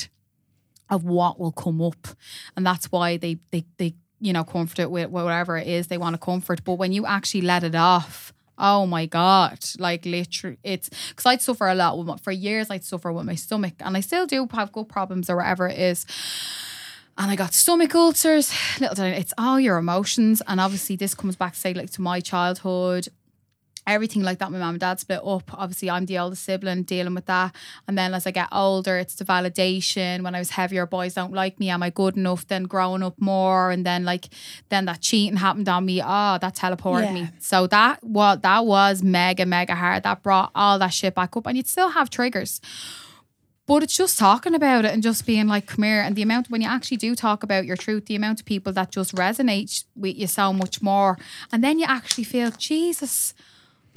of 0.89 1.03
what 1.03 1.39
will 1.39 1.51
come 1.51 1.82
up, 1.82 2.07
and 2.55 2.65
that's 2.65 2.91
why 2.91 3.17
they 3.17 3.39
they 3.51 3.65
they 3.78 3.95
you 4.20 4.34
know 4.34 4.43
comfort 4.43 4.80
it 4.80 4.91
with 4.91 5.09
whatever 5.09 5.57
it 5.57 5.68
is 5.68 5.88
they 5.88 5.97
want 5.97 6.13
to 6.13 6.18
comfort. 6.18 6.63
But 6.63 6.76
when 6.76 6.91
you 6.91 7.05
actually 7.05 7.41
let 7.41 7.63
it 7.63 7.76
off. 7.76 8.34
Oh 8.57 8.86
my 8.86 9.05
god! 9.05 9.59
Like 9.80 10.05
literally, 10.05 10.57
it's 10.63 10.89
because 11.09 11.26
I'd 11.26 11.41
suffer 11.41 11.68
a 11.68 11.76
lot 11.76 11.97
with 11.97 12.07
my, 12.07 12.16
for 12.16 12.32
years. 12.32 12.70
I'd 12.70 12.86
suffer 12.86 13.11
with 13.11 13.26
my 13.26 13.36
stomach, 13.36 13.74
and 13.82 13.97
I 13.97 13.99
still 13.99 14.26
do 14.26 14.47
have 14.53 14.72
gut 14.72 14.88
problems 14.88 15.30
or 15.30 15.36
whatever 15.36 15.68
it 15.68 15.78
is. 15.78 16.05
And 17.18 17.30
I 17.30 17.36
got 17.36 17.53
stomach 17.53 17.93
ulcers. 17.93 18.53
Little, 18.80 19.03
it's 19.03 19.34
all 19.38 19.59
your 19.59 19.78
emotions, 19.78 20.41
and 20.47 20.61
obviously 20.61 20.95
this 20.95 21.13
comes 21.13 21.36
back 21.36 21.53
say 21.53 21.74
like 21.74 21.91
to 21.91 22.01
my 22.01 22.22
childhood, 22.22 23.09
everything 23.88 24.23
like 24.23 24.39
that. 24.39 24.51
My 24.51 24.57
mom 24.59 24.69
and 24.75 24.79
dad 24.79 24.99
split 24.99 25.21
up. 25.25 25.53
Obviously, 25.53 25.89
I'm 25.89 26.05
the 26.05 26.17
oldest 26.19 26.43
sibling 26.43 26.83
dealing 26.83 27.13
with 27.15 27.25
that. 27.27 27.55
And 27.88 27.97
then 27.97 28.13
as 28.13 28.25
I 28.27 28.31
get 28.31 28.47
older, 28.51 28.97
it's 28.97 29.15
the 29.15 29.25
validation. 29.25 30.23
When 30.23 30.36
I 30.36 30.39
was 30.39 30.51
heavier, 30.51 30.86
boys 30.86 31.13
don't 31.13 31.33
like 31.33 31.59
me. 31.59 31.69
Am 31.69 31.83
I 31.83 31.89
good 31.89 32.17
enough? 32.17 32.47
Then 32.47 32.63
growing 32.63 33.03
up 33.03 33.15
more, 33.19 33.71
and 33.71 33.86
then 33.86 34.05
like 34.05 34.27
then 34.69 34.86
that 34.86 35.01
cheating 35.01 35.38
happened 35.38 35.69
on 35.69 35.86
me. 35.86 36.01
Oh, 36.01 36.38
that 36.41 36.55
teleported 36.55 37.03
Yeah. 37.05 37.13
me. 37.13 37.29
So 37.39 37.67
that 37.67 38.03
what 38.03 38.41
that 38.41 38.65
was 38.65 39.03
mega 39.03 39.45
mega 39.45 39.75
hard. 39.75 40.03
That 40.03 40.23
brought 40.23 40.51
all 40.55 40.79
that 40.79 40.93
shit 40.93 41.15
back 41.15 41.36
up, 41.38 41.45
and 41.47 41.57
you'd 41.57 41.67
still 41.67 41.89
have 41.89 42.09
triggers. 42.09 42.61
But 43.67 43.81
it's 43.81 43.97
just 43.97 44.19
talking 44.19 44.53
about 44.53 44.86
it 44.86 44.93
and 44.93 45.01
just 45.01 45.25
being 45.25 45.47
like, 45.47 45.65
come 45.65 45.83
here. 45.83 45.99
And 45.99 46.15
the 46.15 46.21
amount, 46.21 46.51
when 46.51 46.61
you 46.61 46.67
actually 46.67 46.97
do 46.97 47.15
talk 47.15 47.41
about 47.41 47.65
your 47.65 47.75
truth, 47.75 48.05
the 48.05 48.15
amount 48.15 48.39
of 48.39 48.45
people 48.45 48.71
that 48.73 48.91
just 48.91 49.15
resonate 49.15 49.86
with 49.95 50.15
you 50.15 50.27
so 50.27 50.53
much 50.53 50.83
more. 50.83 51.17
And 51.51 51.63
then 51.63 51.79
you 51.79 51.86
actually 51.89 52.25
feel, 52.25 52.51
Jesus, 52.51 53.33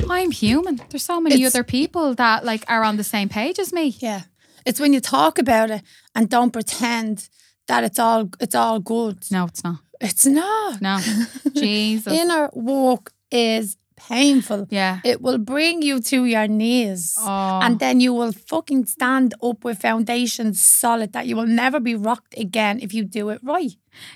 I'm 0.09 0.31
human. 0.31 0.81
There's 0.91 1.03
so 1.05 1.21
many 1.21 1.37
It's- 1.37 1.55
other 1.55 1.65
people 1.65 2.15
that 2.15 2.45
like 2.45 2.65
are 2.69 2.83
on 2.85 2.97
the 2.97 3.05
same 3.05 3.29
page 3.29 3.59
as 3.59 3.73
me. 3.73 3.97
Yeah. 4.01 4.23
It's 4.67 4.81
when 4.81 4.93
you 4.93 5.01
talk 5.01 5.39
about 5.39 5.71
it 5.71 5.83
and 6.15 6.29
don't 6.29 6.53
pretend 6.53 7.29
that 7.69 7.85
it's 7.85 7.99
all 7.99 8.31
it's 8.41 8.55
all 8.55 8.81
good. 8.81 9.19
No, 9.31 9.45
it's 9.47 9.63
not. 9.65 9.79
It's 10.01 10.27
not. 10.27 10.81
No. 10.81 10.99
Jesus. 11.55 12.13
Inner 12.13 12.51
walk 12.53 13.13
is 13.31 13.77
painful. 13.97 14.67
yeah. 14.71 15.01
It 15.05 15.21
will 15.21 15.39
bring 15.39 15.83
you 15.83 16.01
to 16.03 16.25
your 16.25 16.47
knees. 16.47 17.17
Oh. 17.19 17.61
And 17.63 17.79
then 17.81 18.01
you 18.01 18.15
will 18.15 18.33
fucking 18.33 18.87
stand 18.87 19.35
up 19.43 19.65
with 19.65 19.81
foundations 19.81 20.61
solid 20.61 21.13
that 21.15 21.27
you 21.27 21.35
will 21.37 21.49
never 21.49 21.81
be 21.81 21.95
rocked 21.97 22.39
again 22.39 22.79
if 22.81 22.95
you 22.95 23.05
do 23.05 23.31
it 23.31 23.41
right. 23.43 23.75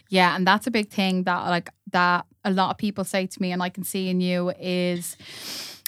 Yeah, 0.08 0.36
and 0.36 0.46
that's 0.46 0.66
a 0.68 0.70
big 0.70 0.88
thing 0.90 1.24
that 1.24 1.48
like 1.48 1.70
that 1.90 2.26
a 2.44 2.50
lot 2.52 2.70
of 2.70 2.78
people 2.78 3.04
say 3.04 3.26
to 3.26 3.42
me, 3.42 3.50
and 3.52 3.60
I 3.62 3.70
can 3.70 3.82
see 3.84 4.08
in 4.08 4.20
you 4.20 4.50
is, 4.60 5.16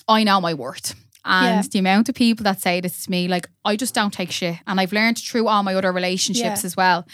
I 0.09 0.25
know 0.25 0.41
my 0.41 0.55
worth. 0.55 0.95
And 1.25 1.65
Yeah. 1.65 1.69
the 1.73 1.79
amount 1.79 2.09
of 2.11 2.15
people 2.15 2.45
that 2.45 2.61
say 2.61 2.81
this 2.81 3.05
to 3.05 3.11
me, 3.11 3.29
like 3.29 3.49
I 3.65 3.77
just 3.77 3.95
don't 3.95 4.13
take 4.13 4.31
shit, 4.31 4.59
and 4.67 4.79
I've 4.81 4.93
learned 4.93 5.19
through 5.19 5.49
all 5.49 5.63
my 5.63 5.75
other 5.75 5.91
relationships 5.93 6.63
Yeah. 6.63 6.67
as 6.67 6.77
well. 6.77 7.07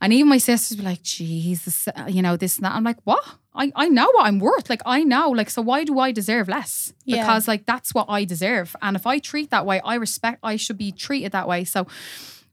And 0.00 0.12
even 0.12 0.28
my 0.28 0.38
sisters 0.38 0.76
be 0.76 0.82
like, 0.82 1.02
Jesus, 1.02 1.88
you 2.08 2.20
know 2.22 2.36
this 2.36 2.56
and 2.56 2.64
that. 2.66 2.72
I'm 2.74 2.84
like, 2.84 2.98
what? 3.04 3.24
I, 3.54 3.72
I 3.74 3.88
know 3.88 4.06
what 4.12 4.26
I'm 4.26 4.38
worth. 4.40 4.68
Like 4.68 4.82
I 4.84 5.04
know. 5.04 5.30
Like 5.30 5.48
so, 5.48 5.62
why 5.62 5.84
do 5.84 5.98
I 5.98 6.12
deserve 6.12 6.48
less? 6.48 6.92
Yeah. 7.06 7.22
Because 7.22 7.48
like 7.48 7.64
that's 7.66 7.94
what 7.94 8.06
I 8.08 8.24
deserve. 8.24 8.76
And 8.82 8.94
if 8.96 9.06
I 9.06 9.18
treat 9.18 9.50
that 9.50 9.64
way, 9.64 9.80
I 9.84 9.94
respect. 9.94 10.40
I 10.42 10.56
should 10.56 10.76
be 10.76 10.92
treated 10.92 11.32
that 11.32 11.48
way. 11.48 11.64
So, 11.64 11.86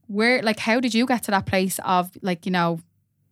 where 0.07 0.41
like 0.41 0.59
how 0.59 0.79
did 0.79 0.93
you 0.93 1.05
get 1.05 1.23
to 1.23 1.31
that 1.31 1.45
place 1.45 1.79
of 1.83 2.11
like 2.21 2.45
you 2.45 2.51
know 2.51 2.79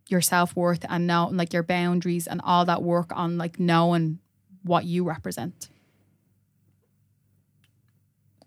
your 0.08 0.20
self 0.20 0.54
worth 0.54 0.84
and 0.90 1.06
know 1.06 1.28
like 1.32 1.52
your 1.54 1.62
boundaries 1.62 2.26
and 2.26 2.40
all 2.44 2.64
that 2.66 2.82
work 2.82 3.12
on 3.14 3.38
like 3.38 3.58
knowing 3.58 4.18
what 4.62 4.84
you 4.84 5.04
represent. 5.04 5.68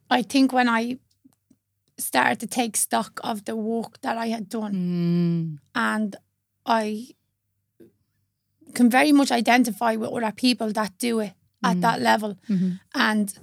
I 0.09 0.21
think 0.21 0.53
when 0.53 0.69
I 0.69 0.99
started 1.97 2.39
to 2.41 2.47
take 2.47 2.75
stock 2.77 3.19
of 3.23 3.45
the 3.45 3.55
work 3.55 4.01
that 4.01 4.17
I 4.17 4.27
had 4.27 4.49
done 4.49 4.73
Mm. 4.73 5.59
and 5.73 6.15
I 6.65 7.15
can 8.73 8.89
very 8.89 9.11
much 9.11 9.31
identify 9.31 9.95
with 9.95 10.09
other 10.09 10.31
people 10.33 10.71
that 10.73 10.97
do 10.97 11.19
it 11.21 11.33
at 11.63 11.77
Mm. 11.77 11.81
that 11.81 12.01
level. 12.01 12.35
Mhm. 12.49 12.79
And 12.93 13.33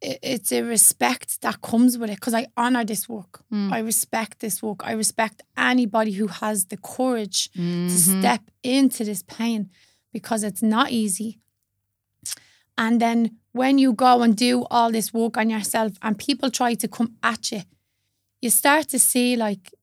it's 0.00 0.52
a 0.52 0.62
respect 0.62 1.40
that 1.40 1.60
comes 1.60 1.98
with 1.98 2.10
it 2.10 2.16
because 2.16 2.34
I 2.34 2.46
honor 2.56 2.84
this 2.84 3.08
work. 3.08 3.42
Mm. 3.50 3.72
I 3.72 3.78
respect 3.80 4.38
this 4.38 4.62
work. 4.62 4.80
I 4.84 4.92
respect 4.92 5.42
anybody 5.56 6.12
who 6.12 6.28
has 6.28 6.66
the 6.66 6.76
courage 6.76 7.50
to 7.52 7.58
Mhm. 7.60 8.20
step 8.20 8.42
into 8.62 9.04
this 9.04 9.22
pain 9.24 9.70
because 10.12 10.44
it's 10.44 10.62
not 10.62 10.92
easy. 10.92 11.40
And 12.76 13.00
then 13.00 13.37
when 13.58 13.76
you 13.76 13.92
go 13.92 14.22
and 14.22 14.36
do 14.36 14.64
all 14.70 14.90
this 14.92 15.12
work 15.12 15.36
on 15.36 15.50
yourself 15.50 15.92
and 16.00 16.16
people 16.16 16.50
try 16.50 16.74
to 16.74 16.88
come 16.88 17.16
at 17.22 17.50
you, 17.50 17.62
you 18.40 18.50
start 18.50 18.88
to 18.88 18.98
see 18.98 19.36
like 19.36 19.74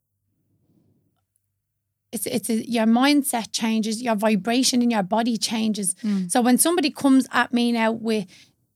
it's 2.12 2.26
it's 2.26 2.50
a, 2.50 2.56
your 2.70 2.86
mindset 2.86 3.52
changes, 3.52 4.02
your 4.02 4.16
vibration 4.16 4.82
in 4.82 4.90
your 4.90 5.04
body 5.04 5.38
changes. 5.38 5.94
Mm. 5.96 6.32
So 6.32 6.42
when 6.42 6.58
somebody 6.58 6.90
comes 6.90 7.28
at 7.32 7.54
me 7.54 7.74
now 7.74 7.92
with 7.92 8.26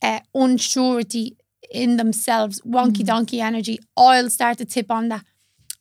uh, 0.01 0.19
unsurety 0.35 1.37
in 1.71 1.95
themselves, 1.97 2.61
wonky 2.61 3.05
donkey 3.05 3.39
energy, 3.39 3.79
I'll 3.95 4.29
start 4.29 4.57
to 4.57 4.65
tip 4.65 4.91
on 4.91 5.07
that. 5.09 5.23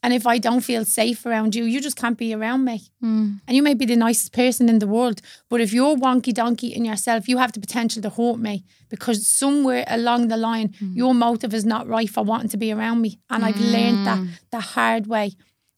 And 0.02 0.14
if 0.14 0.26
I 0.26 0.38
don't 0.38 0.60
feel 0.60 0.84
safe 0.84 1.26
around 1.26 1.56
you, 1.56 1.64
you 1.64 1.80
just 1.80 1.96
can't 1.96 2.16
be 2.16 2.32
around 2.32 2.64
me. 2.64 2.82
Mm. 3.02 3.40
And 3.46 3.56
you 3.56 3.62
may 3.62 3.74
be 3.74 3.84
the 3.84 3.96
nicest 3.96 4.32
person 4.32 4.68
in 4.68 4.78
the 4.78 4.86
world, 4.86 5.20
but 5.48 5.60
if 5.60 5.72
you're 5.72 5.96
wonky 5.96 6.32
donkey 6.32 6.68
in 6.68 6.84
yourself, 6.84 7.28
you 7.28 7.38
have 7.38 7.52
the 7.52 7.60
potential 7.60 8.00
to 8.02 8.10
hurt 8.10 8.38
me 8.38 8.64
because 8.88 9.26
somewhere 9.26 9.84
along 9.88 10.28
the 10.28 10.36
line, 10.36 10.72
your 10.80 11.14
motive 11.14 11.52
is 11.52 11.64
not 11.64 11.88
right 11.88 12.08
for 12.08 12.22
wanting 12.22 12.48
to 12.50 12.56
be 12.56 12.72
around 12.72 13.02
me. 13.02 13.18
And 13.28 13.44
I've 13.44 13.60
learned 13.60 14.06
that 14.06 14.24
the 14.50 14.60
hard 14.60 15.08
way. 15.08 15.32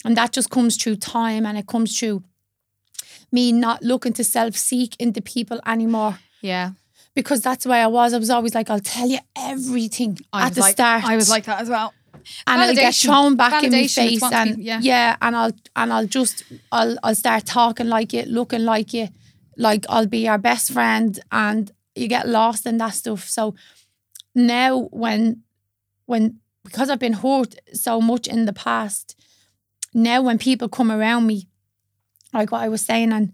And 0.05 0.17
that 0.17 0.33
just 0.33 0.51
comes 0.51 0.77
through 0.77 0.97
time 0.97 1.47
and 1.47 1.57
it 1.57 1.67
comes 1.67 1.99
through 1.99 2.23
me 3.33 3.53
not 3.53 3.83
looking 3.83 4.13
to 4.15 4.25
self 4.25 4.57
seek 4.57 4.97
into 4.99 5.23
people 5.23 5.61
anymore. 5.67 6.19
Yeah. 6.43 6.73
Because 7.15 7.41
that's 7.41 7.67
where 7.67 7.83
I 7.83 7.87
was. 7.87 8.15
I 8.15 8.19
was 8.19 8.31
always 8.31 8.55
like, 8.55 8.71
I'll 8.71 8.81
tell 8.81 9.09
you 9.09 9.19
everything 9.37 10.19
I 10.33 10.47
at 10.47 10.55
the 10.55 10.61
like, 10.61 10.73
start 10.73 11.05
I 11.05 11.17
was 11.17 11.29
like 11.29 11.45
that 11.45 11.61
as 11.61 11.69
well. 11.69 11.93
And 12.47 12.63
it'll 12.63 12.75
get 12.75 12.95
thrown 12.95 13.37
back 13.37 13.63
in 13.65 13.73
my 13.73 13.87
face 13.87 14.23
and 14.23 14.63
yeah. 14.63 14.81
yeah. 14.83 15.17
and 15.23 15.37
I'll 15.37 15.53
and 15.77 15.93
I'll 15.93 16.07
just 16.07 16.45
I'll 16.73 16.97
I'll 17.03 17.15
start 17.15 17.47
talking 17.47 17.89
like 17.89 18.15
it, 18.15 18.29
looking 18.29 18.65
like 18.65 18.95
you 18.95 19.09
like 19.57 19.85
I'll 19.89 20.07
be 20.07 20.25
your 20.25 20.39
best 20.39 20.73
friend 20.73 21.19
and 21.31 21.71
you 21.95 22.09
get 22.09 22.29
lost 22.29 22.67
in 22.67 22.79
that 22.79 22.95
stuff 22.95 23.29
so 23.29 23.55
now 24.35 24.89
when 24.91 25.43
when 26.07 26.41
because 26.65 26.91
I've 26.91 26.99
been 26.99 27.15
hurt 27.15 27.55
so 27.73 28.01
much 28.01 28.27
in 28.27 28.47
the 28.47 28.53
past 28.53 29.17
now 29.93 30.23
when 30.23 30.39
people 30.39 30.69
come 30.69 30.91
around 30.91 31.27
me 31.27 31.49
like 32.33 32.53
what 32.53 32.63
I 32.63 32.69
was 32.69 32.83
saying 32.83 33.13
and 33.13 33.33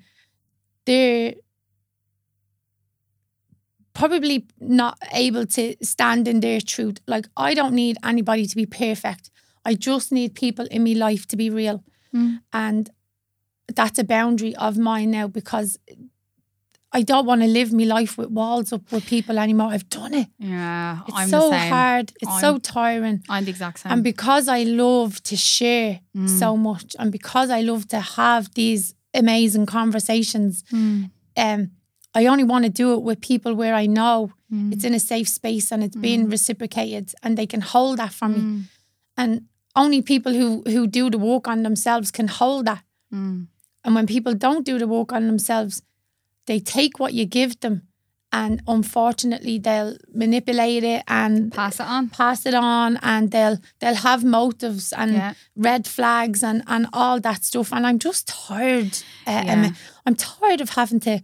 they're 0.84 1.34
probably 4.00 4.46
not 4.60 4.94
able 5.12 5.46
to 5.46 5.74
stand 5.82 6.28
in 6.28 6.40
their 6.40 6.60
truth. 6.60 6.98
Like 7.06 7.26
I 7.36 7.54
don't 7.54 7.74
need 7.74 7.96
anybody 8.04 8.46
to 8.46 8.56
be 8.56 8.66
perfect. 8.66 9.30
I 9.64 9.74
just 9.74 10.12
need 10.12 10.34
people 10.34 10.66
in 10.70 10.84
my 10.84 10.92
life 11.06 11.26
to 11.28 11.36
be 11.36 11.48
real. 11.50 11.82
Mm. 12.14 12.40
And 12.52 12.90
that's 13.78 13.98
a 13.98 14.04
boundary 14.04 14.54
of 14.56 14.76
mine 14.78 15.10
now 15.10 15.26
because 15.28 15.78
I 16.92 17.02
don't 17.02 17.26
want 17.26 17.40
to 17.42 17.48
live 17.48 17.72
my 17.72 17.84
life 17.84 18.16
with 18.16 18.30
walls 18.30 18.72
up 18.72 18.90
with 18.92 19.04
people 19.06 19.38
anymore. 19.38 19.70
I've 19.72 19.88
done 19.88 20.14
it. 20.14 20.28
Yeah. 20.38 21.00
It's 21.08 21.16
I'm 21.16 21.28
so 21.28 21.50
hard. 21.52 22.12
It's 22.22 22.40
so 22.40 22.52
I'm- 22.52 22.60
tiring. 22.60 23.22
I'm 23.28 23.44
the 23.44 23.50
exact 23.50 23.80
same. 23.80 23.92
And 23.92 24.04
because 24.04 24.48
I 24.48 24.62
love 24.62 25.22
to 25.24 25.36
share 25.36 26.00
Mm. 26.16 26.28
so 26.38 26.56
much 26.56 26.94
and 26.98 27.10
because 27.12 27.50
I 27.50 27.60
love 27.60 27.88
to 27.88 28.00
have 28.00 28.54
these 28.54 28.94
amazing 29.12 29.66
conversations, 29.66 30.62
Mm. 30.72 31.10
um, 31.36 31.70
I 32.20 32.26
only 32.26 32.44
want 32.44 32.64
to 32.64 32.70
do 32.82 32.94
it 32.94 33.02
with 33.02 33.20
people 33.20 33.52
where 33.54 33.74
I 33.82 33.86
know 33.86 34.30
Mm. 34.52 34.72
it's 34.72 34.84
in 34.84 34.94
a 34.94 35.00
safe 35.00 35.28
space 35.28 35.72
and 35.72 35.82
it's 35.82 35.96
being 35.96 36.30
reciprocated 36.30 37.06
and 37.22 37.36
they 37.36 37.46
can 37.46 37.60
hold 37.74 37.96
that 37.98 38.12
from 38.12 38.32
me. 38.32 38.40
Mm. 38.40 38.62
And 39.16 39.40
only 39.74 40.02
people 40.02 40.32
who 40.40 40.62
who 40.72 40.86
do 40.86 41.10
the 41.10 41.18
work 41.18 41.48
on 41.48 41.62
themselves 41.62 42.10
can 42.12 42.28
hold 42.28 42.64
that. 42.66 42.82
Mm. 43.12 43.48
And 43.84 43.94
when 43.96 44.06
people 44.06 44.34
don't 44.34 44.64
do 44.64 44.78
the 44.78 44.86
work 44.86 45.12
on 45.12 45.26
themselves, 45.26 45.82
they 46.46 46.60
take 46.60 47.00
what 47.00 47.12
you 47.12 47.26
give 47.26 47.52
them 47.60 47.82
and 48.32 48.62
unfortunately 48.66 49.58
they'll 49.58 49.96
manipulate 50.14 50.84
it 50.84 51.02
and 51.06 51.52
Pass 51.52 51.80
it 51.80 51.86
on. 51.86 52.08
pass 52.08 52.46
it 52.46 52.54
on 52.54 52.96
and 53.02 53.30
they'll 53.30 53.58
they'll 53.80 54.02
have 54.10 54.24
motives 54.24 54.92
and 54.92 55.12
Yeah. 55.12 55.34
red 55.56 55.86
flags 55.86 56.42
and 56.42 56.62
and 56.66 56.86
all 56.92 57.20
that 57.20 57.44
stuff 57.44 57.72
and 57.72 57.86
I'm 57.86 57.98
just 57.98 58.26
tired 58.48 58.92
uh, 59.26 59.42
Yeah. 59.44 59.52
I'm, 59.52 59.74
I'm 60.06 60.14
tired 60.16 60.60
of 60.60 60.70
having 60.70 61.00
to 61.00 61.20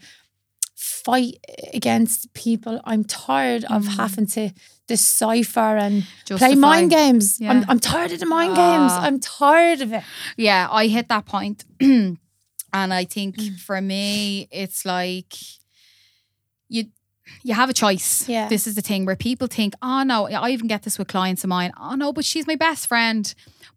fight 1.04 1.34
against 1.74 2.32
people. 2.34 2.80
I'm 2.84 3.04
tired 3.04 3.64
of 3.64 3.84
Mm. 3.84 3.96
having 3.96 4.26
to 4.28 4.50
decipher 4.86 5.76
and 5.76 6.02
play 6.26 6.36
Justify. 6.38 6.54
mind 6.54 6.90
games. 6.90 7.38
I'm, 7.40 7.64
I'm 7.68 7.78
tired 7.80 8.12
of 8.12 8.20
the 8.20 8.26
mind 8.26 8.54
games. 8.56 8.92
Ah. 8.92 9.02
I'm 9.06 9.18
tired 9.20 9.80
of 9.80 9.92
it. 9.92 10.02
Yeah, 10.36 10.68
I 10.70 10.86
hit 10.88 11.08
that 11.08 11.24
point. 11.26 11.64
and 11.80 12.18
I 12.72 13.04
think 13.04 13.36
Mm. 13.36 13.58
for 13.60 13.80
me, 13.80 14.48
it's 14.50 14.84
like 14.84 15.34
you 16.68 16.84
you 17.44 17.54
have 17.54 17.70
a 17.70 17.72
choice. 17.72 18.28
Yeah. 18.28 18.48
This 18.48 18.66
is 18.66 18.74
the 18.74 18.82
thing 18.82 19.06
where 19.06 19.16
people 19.16 19.46
think, 19.46 19.74
oh 19.80 20.02
no, 20.02 20.26
I 20.28 20.50
even 20.50 20.66
get 20.66 20.82
this 20.82 20.98
with 20.98 21.08
clients 21.08 21.44
of 21.44 21.48
mine. 21.48 21.72
Oh 21.80 21.94
no, 21.94 22.12
but 22.12 22.24
she's 22.24 22.46
my 22.46 22.56
best 22.56 22.86
friend. 22.86 23.32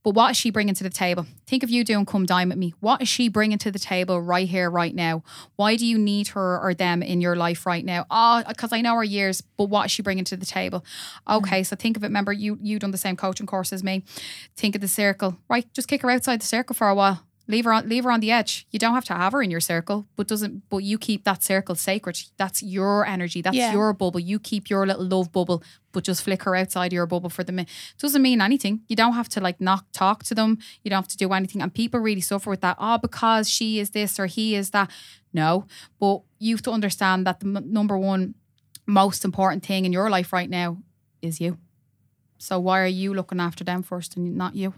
But 0.05 0.13
what 0.13 0.29
is 0.29 0.37
she 0.37 0.51
bringing 0.51 0.75
to 0.75 0.83
the 0.83 0.91
table? 0.91 1.25
Think 1.47 1.63
of 1.63 1.71
you 1.71 1.83
doing 1.83 2.05
come 2.05 2.27
dine 2.27 2.49
with 2.49 2.59
me. 2.59 2.75
What 2.79 3.01
is 3.01 3.07
she 3.07 3.27
bringing 3.27 3.57
to 3.57 3.71
the 3.71 3.79
table 3.79 4.21
right 4.21 4.47
here, 4.47 4.69
right 4.69 4.93
now? 4.93 5.23
Why 5.55 5.75
do 5.77 5.85
you 5.85 5.97
need 5.97 6.27
her 6.29 6.59
or 6.61 6.75
them 6.75 7.01
in 7.01 7.21
your 7.21 7.35
life 7.35 7.65
right 7.65 7.83
now? 7.83 8.05
Ah, 8.11 8.43
oh, 8.45 8.49
because 8.49 8.71
I 8.71 8.81
know 8.81 8.93
her 8.93 9.03
years, 9.03 9.41
but 9.41 9.65
what 9.65 9.87
is 9.87 9.91
she 9.91 10.03
bringing 10.03 10.23
to 10.25 10.37
the 10.37 10.45
table? 10.45 10.85
Mm. 11.27 11.37
Okay, 11.37 11.63
so 11.63 11.75
think 11.75 11.97
of 11.97 12.03
it. 12.03 12.07
Remember, 12.07 12.31
you 12.31 12.59
you 12.61 12.77
done 12.77 12.91
the 12.91 12.99
same 12.99 13.15
coaching 13.15 13.47
course 13.47 13.73
as 13.73 13.83
me. 13.83 14.03
Think 14.55 14.75
of 14.75 14.81
the 14.81 14.87
circle, 14.87 15.39
right? 15.49 15.65
Just 15.73 15.87
kick 15.87 16.03
her 16.03 16.11
outside 16.11 16.39
the 16.39 16.45
circle 16.45 16.75
for 16.75 16.87
a 16.87 16.93
while. 16.93 17.23
Leave 17.47 17.65
her 17.65 17.73
on, 17.73 17.87
leave 17.87 18.03
her 18.05 18.11
on 18.11 18.21
the 18.21 18.31
edge. 18.31 18.65
You 18.71 18.79
don't 18.79 18.95
have 18.95 19.05
to 19.05 19.13
have 19.13 19.33
her 19.33 19.41
in 19.43 19.51
your 19.51 19.59
circle, 19.59 20.07
but 20.15 20.27
doesn't. 20.27 20.63
But 20.69 20.77
you 20.79 20.97
keep 20.97 21.23
that 21.25 21.43
circle 21.43 21.75
sacred. 21.75 22.19
That's 22.37 22.63
your 22.63 23.05
energy. 23.05 23.41
That's 23.43 23.55
Yeah. 23.55 23.71
your 23.71 23.93
bubble. 23.93 24.19
You 24.19 24.39
keep 24.39 24.67
your 24.69 24.87
little 24.87 25.05
love 25.05 25.31
bubble, 25.31 25.61
but 25.91 26.03
just 26.03 26.23
flick 26.23 26.41
her 26.43 26.55
outside 26.55 26.91
your 26.91 27.05
bubble 27.05 27.29
for 27.29 27.43
the 27.43 27.51
minute. 27.51 27.69
Doesn't 27.99 28.21
mean 28.23 28.41
anything. 28.41 28.81
You 28.87 28.95
don't 28.95 29.13
have 29.13 29.29
to 29.29 29.41
like 29.41 29.61
not 29.61 29.85
talk 29.93 30.23
to 30.23 30.33
them. 30.35 30.57
You 30.83 30.89
don't 30.89 30.97
have 31.03 31.07
to 31.09 31.17
do 31.17 31.31
anything. 31.33 31.61
And 31.61 31.71
people 31.73 31.99
really 31.99 32.21
suffer 32.21 32.49
with 32.49 32.61
that. 32.61 32.77
Oh, 32.79 32.97
because 32.97 33.47
she 33.47 33.79
is 33.79 33.91
this 33.91 34.19
or 34.19 34.25
he 34.25 34.55
is 34.55 34.71
that. 34.71 34.89
No, 35.31 35.65
but 35.99 36.21
you 36.39 36.55
have 36.55 36.63
to 36.63 36.71
understand 36.71 37.27
that 37.27 37.41
the 37.41 37.47
m- 37.47 37.71
number 37.71 37.97
one 37.97 38.33
most 38.87 39.23
important 39.25 39.63
thing 39.63 39.85
in 39.85 39.93
your 39.93 40.09
life 40.09 40.33
right 40.33 40.49
now 40.49 40.77
is 41.21 41.39
you. 41.39 41.57
So 42.37 42.59
why 42.59 42.81
are 42.81 42.87
you 42.87 43.13
looking 43.13 43.39
after 43.39 43.63
them 43.63 43.83
first 43.83 44.17
and 44.17 44.35
not 44.35 44.55
you? 44.55 44.73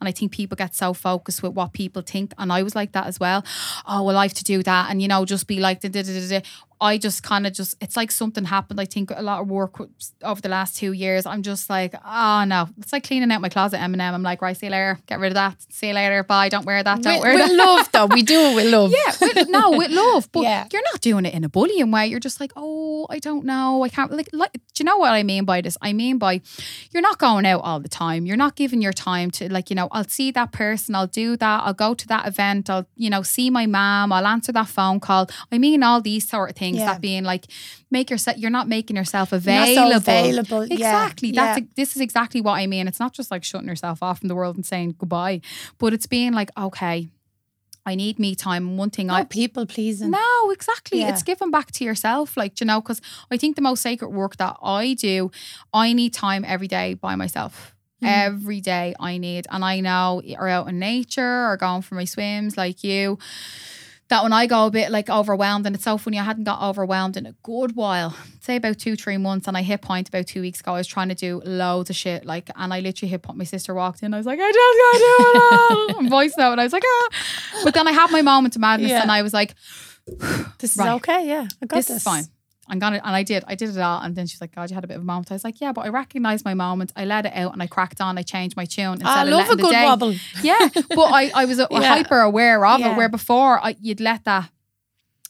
And 0.00 0.08
I 0.08 0.12
think 0.12 0.32
people 0.32 0.56
get 0.56 0.74
so 0.74 0.92
focused 0.92 1.42
with 1.42 1.52
what 1.52 1.72
people 1.72 2.02
think. 2.02 2.32
And 2.38 2.52
I 2.52 2.62
was 2.62 2.74
like 2.74 2.92
that 2.92 3.06
as 3.06 3.20
well. 3.20 3.44
Oh, 3.86 4.02
well, 4.02 4.16
I 4.16 4.24
have 4.24 4.34
to 4.34 4.44
do 4.44 4.62
that. 4.62 4.90
And, 4.90 5.00
you 5.02 5.08
know, 5.08 5.24
just 5.24 5.46
be 5.46 5.60
like, 5.60 5.80
da, 5.80 5.88
da, 5.88 6.02
da. 6.02 6.40
I 6.80 6.98
just 6.98 7.22
kind 7.22 7.46
of 7.46 7.52
just, 7.54 7.74
it's 7.80 7.96
like 7.96 8.10
something 8.10 8.44
happened. 8.44 8.80
I 8.80 8.84
think 8.84 9.10
a 9.14 9.22
lot 9.22 9.40
of 9.40 9.48
work 9.48 9.76
over 10.22 10.40
the 10.40 10.48
last 10.48 10.76
two 10.76 10.92
years. 10.92 11.24
I'm 11.24 11.42
just 11.42 11.70
like, 11.70 11.94
oh, 12.04 12.44
no. 12.46 12.68
It's 12.78 12.92
like 12.92 13.04
cleaning 13.04 13.30
out 13.32 13.40
my 13.40 13.48
closet, 13.48 13.78
Eminem. 13.78 14.12
I'm 14.12 14.22
like, 14.22 14.42
right, 14.42 14.56
see 14.56 14.66
you 14.66 14.72
later. 14.72 14.98
Get 15.06 15.18
rid 15.18 15.28
of 15.28 15.34
that. 15.34 15.56
See 15.70 15.88
you 15.88 15.94
later. 15.94 16.22
Bye. 16.22 16.48
Don't 16.50 16.66
wear 16.66 16.82
that. 16.82 17.02
Don't 17.02 17.14
with, 17.14 17.22
wear 17.22 17.34
with 17.34 17.46
that. 17.48 17.56
love, 17.66 17.92
though. 17.92 18.06
We 18.06 18.22
do 18.22 18.38
it 18.38 18.54
with 18.56 18.72
love. 18.72 18.92
Yeah, 18.92 19.12
with, 19.20 19.48
no, 19.48 19.70
with 19.70 19.90
love. 19.90 20.28
But 20.32 20.42
Yeah. 20.42 20.66
you're 20.72 20.82
not 20.92 21.00
doing 21.00 21.24
it 21.24 21.32
in 21.32 21.44
a 21.44 21.48
bullying 21.48 21.90
way. 21.90 22.08
You're 22.08 22.20
just 22.20 22.40
like, 22.40 22.52
oh, 22.56 23.06
I 23.08 23.20
don't 23.20 23.44
know. 23.46 23.82
I 23.82 23.88
can't. 23.88 24.10
Like, 24.12 24.28
like, 24.32 24.52
do 24.52 24.60
you 24.78 24.84
know 24.84 24.98
what 24.98 25.12
I 25.12 25.22
mean 25.22 25.44
by 25.46 25.60
this? 25.62 25.78
I 25.80 25.92
mean 25.94 26.18
by 26.18 26.42
you're 26.90 27.00
not 27.02 27.18
going 27.18 27.46
out 27.46 27.60
all 27.62 27.80
the 27.80 27.88
time. 27.88 28.26
You're 28.26 28.36
not 28.36 28.54
giving 28.56 28.82
your 28.82 28.92
time 28.92 29.30
to, 29.32 29.50
like, 29.50 29.70
you 29.70 29.76
know, 29.76 29.88
I'll 29.92 30.04
see 30.04 30.30
that 30.32 30.52
person. 30.52 30.94
I'll 30.94 31.06
do 31.06 31.36
that. 31.38 31.62
I'll 31.64 31.72
go 31.72 31.94
to 31.94 32.06
that 32.08 32.26
event. 32.28 32.68
I'll, 32.68 32.86
you 32.96 33.08
know, 33.08 33.22
see 33.22 33.48
my 33.48 33.64
mom. 33.66 34.12
I'll 34.12 34.26
answer 34.26 34.52
that 34.52 34.68
phone 34.68 35.00
call. 35.00 35.28
I 35.50 35.56
mean, 35.58 35.82
all 35.82 36.00
these 36.02 36.28
sort 36.28 36.50
of 36.50 36.56
things 36.56 36.65
Yeah. 36.74 36.86
that 36.92 37.00
being 37.00 37.24
like, 37.24 37.46
make 37.90 38.10
yourself, 38.10 38.36
you're 38.38 38.50
not 38.50 38.68
making 38.68 38.96
yourself 38.96 39.32
Not 39.32 39.38
available. 39.38 39.90
so 39.90 39.96
available. 39.96 40.66
yeah, 40.66 40.74
Exactly. 40.74 41.32
That's 41.32 41.58
yeah. 41.60 41.64
a, 41.64 41.68
this 41.76 41.94
is 41.96 42.02
exactly 42.02 42.40
what 42.40 42.54
I 42.54 42.66
mean. 42.66 42.88
It's 42.88 43.00
not 43.00 43.12
just 43.12 43.30
like 43.30 43.44
shutting 43.44 43.68
yourself 43.68 44.02
off 44.02 44.18
from 44.20 44.28
the 44.28 44.34
world 44.34 44.56
and 44.56 44.66
saying 44.66 44.96
goodbye, 44.98 45.40
but 45.78 45.92
it's 45.94 46.06
being 46.06 46.32
like, 46.32 46.50
okay, 46.58 47.08
I 47.88 47.94
need 47.94 48.18
me 48.18 48.34
time. 48.34 48.76
One 48.76 48.90
thing 48.90 49.10
I 49.10 49.22
people 49.22 49.64
pleasing. 49.64 50.10
no, 50.10 50.50
exactly. 50.50 50.98
Yeah. 51.00 51.10
It's 51.10 51.22
giving 51.22 51.52
back 51.52 51.70
to 51.72 51.84
yourself, 51.84 52.36
like 52.36 52.60
you 52.60 52.66
know, 52.66 52.80
because 52.80 53.00
I 53.30 53.36
think 53.36 53.54
the 53.54 53.62
most 53.62 53.80
sacred 53.80 54.08
work 54.08 54.38
that 54.38 54.56
I 54.60 54.94
do, 54.94 55.30
I 55.72 55.92
need 55.92 56.12
time 56.12 56.44
every 56.44 56.66
day 56.66 56.94
by 56.94 57.14
myself. 57.14 57.74
Mhm. 58.02 58.08
Every 58.08 58.60
day 58.60 58.94
I 58.98 59.18
need, 59.18 59.46
and 59.50 59.64
I 59.64 59.78
know 59.80 60.20
or 60.36 60.48
out 60.48 60.68
in 60.68 60.80
nature 60.80 61.46
or 61.48 61.56
going 61.56 61.82
for 61.82 61.94
my 61.94 62.04
swims, 62.04 62.56
like 62.56 62.82
you. 62.82 63.18
That 64.08 64.22
when 64.22 64.32
I 64.32 64.46
go 64.46 64.66
a 64.66 64.70
bit 64.70 64.92
like 64.92 65.10
overwhelmed, 65.10 65.66
and 65.66 65.74
it's 65.74 65.84
so 65.84 65.98
funny, 65.98 66.16
I 66.18 66.22
hadn't 66.22 66.44
got 66.44 66.62
overwhelmed 66.62 67.16
in 67.16 67.26
a 67.26 67.32
good 67.42 67.74
while, 67.74 68.14
say 68.40 68.54
about 68.54 68.78
two, 68.78 68.94
three 68.94 69.16
months, 69.16 69.48
and 69.48 69.56
I 69.56 69.62
hit 69.62 69.82
point 69.82 70.08
about 70.08 70.28
two 70.28 70.40
weeks 70.40 70.60
ago. 70.60 70.74
I 70.74 70.78
was 70.78 70.86
trying 70.86 71.08
to 71.08 71.16
do 71.16 71.42
loads 71.44 71.90
of 71.90 71.96
shit, 71.96 72.24
like, 72.24 72.48
and 72.54 72.72
I 72.72 72.78
literally 72.78 73.10
hit 73.10 73.22
point. 73.22 73.36
My 73.36 73.42
sister 73.44 73.74
walked 73.74 74.04
in, 74.04 74.14
I 74.14 74.18
was 74.18 74.26
like, 74.26 74.38
I 74.40 74.52
just 74.52 74.78
gotta 74.82 74.98
do 74.98 75.16
it 75.18 75.42
all. 75.42 75.98
And 75.98 76.08
voice 76.10 76.34
note, 76.38 76.52
and 76.52 76.60
I 76.60 76.64
was 76.64 76.72
like, 76.72 76.84
ah. 76.86 77.08
But 77.64 77.74
then 77.74 77.88
I 77.88 77.92
had 77.92 78.12
my 78.12 78.22
moment 78.22 78.54
of 78.54 78.60
madness, 78.60 78.90
Yeah. 78.90 79.02
and 79.02 79.10
I 79.10 79.22
was 79.22 79.32
like, 79.34 79.54
This 80.60 80.72
is 80.72 80.78
Right. 80.78 80.92
okay. 80.94 81.26
Yeah, 81.26 81.48
I 81.60 81.66
got 81.66 81.76
this, 81.76 81.88
this. 81.88 81.96
is 81.96 82.02
fine. 82.04 82.24
I'm 82.68 82.78
gonna 82.78 83.00
and 83.04 83.14
I 83.14 83.22
did. 83.22 83.44
I 83.46 83.54
did 83.54 83.70
it 83.70 83.78
all. 83.78 84.00
And 84.02 84.16
then 84.16 84.26
she's 84.26 84.40
like, 84.40 84.54
God, 84.54 84.70
you 84.70 84.74
had 84.74 84.84
a 84.84 84.88
bit 84.88 84.96
of 84.96 85.02
a 85.02 85.04
moment. 85.04 85.30
I 85.30 85.34
was 85.34 85.44
like, 85.44 85.60
Yeah, 85.60 85.72
but 85.72 85.82
I 85.84 85.88
recognized 85.88 86.44
my 86.44 86.54
moment. 86.54 86.92
I 86.96 87.04
let 87.04 87.24
it 87.26 87.32
out 87.34 87.52
and 87.52 87.62
I 87.62 87.66
cracked 87.66 88.00
on. 88.00 88.18
I 88.18 88.22
changed 88.22 88.56
my 88.56 88.64
tune 88.64 88.94
instead 88.94 89.08
I 89.08 89.22
love 89.24 89.48
a 89.50 89.56
good 89.56 89.70
day. 89.70 89.84
wobble. 89.84 90.14
Yeah. 90.42 90.68
But 90.74 91.08
I, 91.20 91.30
I 91.34 91.44
was 91.44 91.58
uh, 91.60 91.66
Yeah. 91.70 91.80
hyper 91.88 92.20
aware 92.20 92.64
of 92.66 92.80
Yeah. 92.80 92.92
it. 92.92 92.96
Where 92.96 93.08
before 93.08 93.58
I, 93.64 93.76
you'd 93.80 94.00
let 94.00 94.24
that 94.24 94.50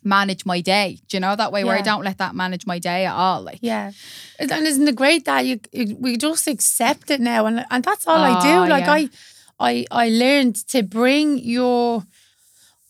manage 0.02 0.46
my 0.46 0.60
day. 0.60 0.98
Do 1.08 1.16
you 1.16 1.20
know 1.20 1.34
that 1.36 1.50
way? 1.52 1.64
Where 1.64 1.76
I 1.76 1.82
don't 1.82 2.04
let 2.04 2.18
that 2.18 2.34
manage 2.34 2.64
my 2.66 2.78
day 2.78 3.06
at 3.06 3.14
all. 3.14 3.42
Like 3.42 3.58
Yeah, 3.60 3.90
and 4.38 4.50
isn't 4.52 4.86
it 4.88 4.94
great 4.96 5.24
that 5.24 5.44
you, 5.46 5.58
you 5.72 5.96
we 5.98 6.16
just 6.16 6.46
accept 6.46 7.10
it 7.10 7.20
now, 7.20 7.46
and 7.46 7.64
and 7.70 7.82
that's 7.84 8.06
all 8.06 8.18
I 8.18 8.38
Oh, 8.38 8.42
do. 8.64 8.70
Like 8.70 8.84
yeah. 8.86 8.92
I, 8.92 9.10
I, 9.58 9.86
I 9.90 10.08
learned 10.10 10.56
to 10.68 10.82
bring 10.82 11.38
your 11.38 12.04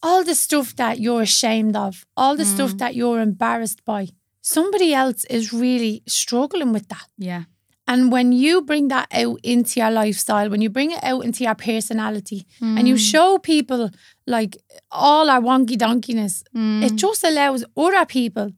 all 0.02 0.22
the 0.24 0.34
stuff 0.34 0.76
that 0.76 1.00
you're 1.00 1.22
ashamed 1.22 1.74
of, 1.74 2.04
all 2.16 2.36
the 2.36 2.44
stuff 2.44 2.72
Mm. 2.72 2.78
that 2.78 2.94
you're 2.94 3.20
embarrassed 3.20 3.82
by. 3.84 4.08
Somebody 4.46 4.94
else 4.94 5.24
is 5.24 5.52
really 5.52 6.02
struggling 6.06 6.72
with 6.72 6.86
that. 6.88 7.08
Yeah. 7.18 7.42
And 7.88 8.12
when 8.12 8.32
you 8.32 8.62
bring 8.62 8.88
that 8.88 9.08
out 9.12 9.38
into 9.42 9.80
your 9.80 9.90
lifestyle, 9.90 10.48
when 10.50 10.60
you 10.60 10.70
bring 10.70 10.92
it 10.92 11.02
out 11.02 11.24
into 11.24 11.42
your 11.44 11.54
personality, 11.56 12.46
and 12.60 12.86
you 12.88 12.94
Mm. 12.94 13.10
show 13.12 13.38
people 13.38 13.90
like 14.26 14.56
all 14.90 15.28
our 15.30 15.40
wonky 15.40 15.76
donkiness, 15.76 16.42
Mm. 16.54 16.84
it 16.86 16.94
just 16.96 17.24
allows 17.24 17.64
other 17.76 18.04
people 18.06 18.48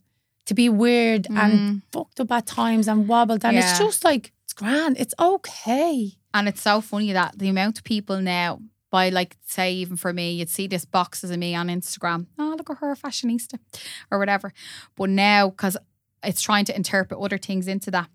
to 0.47 0.55
be 0.55 0.68
weird 0.68 1.26
and 1.43 1.53
Mm. 1.59 1.82
fucked 1.93 2.20
up 2.20 2.32
at 2.32 2.47
times 2.47 2.86
and 2.89 3.09
wobbled. 3.09 3.45
And 3.45 3.57
it's 3.57 3.78
just 3.78 4.05
like, 4.05 4.32
it's 4.45 4.55
grand. 4.55 4.97
It's 4.99 5.14
okay. 5.18 6.12
And 6.34 6.49
it's 6.49 6.62
so 6.62 6.80
funny 6.82 7.12
that 7.12 7.39
the 7.39 7.49
amount 7.49 7.78
of 7.78 7.84
people 7.84 8.20
now, 8.20 8.61
by 8.91 9.09
like, 9.11 9.36
say, 9.45 9.72
even 9.74 9.97
for 9.97 10.12
me, 10.12 10.32
you'd 10.32 10.49
see 10.49 10.66
this 10.66 10.84
boxes 10.84 11.30
of 11.30 11.39
me 11.39 11.55
on 11.55 11.68
Instagram. 11.68 12.26
Oh, 12.39 12.55
look 12.57 12.70
at 12.70 12.78
her, 12.78 12.95
fashionista, 12.95 13.59
or 14.11 14.18
whatever. 14.18 14.53
But 14.97 15.11
now, 15.11 15.51
because 15.51 15.76
it's 16.22 16.41
trying 16.41 16.64
to 16.66 16.74
interpret 16.76 17.20
other 17.20 17.39
things 17.39 17.68
into 17.68 17.91
that, 17.93 18.09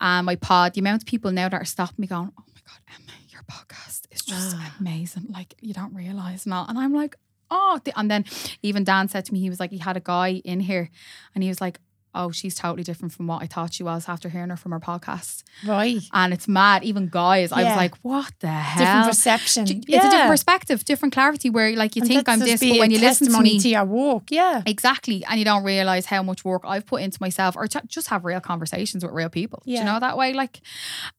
um, 0.00 0.24
my 0.26 0.36
pod, 0.36 0.74
the 0.74 0.80
amount 0.80 1.02
of 1.02 1.06
people 1.06 1.30
now 1.32 1.48
that 1.48 1.60
are 1.60 1.64
stopping 1.64 1.96
me 1.98 2.06
going, 2.06 2.30
oh 2.38 2.42
my 2.54 2.60
God, 2.66 2.80
Emma, 2.94 3.12
your 3.28 3.42
podcast 3.42 4.06
is 4.10 4.22
just 4.22 4.56
Ah. 4.56 4.74
amazing. 4.80 5.26
Like, 5.30 5.54
you 5.60 5.74
don't 5.74 5.94
realize 5.94 6.44
and 6.46 6.54
all. 6.54 6.66
And 6.68 6.78
I'm 6.78 6.94
like, 6.94 7.16
oh, 7.50 7.80
and 7.96 8.10
then 8.10 8.24
even 8.62 8.84
Dan 8.84 9.08
said 9.08 9.24
to 9.26 9.32
me, 9.32 9.40
he 9.40 9.48
was 9.50 9.58
like, 9.60 9.70
he 9.70 9.78
had 9.78 9.96
a 9.96 10.00
guy 10.00 10.40
in 10.44 10.60
here 10.60 10.90
and 11.34 11.42
he 11.42 11.48
was 11.48 11.60
like, 11.60 11.80
oh, 12.14 12.30
she's 12.30 12.54
totally 12.54 12.82
different 12.82 13.12
from 13.12 13.26
what 13.26 13.42
I 13.42 13.46
thought 13.46 13.74
she 13.74 13.82
was 13.82 14.08
after 14.08 14.28
hearing 14.28 14.50
her 14.50 14.56
from 14.56 14.72
her 14.72 14.80
podcast. 14.80 15.42
Right. 15.66 16.00
And 16.12 16.32
it's 16.32 16.48
mad. 16.48 16.82
Even 16.84 17.08
guys, 17.08 17.52
I 17.52 17.64
was 17.64 17.76
like, 17.76 17.94
what 18.02 18.32
the 18.40 18.48
hell? 18.48 18.78
Different 18.84 19.06
perception. 19.08 19.66
J- 19.66 19.80
yeah. 19.86 19.96
It's 19.98 20.06
a 20.06 20.10
different 20.10 20.30
perspective, 20.30 20.84
different 20.84 21.14
clarity 21.14 21.50
where 21.50 21.74
like 21.76 21.96
you 21.96 22.02
And 22.02 22.08
think 22.10 22.28
I'm 22.28 22.38
just 22.40 22.60
this, 22.60 22.70
but 22.70 22.78
when 22.78 22.90
you 22.90 22.98
listen 22.98 23.30
to 23.32 23.40
me, 23.40 23.58
to 23.60 23.68
your 23.68 23.84
walk, 23.84 24.30
yeah. 24.30 24.62
exactly, 24.66 25.24
and 25.28 25.38
you 25.38 25.44
don't 25.44 25.64
realize 25.64 26.06
how 26.06 26.22
much 26.22 26.44
work 26.44 26.62
I've 26.64 26.86
put 26.86 27.02
into 27.02 27.18
myself 27.20 27.56
or 27.56 27.66
to 27.68 27.82
just 27.86 28.08
have 28.08 28.24
real 28.24 28.40
conversations 28.40 29.04
with 29.04 29.12
real 29.12 29.28
people. 29.28 29.62
Do 29.64 29.72
Yeah. 29.72 29.80
you 29.80 29.84
know 29.84 30.00
that 30.00 30.16
way? 30.16 30.32
Like, 30.32 30.60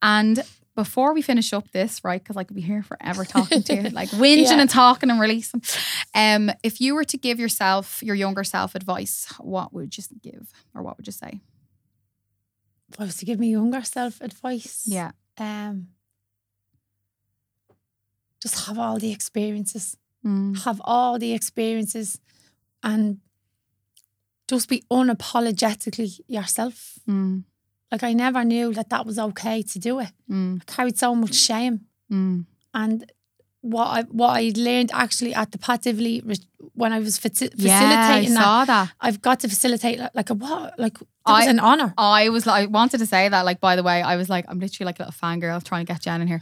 and 0.02 0.44
before 0.84 1.14
we 1.14 1.22
finish 1.22 1.52
up 1.58 1.66
this, 1.72 2.02
right, 2.04 2.22
because 2.24 2.38
I 2.38 2.44
could 2.46 2.56
be 2.56 2.62
here 2.74 2.84
forever 2.92 3.24
talking 3.26 3.62
to 3.64 3.76
you, 3.76 3.90
like 4.02 4.10
whinging 4.22 4.50
Yeah. 4.50 4.62
and 4.62 4.70
talking 4.70 5.10
and 5.12 5.20
releasing. 5.20 5.62
Um, 6.16 6.44
if 6.64 6.80
you 6.84 6.96
were 6.96 7.04
to 7.14 7.18
give 7.18 7.38
yourself, 7.40 8.02
your 8.08 8.16
younger 8.16 8.44
self 8.46 8.76
advice, 8.76 9.26
what 9.40 9.74
would 9.74 9.98
you 9.98 10.04
give 10.22 10.46
or 10.74 10.82
what 10.84 10.96
would 10.98 11.08
you 11.08 11.14
say? 11.24 11.42
If 12.92 13.00
I 13.02 13.04
was 13.04 13.18
to 13.18 13.26
give 13.26 13.40
my 13.40 13.46
younger 13.48 13.84
self 13.84 14.22
advice, 14.22 14.84
Yeah. 14.88 15.12
um, 15.38 15.88
just 18.42 18.68
have 18.68 18.80
all 18.80 18.98
the 19.00 19.12
experiences. 19.12 19.98
Mm. 20.26 20.64
have 20.66 20.82
all 20.84 21.18
the 21.18 21.32
experiences 21.34 22.20
and 22.84 23.20
just 24.50 24.68
be 24.68 24.84
unapologetically 24.92 26.20
yourself. 26.28 27.00
Mm. 27.08 27.44
Like 27.92 28.04
I 28.04 28.14
never 28.14 28.44
knew 28.44 28.74
that 28.74 28.90
that 28.90 29.06
was 29.06 29.18
okay 29.20 29.62
to 29.64 29.80
do 29.80 30.00
it. 30.00 30.10
Mm. 30.30 30.62
I 30.62 30.72
carried 30.72 30.98
so 30.98 31.16
much 31.16 31.34
shame, 31.36 31.82
Mm. 32.12 32.46
and 32.74 33.12
what 33.62 33.88
I 33.88 34.02
what 34.04 34.30
I 34.38 34.52
learned 34.56 34.92
actually 34.94 35.34
at 35.36 35.52
the 35.52 35.58
Pat 35.58 35.82
Divilly 35.84 36.22
when 36.76 36.94
I 36.94 37.00
was 37.00 37.20
faci- 37.20 37.52
Yeah, 37.56 37.78
I 37.78 37.82
facilitating 37.82 38.34
that, 38.36 38.68
that. 38.68 38.92
I've 39.02 39.22
got 39.22 39.40
to 39.42 39.50
facilitate 39.50 40.00
like, 40.00 40.12
like 40.16 40.30
a 40.30 40.34
what 40.34 40.80
like 40.80 40.98
that 41.00 41.06
was 41.40 41.48
an 41.48 41.60
honor. 41.60 41.94
I 41.98 42.30
was 42.30 42.46
like, 42.48 42.64
I 42.64 42.66
wanted 42.68 43.00
to 43.00 43.06
say 43.06 43.28
that, 43.30 43.46
like, 43.46 43.60
by 43.60 43.76
the 43.76 43.84
way, 43.84 44.02
I 44.02 44.16
was 44.16 44.30
like, 44.30 44.46
I'm 44.48 44.60
literally 44.60 44.86
like 44.86 45.00
a 45.00 45.04
little 45.04 45.14
fangirl 45.14 45.62
trying 45.64 45.86
to 45.86 45.92
get 45.94 46.02
Jen 46.02 46.22
in 46.22 46.28
here. 46.28 46.42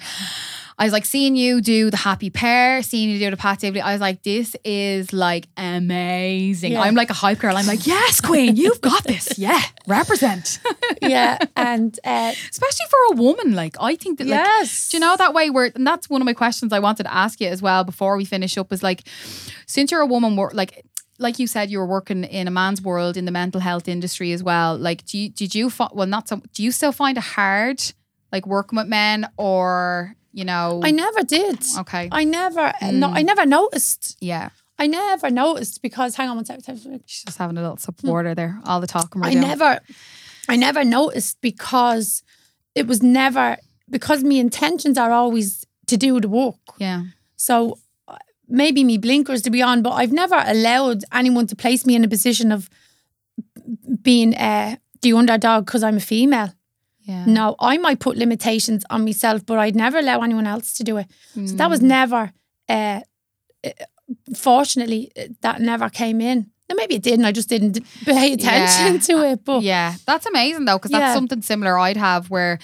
I 0.80 0.84
was 0.84 0.94
like 0.94 1.06
seeing 1.06 1.36
you 1.36 1.60
do 1.60 1.90
the 1.90 1.98
Happy 1.98 2.30
Pear, 2.30 2.84
seeing 2.84 3.10
you 3.10 3.18
do 3.18 3.32
the 3.32 3.38
Pat 3.38 3.60
Divilly. 3.60 3.82
I 3.82 3.94
was 3.94 4.02
like, 4.02 4.22
this 4.22 4.56
is 4.64 5.12
like 5.12 5.48
amazing. 5.58 6.74
Yeah. 6.74 6.82
I'm 6.82 6.94
like 6.94 7.10
a 7.10 7.14
hype 7.16 7.40
girl. 7.40 7.58
I'm 7.58 7.66
like, 7.66 7.88
yes, 7.88 8.22
Queen, 8.22 8.56
you've 8.56 8.82
got 8.82 9.04
this. 9.04 9.28
Yeah, 9.38 9.62
represent. 9.88 10.60
yeah, 11.02 11.38
and 11.56 11.98
uh, 12.04 12.34
Especially 12.50 12.86
for 12.90 13.14
a 13.14 13.16
woman, 13.18 13.54
like 13.54 13.76
I 13.80 13.96
think 13.96 14.18
that. 14.18 14.28
Like, 14.28 14.40
yes, 14.40 14.90
do 14.90 14.98
you 14.98 15.02
know 15.02 15.16
that 15.16 15.34
way 15.34 15.50
where 15.50 15.72
and 15.76 15.86
that's 15.86 16.10
one 16.10 16.22
of 16.22 16.26
my 16.26 16.34
questions 16.34 16.74
I 16.74 16.80
wanted 16.80 17.04
to 17.04 17.14
ask 17.14 17.40
you 17.40 17.48
as 17.48 17.62
well 17.62 17.84
before 17.84 18.18
we 18.18 18.26
finish 18.26 18.58
up 18.58 18.74
is 18.74 18.82
like 18.82 19.04
since 19.66 19.92
you're 19.92 20.02
a 20.02 20.08
woman 20.08 20.36
like 20.54 20.84
like 21.20 21.40
you 21.40 21.48
said 21.48 21.70
you 21.70 21.80
were 21.80 21.86
working 21.86 22.24
in 22.24 22.48
a 22.48 22.52
man's 22.52 22.82
world 22.82 23.18
in 23.18 23.26
the 23.26 23.32
mental 23.32 23.62
health 23.62 23.88
industry 23.88 24.32
as 24.32 24.44
well 24.44 24.78
like 24.78 25.06
do 25.06 25.18
you 25.18 25.30
did 25.30 25.54
you 25.56 25.72
well 25.94 26.08
not 26.08 26.28
so 26.28 26.42
do 26.54 26.64
you 26.64 26.72
still 26.72 26.92
find 26.92 27.18
it 27.18 27.24
hard 27.24 27.82
like 28.32 28.46
working 28.46 28.78
with 28.78 28.88
men 28.88 29.28
or 29.38 30.16
you 30.38 30.46
know 30.46 30.82
I 30.84 30.92
never 30.92 31.22
did. 31.24 31.60
okay 31.80 32.10
I 32.12 32.24
never, 32.24 32.66
no, 33.04 33.08
I 33.20 33.22
never 33.32 33.46
noticed. 33.46 34.18
yeah 34.22 34.50
I 34.80 34.86
never 34.86 35.30
noticed 35.32 35.82
because 35.82 36.16
hang 36.16 36.30
on 36.30 36.36
one 36.36 36.46
second. 36.46 37.02
she's 37.08 37.24
just 37.24 37.40
having 37.40 37.58
a 37.58 37.62
little 37.62 37.78
supporter 37.78 38.36
there 38.36 38.54
all 38.64 38.80
the 38.80 38.92
talking 38.98 39.24
I 39.24 39.32
doing 39.32 39.42
never, 39.42 39.80
I 40.48 40.56
never 40.56 40.84
noticed 40.84 41.36
because 41.42 42.24
it 42.76 42.86
was 42.86 43.02
never 43.02 43.58
because 43.90 44.24
my 44.24 44.36
intentions 44.36 44.98
are 44.98 45.12
always 45.12 45.66
to 45.88 45.98
do 45.98 46.20
the 46.20 46.30
work. 46.30 46.62
yeah 46.78 47.00
So 47.36 47.80
uh, 48.08 48.18
maybe 48.48 48.84
me 48.84 48.98
blinkers 48.98 49.42
to 49.44 49.50
be 49.50 49.62
on, 49.64 49.82
but 49.82 49.94
I've 50.02 50.16
never 50.24 50.40
allowed 50.46 51.00
anyone 51.12 51.48
to 51.48 51.56
place 51.56 51.86
me 51.88 51.96
in 51.96 52.04
a 52.04 52.08
position 52.08 52.52
of 52.52 52.70
being 54.02 54.36
uh, 54.36 54.76
the 55.02 55.14
underdog 55.14 55.66
because 55.66 55.84
I'm 55.88 55.98
a 55.98 56.06
female. 56.14 56.52
Yeah 57.08 57.26
No, 57.26 57.56
I 57.72 57.78
might 57.86 58.00
put 58.00 58.18
limitations 58.18 58.84
on 58.90 59.00
myself, 59.06 59.40
but 59.46 59.58
I'd 59.64 59.76
never 59.76 59.98
allow 60.00 60.22
anyone 60.22 60.48
else 60.48 60.74
to 60.78 60.84
do 60.84 60.98
it. 60.98 61.08
So 61.34 61.56
that 61.60 61.68
Mm. 61.68 61.74
was 61.74 61.82
never, 61.82 62.22
uh, 62.70 63.00
uh, 63.64 63.70
fortunately, 64.36 65.12
uh, 65.18 65.28
that 65.42 65.62
never 65.62 65.90
came 65.90 66.22
in. 66.22 66.48
Now, 66.70 66.76
maybe 66.76 66.96
it 66.96 67.04
did, 67.04 67.14
and 67.14 67.26
I 67.26 67.32
just 67.32 67.50
didn't 67.50 67.80
pay 68.06 68.34
attention 68.34 68.94
Yeah. 68.94 68.98
to 69.00 69.14
it. 69.32 69.46
But 69.46 69.62
Yeah, 69.64 69.96
that's 70.06 70.26
amazing 70.26 70.66
though, 70.66 70.78
because 70.78 70.92
that's 70.92 71.10
Yeah. 71.12 71.14
something 71.14 71.42
similar 71.42 71.78
I'd 71.80 71.98
have 71.98 72.30
where 72.30 72.60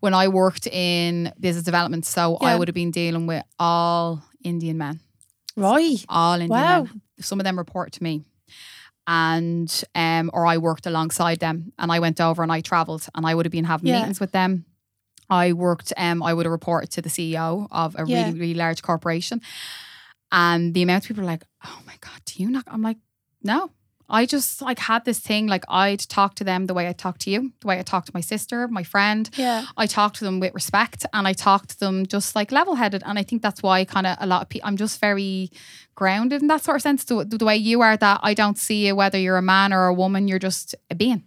when 0.00 0.14
I 0.14 0.28
worked 0.28 0.66
in 0.66 1.32
business 1.38 1.64
development, 1.64 2.06
so 2.06 2.36
I 2.40 2.56
would 2.56 2.68
have 2.68 2.74
been 2.74 2.90
dealing 2.90 3.26
with 3.26 3.44
all 3.58 4.22
Indian 4.42 4.78
men, 4.78 5.00
right, 5.56 6.04
all 6.08 6.34
Indian 6.34 6.50
Wow. 6.50 6.82
men. 6.84 7.00
Some 7.20 7.38
of 7.40 7.44
them 7.44 7.56
report 7.58 7.92
to 7.92 8.02
me. 8.02 8.24
And 9.06 9.84
um, 9.94 10.30
or 10.32 10.46
I 10.46 10.58
worked 10.58 10.86
alongside 10.86 11.40
them 11.40 11.72
and 11.78 11.90
I 11.90 11.98
went 11.98 12.20
over 12.20 12.42
and 12.42 12.52
I 12.52 12.60
travelled 12.60 13.06
and 13.14 13.26
I 13.26 13.34
would 13.34 13.44
have 13.46 13.52
been 13.52 13.64
having 13.64 13.88
Yeah. 13.88 13.98
meetings 14.00 14.20
with 14.20 14.32
them. 14.32 14.64
I 15.30 15.52
worked 15.52 15.92
um 15.96 16.22
I 16.22 16.32
would 16.34 16.46
have 16.46 16.52
reported 16.52 16.90
to 16.92 17.02
the 17.02 17.08
CEO 17.08 17.66
of 17.70 17.94
a 17.96 18.04
Yeah. 18.06 18.26
really, 18.26 18.38
really 18.38 18.54
large 18.54 18.82
corporation. 18.82 19.40
And 20.30 20.72
the 20.74 20.82
amount 20.82 21.04
of 21.04 21.08
people 21.08 21.24
are 21.24 21.26
like, 21.26 21.44
oh 21.64 21.80
my 21.86 21.94
God, 22.00 22.20
do 22.24 22.42
you 22.42 22.50
not? 22.50 22.64
I'm 22.66 22.82
like, 22.82 22.98
no. 23.42 23.70
I 24.12 24.26
just 24.26 24.60
like 24.60 24.78
had 24.78 25.04
this 25.04 25.18
thing 25.18 25.46
like 25.48 25.64
I'd 25.68 26.00
talk 26.00 26.34
to 26.36 26.44
them 26.44 26.66
the 26.66 26.74
way 26.74 26.86
I 26.88 26.92
talk 26.92 27.16
to 27.18 27.30
you, 27.30 27.52
the 27.60 27.66
way 27.66 27.78
I 27.78 27.82
talk 27.82 28.04
to 28.06 28.12
my 28.14 28.20
sister, 28.20 28.68
my 28.68 28.82
friend. 28.84 29.28
yeah, 29.36 29.64
I 29.76 29.86
talk 29.86 30.12
to 30.14 30.24
them 30.24 30.38
with 30.38 30.52
respect 30.54 31.06
and 31.14 31.26
I 31.26 31.32
talk 31.32 31.66
to 31.68 31.76
them 31.80 32.04
just 32.06 32.36
like 32.36 32.52
level 32.52 32.74
headed. 32.74 33.02
And 33.06 33.18
I 33.18 33.22
think 33.24 33.40
that's 33.42 33.62
why 33.62 33.84
kind 33.86 34.06
of 34.06 34.16
a 34.20 34.26
lot 34.26 34.42
of 34.42 34.48
people, 34.50 34.68
I'm 34.68 34.76
just 34.76 35.00
very 35.00 35.50
grounded 35.94 36.42
in 36.42 36.48
that 36.48 36.62
sort 36.62 36.76
of 36.76 36.82
sense. 36.82 37.04
The, 37.04 37.24
the 37.24 37.44
way 37.44 37.56
you 37.56 37.80
are, 37.80 37.96
that 37.96 38.20
I 38.22 38.34
don't 38.34 38.58
see 38.58 38.86
you, 38.86 38.94
whether 38.94 39.18
you're 39.18 39.38
a 39.38 39.42
man 39.42 39.72
or 39.72 39.86
a 39.86 39.94
woman, 39.94 40.28
you're 40.28 40.38
just 40.50 40.74
a 40.90 40.94
being. 40.94 41.22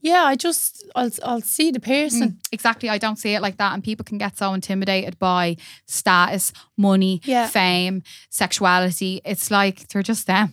yeah. 0.00 0.24
I 0.24 0.34
just 0.36 0.84
I'll 0.96 1.10
I'll 1.24 1.40
see 1.56 1.70
the 1.72 1.80
person. 1.80 2.28
Mm, 2.30 2.36
exactly. 2.52 2.88
I 2.88 2.98
don't 2.98 3.16
see 3.18 3.34
it 3.34 3.42
like 3.42 3.56
that. 3.58 3.72
And 3.74 3.82
people 3.84 4.04
can 4.04 4.18
get 4.18 4.36
so 4.38 4.54
intimidated 4.54 5.18
by 5.18 5.56
status, 5.86 6.52
money, 6.76 7.20
Yeah. 7.24 7.46
fame, 7.48 8.02
sexuality. 8.30 9.20
It's 9.24 9.50
like 9.50 9.88
they're 9.88 10.02
just 10.02 10.26
them. 10.26 10.52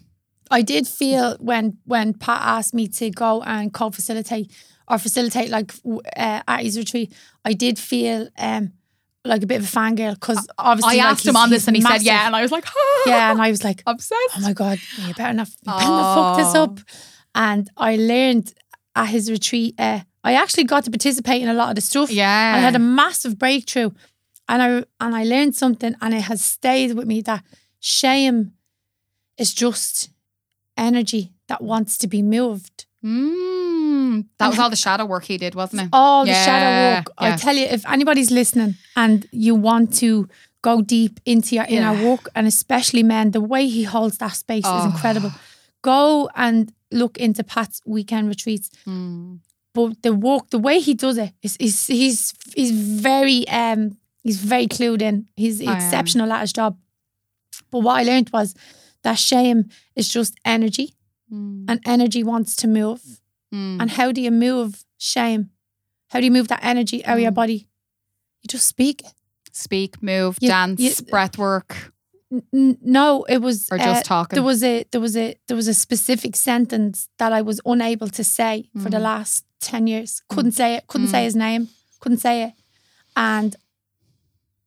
I 0.51 0.61
did 0.61 0.87
feel 0.87 1.37
when 1.39 1.77
when 1.85 2.13
Pat 2.13 2.41
asked 2.41 2.73
me 2.73 2.87
to 2.87 3.09
go 3.09 3.41
and 3.41 3.73
co-facilitate 3.73 4.51
or 4.87 4.97
facilitate 4.97 5.49
like 5.49 5.73
uh, 6.15 6.41
at 6.47 6.61
his 6.61 6.77
retreat, 6.77 7.13
I 7.43 7.53
did 7.53 7.79
feel 7.79 8.29
um 8.37 8.73
like 9.23 9.41
a 9.43 9.47
bit 9.47 9.59
of 9.59 9.63
a 9.63 9.77
fangirl 9.79 10.13
because 10.13 10.47
obviously 10.57 10.99
I 11.01 11.03
like, 11.03 11.13
asked 11.13 11.27
him 11.27 11.35
on 11.35 11.49
this 11.49 11.67
and 11.67 11.75
he 11.75 11.81
massive. 11.81 12.01
said, 12.01 12.05
yeah. 12.05 12.27
And 12.27 12.35
I 12.35 12.41
was 12.41 12.51
like, 12.51 12.65
yeah, 13.07 13.31
and 13.31 13.41
I 13.41 13.49
was 13.49 13.63
like, 13.63 13.81
obsessed. 13.87 14.37
oh 14.37 14.41
my 14.41 14.53
god, 14.53 14.79
you 14.99 15.13
better 15.15 15.33
not, 15.33 15.47
you 15.47 15.73
better 15.73 15.87
not 15.87 16.15
fuck 16.15 16.37
this 16.37 16.55
up. 16.55 16.79
And 17.33 17.69
I 17.75 17.95
learned 17.97 18.53
at 18.95 19.07
his 19.07 19.29
retreat, 19.29 19.75
uh, 19.79 20.01
I 20.23 20.33
actually 20.33 20.63
got 20.65 20.85
to 20.85 20.91
participate 20.91 21.41
in 21.41 21.49
a 21.49 21.53
lot 21.53 21.69
of 21.69 21.75
the 21.75 21.81
stuff. 21.81 22.11
Yeah. 22.11 22.53
I 22.55 22.59
had 22.59 22.75
a 22.75 22.79
massive 22.79 23.37
breakthrough, 23.37 23.91
and 24.47 24.61
I 24.61 24.67
and 25.03 25.15
I 25.15 25.23
learned 25.23 25.55
something, 25.55 25.95
and 26.01 26.13
it 26.13 26.21
has 26.21 26.43
stayed 26.45 26.93
with 26.93 27.07
me 27.07 27.21
that 27.21 27.43
shame 27.79 28.53
is 29.37 29.53
just 29.53 30.09
energy 30.77 31.31
that 31.47 31.61
wants 31.61 31.97
to 31.99 32.07
be 32.07 32.21
moved. 32.21 32.85
Mm, 33.03 34.25
that 34.39 34.47
was 34.49 34.59
all 34.59 34.69
the 34.69 34.75
shadow 34.75 35.05
work 35.05 35.25
he 35.25 35.37
did, 35.37 35.55
wasn't 35.55 35.83
it? 35.83 35.89
All 35.93 36.25
the 36.25 36.33
shadow 36.33 36.97
work. 36.97 37.07
yeah. 37.21 37.33
I 37.33 37.37
tell 37.37 37.55
you, 37.55 37.65
if 37.65 37.87
anybody's 37.89 38.31
listening 38.31 38.75
and 38.95 39.27
you 39.31 39.55
want 39.55 39.93
to 39.95 40.27
go 40.61 40.81
deep 40.81 41.19
into 41.25 41.55
your 41.55 41.65
inner 41.65 41.93
Yeah. 41.93 42.05
work, 42.09 42.29
and 42.35 42.47
especially 42.47 43.03
men, 43.03 43.31
the 43.31 43.41
way 43.41 43.67
he 43.67 43.83
holds 43.83 44.17
that 44.17 44.35
space 44.35 44.63
Oh. 44.65 44.79
is 44.79 44.85
incredible. 44.85 45.31
Go 45.83 46.29
and 46.35 46.71
look 46.91 47.17
into 47.17 47.43
Pat's 47.43 47.81
weekend 47.85 48.27
retreats. 48.29 48.69
Mm. 48.87 49.39
But 49.73 50.01
the 50.01 50.13
work, 50.13 50.49
the 50.49 50.57
way 50.59 50.79
he 50.79 50.93
does 50.93 51.17
it, 51.17 51.33
is 51.43 51.57
is 51.57 51.85
he's 51.87 52.33
he's 52.55 52.71
very 52.71 53.47
um 53.49 53.97
he's 54.23 54.37
very 54.39 54.67
clued 54.67 55.01
in. 55.01 55.27
He's 55.35 55.61
yeah. 55.61 55.75
exceptional 55.75 56.31
at 56.31 56.41
his 56.41 56.53
job. 56.53 56.77
But 57.71 57.79
what 57.79 57.97
I 57.99 58.03
learned 58.03 58.29
was 58.31 58.55
that 59.05 59.17
shame 59.19 59.59
is 59.95 60.07
just 60.17 60.33
energy, 60.43 60.87
Mm. 61.31 61.65
and 61.69 61.79
energy 61.85 62.21
wants 62.23 62.55
to 62.61 62.67
move. 62.67 63.01
Mm. 63.53 63.77
And 63.81 63.89
how 63.97 64.11
do 64.11 64.21
you 64.21 64.31
move 64.31 64.83
shame? 64.97 65.49
How 66.11 66.19
do 66.19 66.25
you 66.25 66.31
move 66.37 66.47
that 66.49 66.63
energy 66.63 67.03
out 67.05 67.15
of 67.17 67.21
your 67.25 67.31
Mm. 67.31 67.41
body? 67.41 67.59
You 68.41 68.47
just 68.55 68.67
speak. 68.67 69.01
Speak, 69.51 69.91
move, 70.03 70.37
You- 70.41 70.49
dance, 70.49 70.79
you- 70.81 71.05
breath 71.09 71.37
work, 71.37 71.93
N- 72.53 72.77
no, 72.81 73.23
it 73.35 73.37
was 73.47 73.57
or 73.71 73.77
just 73.77 74.01
uh, 74.05 74.13
talking. 74.15 74.35
there 74.35 74.43
was 74.43 74.61
a 74.63 74.83
there 74.91 74.99
was 75.07 75.15
a 75.15 75.35
there 75.47 75.55
was 75.61 75.67
a 75.69 75.73
specific 75.73 76.35
sentence 76.35 77.07
that 77.19 77.31
I 77.39 77.41
was 77.41 77.61
unable 77.65 78.09
to 78.19 78.23
say 78.23 78.53
for 78.83 78.89
the 78.89 78.97
Mm. 78.97 79.09
last 79.11 79.45
ten 79.61 79.87
years. 79.87 80.21
Couldn't 80.27 80.51
say 80.61 80.75
it. 80.75 80.87
Couldn't 80.87 81.07
Mm. 81.07 81.11
say 81.15 81.23
his 81.23 81.35
name. 81.35 81.69
Couldn't 82.01 82.17
say 82.27 82.43
it. 82.47 82.53
And 83.15 83.55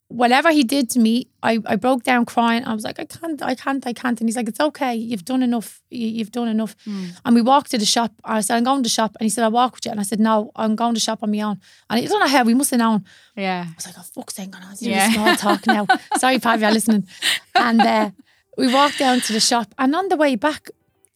whatever 0.09 0.51
he 0.51 0.65
did 0.65 0.89
to 0.91 0.99
me, 0.99 1.27
I, 1.43 1.59
I 1.67 1.77
broke 1.77 2.03
down 2.03 2.25
crying. 2.25 2.65
I 2.65 2.73
was 2.75 2.83
like, 2.85 2.99
I 2.99 3.05
can't, 3.05 3.43
I 3.43 3.55
can't, 3.55 3.87
I 3.87 3.93
can't. 3.93 4.19
And 4.21 4.29
he's 4.29 4.37
like, 4.37 4.49
it's 4.49 4.59
okay. 4.61 4.95
You've 4.95 5.25
done 5.25 5.43
enough. 5.43 5.83
You, 5.91 6.09
you've 6.09 6.33
done 6.33 6.49
enough. 6.49 6.75
Mm. 6.87 7.11
And 7.25 7.35
we 7.35 7.43
walked 7.43 7.71
to 7.73 7.79
the 7.79 7.85
shop. 7.85 8.13
I 8.25 8.41
said, 8.41 8.57
I'm 8.57 8.65
going 8.65 8.79
to 8.79 8.83
the 8.83 8.89
shop. 8.89 9.17
And 9.21 9.27
he 9.27 9.29
said, 9.29 9.45
I'll 9.45 9.51
walk 9.51 9.75
with 9.75 9.85
you. 9.85 9.91
And 9.91 10.01
I 10.01 10.05
said, 10.05 10.19
no, 10.19 10.51
I'm 10.57 10.77
going 10.77 10.95
to 10.95 11.01
shop 11.01 11.23
on 11.23 11.31
my 11.31 11.41
own. 11.43 11.61
And 11.91 12.01
I 12.01 12.07
don't 12.07 12.21
know 12.21 12.27
how. 12.27 12.43
We 12.45 12.55
must 12.55 12.71
have 12.71 12.79
known. 12.81 13.05
yeah. 13.37 13.67
I 13.69 13.75
was 13.75 13.87
like, 13.87 13.97
oh, 13.99 14.03
fuck's 14.03 14.35
sake, 14.35 14.49
I'm 14.55 14.63
going 14.63 14.77
Yeah. 14.81 15.11
small 15.13 15.37
talk 15.37 15.67
now. 15.67 15.87
Sorry, 16.17 16.39
Pav, 16.39 16.61
you're 16.63 16.71
listening. 16.71 17.07
And 17.55 17.81
uh, 17.81 18.11
we 18.57 18.73
walked 18.73 18.99
down 18.99 19.21
to 19.21 19.33
the 19.35 19.41
shop. 19.41 19.75
And 19.79 19.95
on 19.95 20.09
the 20.09 20.17
way 20.17 20.37
back, 20.37 20.71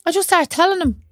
I 0.05 0.13
just 0.13 0.29
started 0.29 0.51
telling 0.51 0.81
him. 0.81 1.03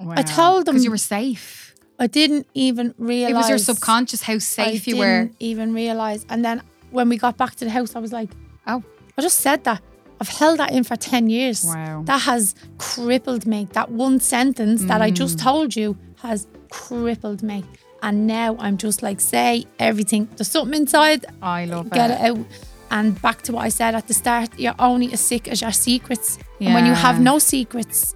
I 0.00 0.22
told 0.22 0.66
him. 0.66 0.74
because 0.74 0.84
you 0.84 0.90
were 0.90 0.96
safe. 0.96 1.74
I 1.98 2.06
didn't 2.06 2.46
even 2.54 2.94
realize 2.98 3.30
It 3.30 3.34
was 3.36 3.48
your 3.50 3.58
subconscious 3.58 4.22
how 4.22 4.38
safe 4.38 4.88
I 4.88 4.90
you 4.90 4.96
were. 4.96 5.22
didn't 5.24 5.36
even 5.38 5.74
realize. 5.74 6.24
And 6.30 6.42
then 6.44 6.62
when 6.90 7.08
we 7.08 7.16
got 7.16 7.36
back 7.36 7.54
to 7.56 7.64
the 7.64 7.70
house, 7.70 7.94
I 7.96 7.98
was 8.00 8.12
like, 8.12 8.30
Oh. 8.66 8.82
I 9.18 9.22
just 9.22 9.40
said 9.40 9.64
that. 9.64 9.82
I've 10.20 10.28
held 10.28 10.58
that 10.58 10.70
in 10.72 10.84
for 10.84 10.96
10 10.96 11.30
years. 11.30 11.64
Wow. 11.64 12.02
That 12.04 12.22
has 12.22 12.54
crippled 12.78 13.46
me. 13.46 13.68
That 13.72 13.90
one 13.90 14.20
sentence 14.20 14.84
that 14.84 15.00
I 15.00 15.10
just 15.10 15.38
Mm. 15.38 15.42
told 15.42 15.76
you 15.76 15.96
has 16.22 16.46
crippled 16.70 17.42
me. 17.42 17.64
And 18.02 18.26
now 18.26 18.56
I'm 18.58 18.76
just 18.76 19.02
like, 19.02 19.20
say 19.20 19.64
everything. 19.78 20.28
There's 20.36 20.48
something 20.48 20.78
inside, 20.80 21.26
I 21.42 21.64
love 21.66 21.90
get 21.90 22.10
it. 22.10 22.14
it 22.14 22.20
out. 22.30 22.46
And 22.90 23.20
back 23.22 23.42
to 23.42 23.52
what 23.52 23.64
I 23.64 23.68
said 23.68 23.94
at 23.94 24.08
the 24.08 24.14
start, 24.14 24.48
you're 24.58 24.74
only 24.78 25.12
as 25.12 25.20
sick 25.20 25.48
as 25.48 25.60
your 25.62 25.72
secrets. 25.72 26.38
And 26.60 26.74
when 26.74 26.86
you 26.86 26.92
have 26.94 27.20
no 27.20 27.38
secrets, 27.38 28.14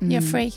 you're 0.00 0.20
Mm. 0.22 0.30
free. 0.30 0.52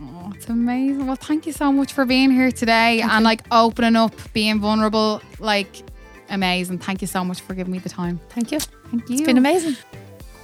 Oh, 0.00 0.32
it's 0.34 0.48
amazing. 0.48 1.06
Well, 1.06 1.16
thank 1.16 1.46
you 1.46 1.52
so 1.52 1.72
much 1.72 1.92
for 1.92 2.04
being 2.04 2.30
here 2.30 2.52
today 2.52 3.00
and 3.00 3.24
like 3.24 3.42
opening 3.50 3.96
up, 3.96 4.14
being 4.32 4.60
vulnerable. 4.60 5.20
Like, 5.40 5.82
amazing. 6.30 6.78
Thank 6.78 7.00
you 7.00 7.06
so 7.06 7.24
much 7.24 7.40
for 7.40 7.54
giving 7.54 7.72
me 7.72 7.78
the 7.78 7.88
time. 7.88 8.20
Thank 8.30 8.52
you. 8.52 8.60
Thank 8.60 9.08
you. 9.08 9.16
It's 9.16 9.26
been 9.26 9.38
amazing. 9.38 9.76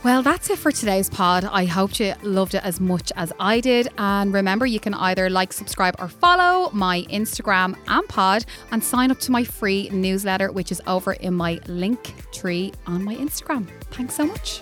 Well, 0.03 0.22
that's 0.22 0.51
it 0.51 0.59
for 0.59 0.70
today's 0.70 1.09
pod. 1.09 1.47
I 1.51 1.64
hope 1.64 1.99
you 1.99 2.12
loved 2.22 2.55
it 2.55 2.62
as 2.62 2.78
much 2.78 3.11
as 3.16 3.32
I 3.41 3.61
did. 3.61 3.89
And 3.97 4.35
remember, 4.35 4.66
you 4.66 4.78
can 4.78 4.93
either 4.93 5.30
like, 5.30 5.51
subscribe, 5.51 5.97
or 5.99 6.09
follow 6.09 6.70
my 6.72 7.05
Instagram 7.05 7.74
and 7.89 8.07
pod 8.07 8.45
and 8.70 8.85
sign 8.85 9.11
up 9.11 9.18
to 9.20 9.32
my 9.32 9.45
free 9.45 9.89
newsletter, 9.89 10.53
which 10.53 10.70
is 10.70 10.82
over 10.87 11.14
in 11.14 11.32
my 11.32 11.59
link 11.68 12.14
tree 12.32 12.74
on 12.87 13.03
my 13.03 13.16
Instagram. 13.16 13.66
Thanks 13.93 14.14
so 14.14 14.26
much. 14.26 14.61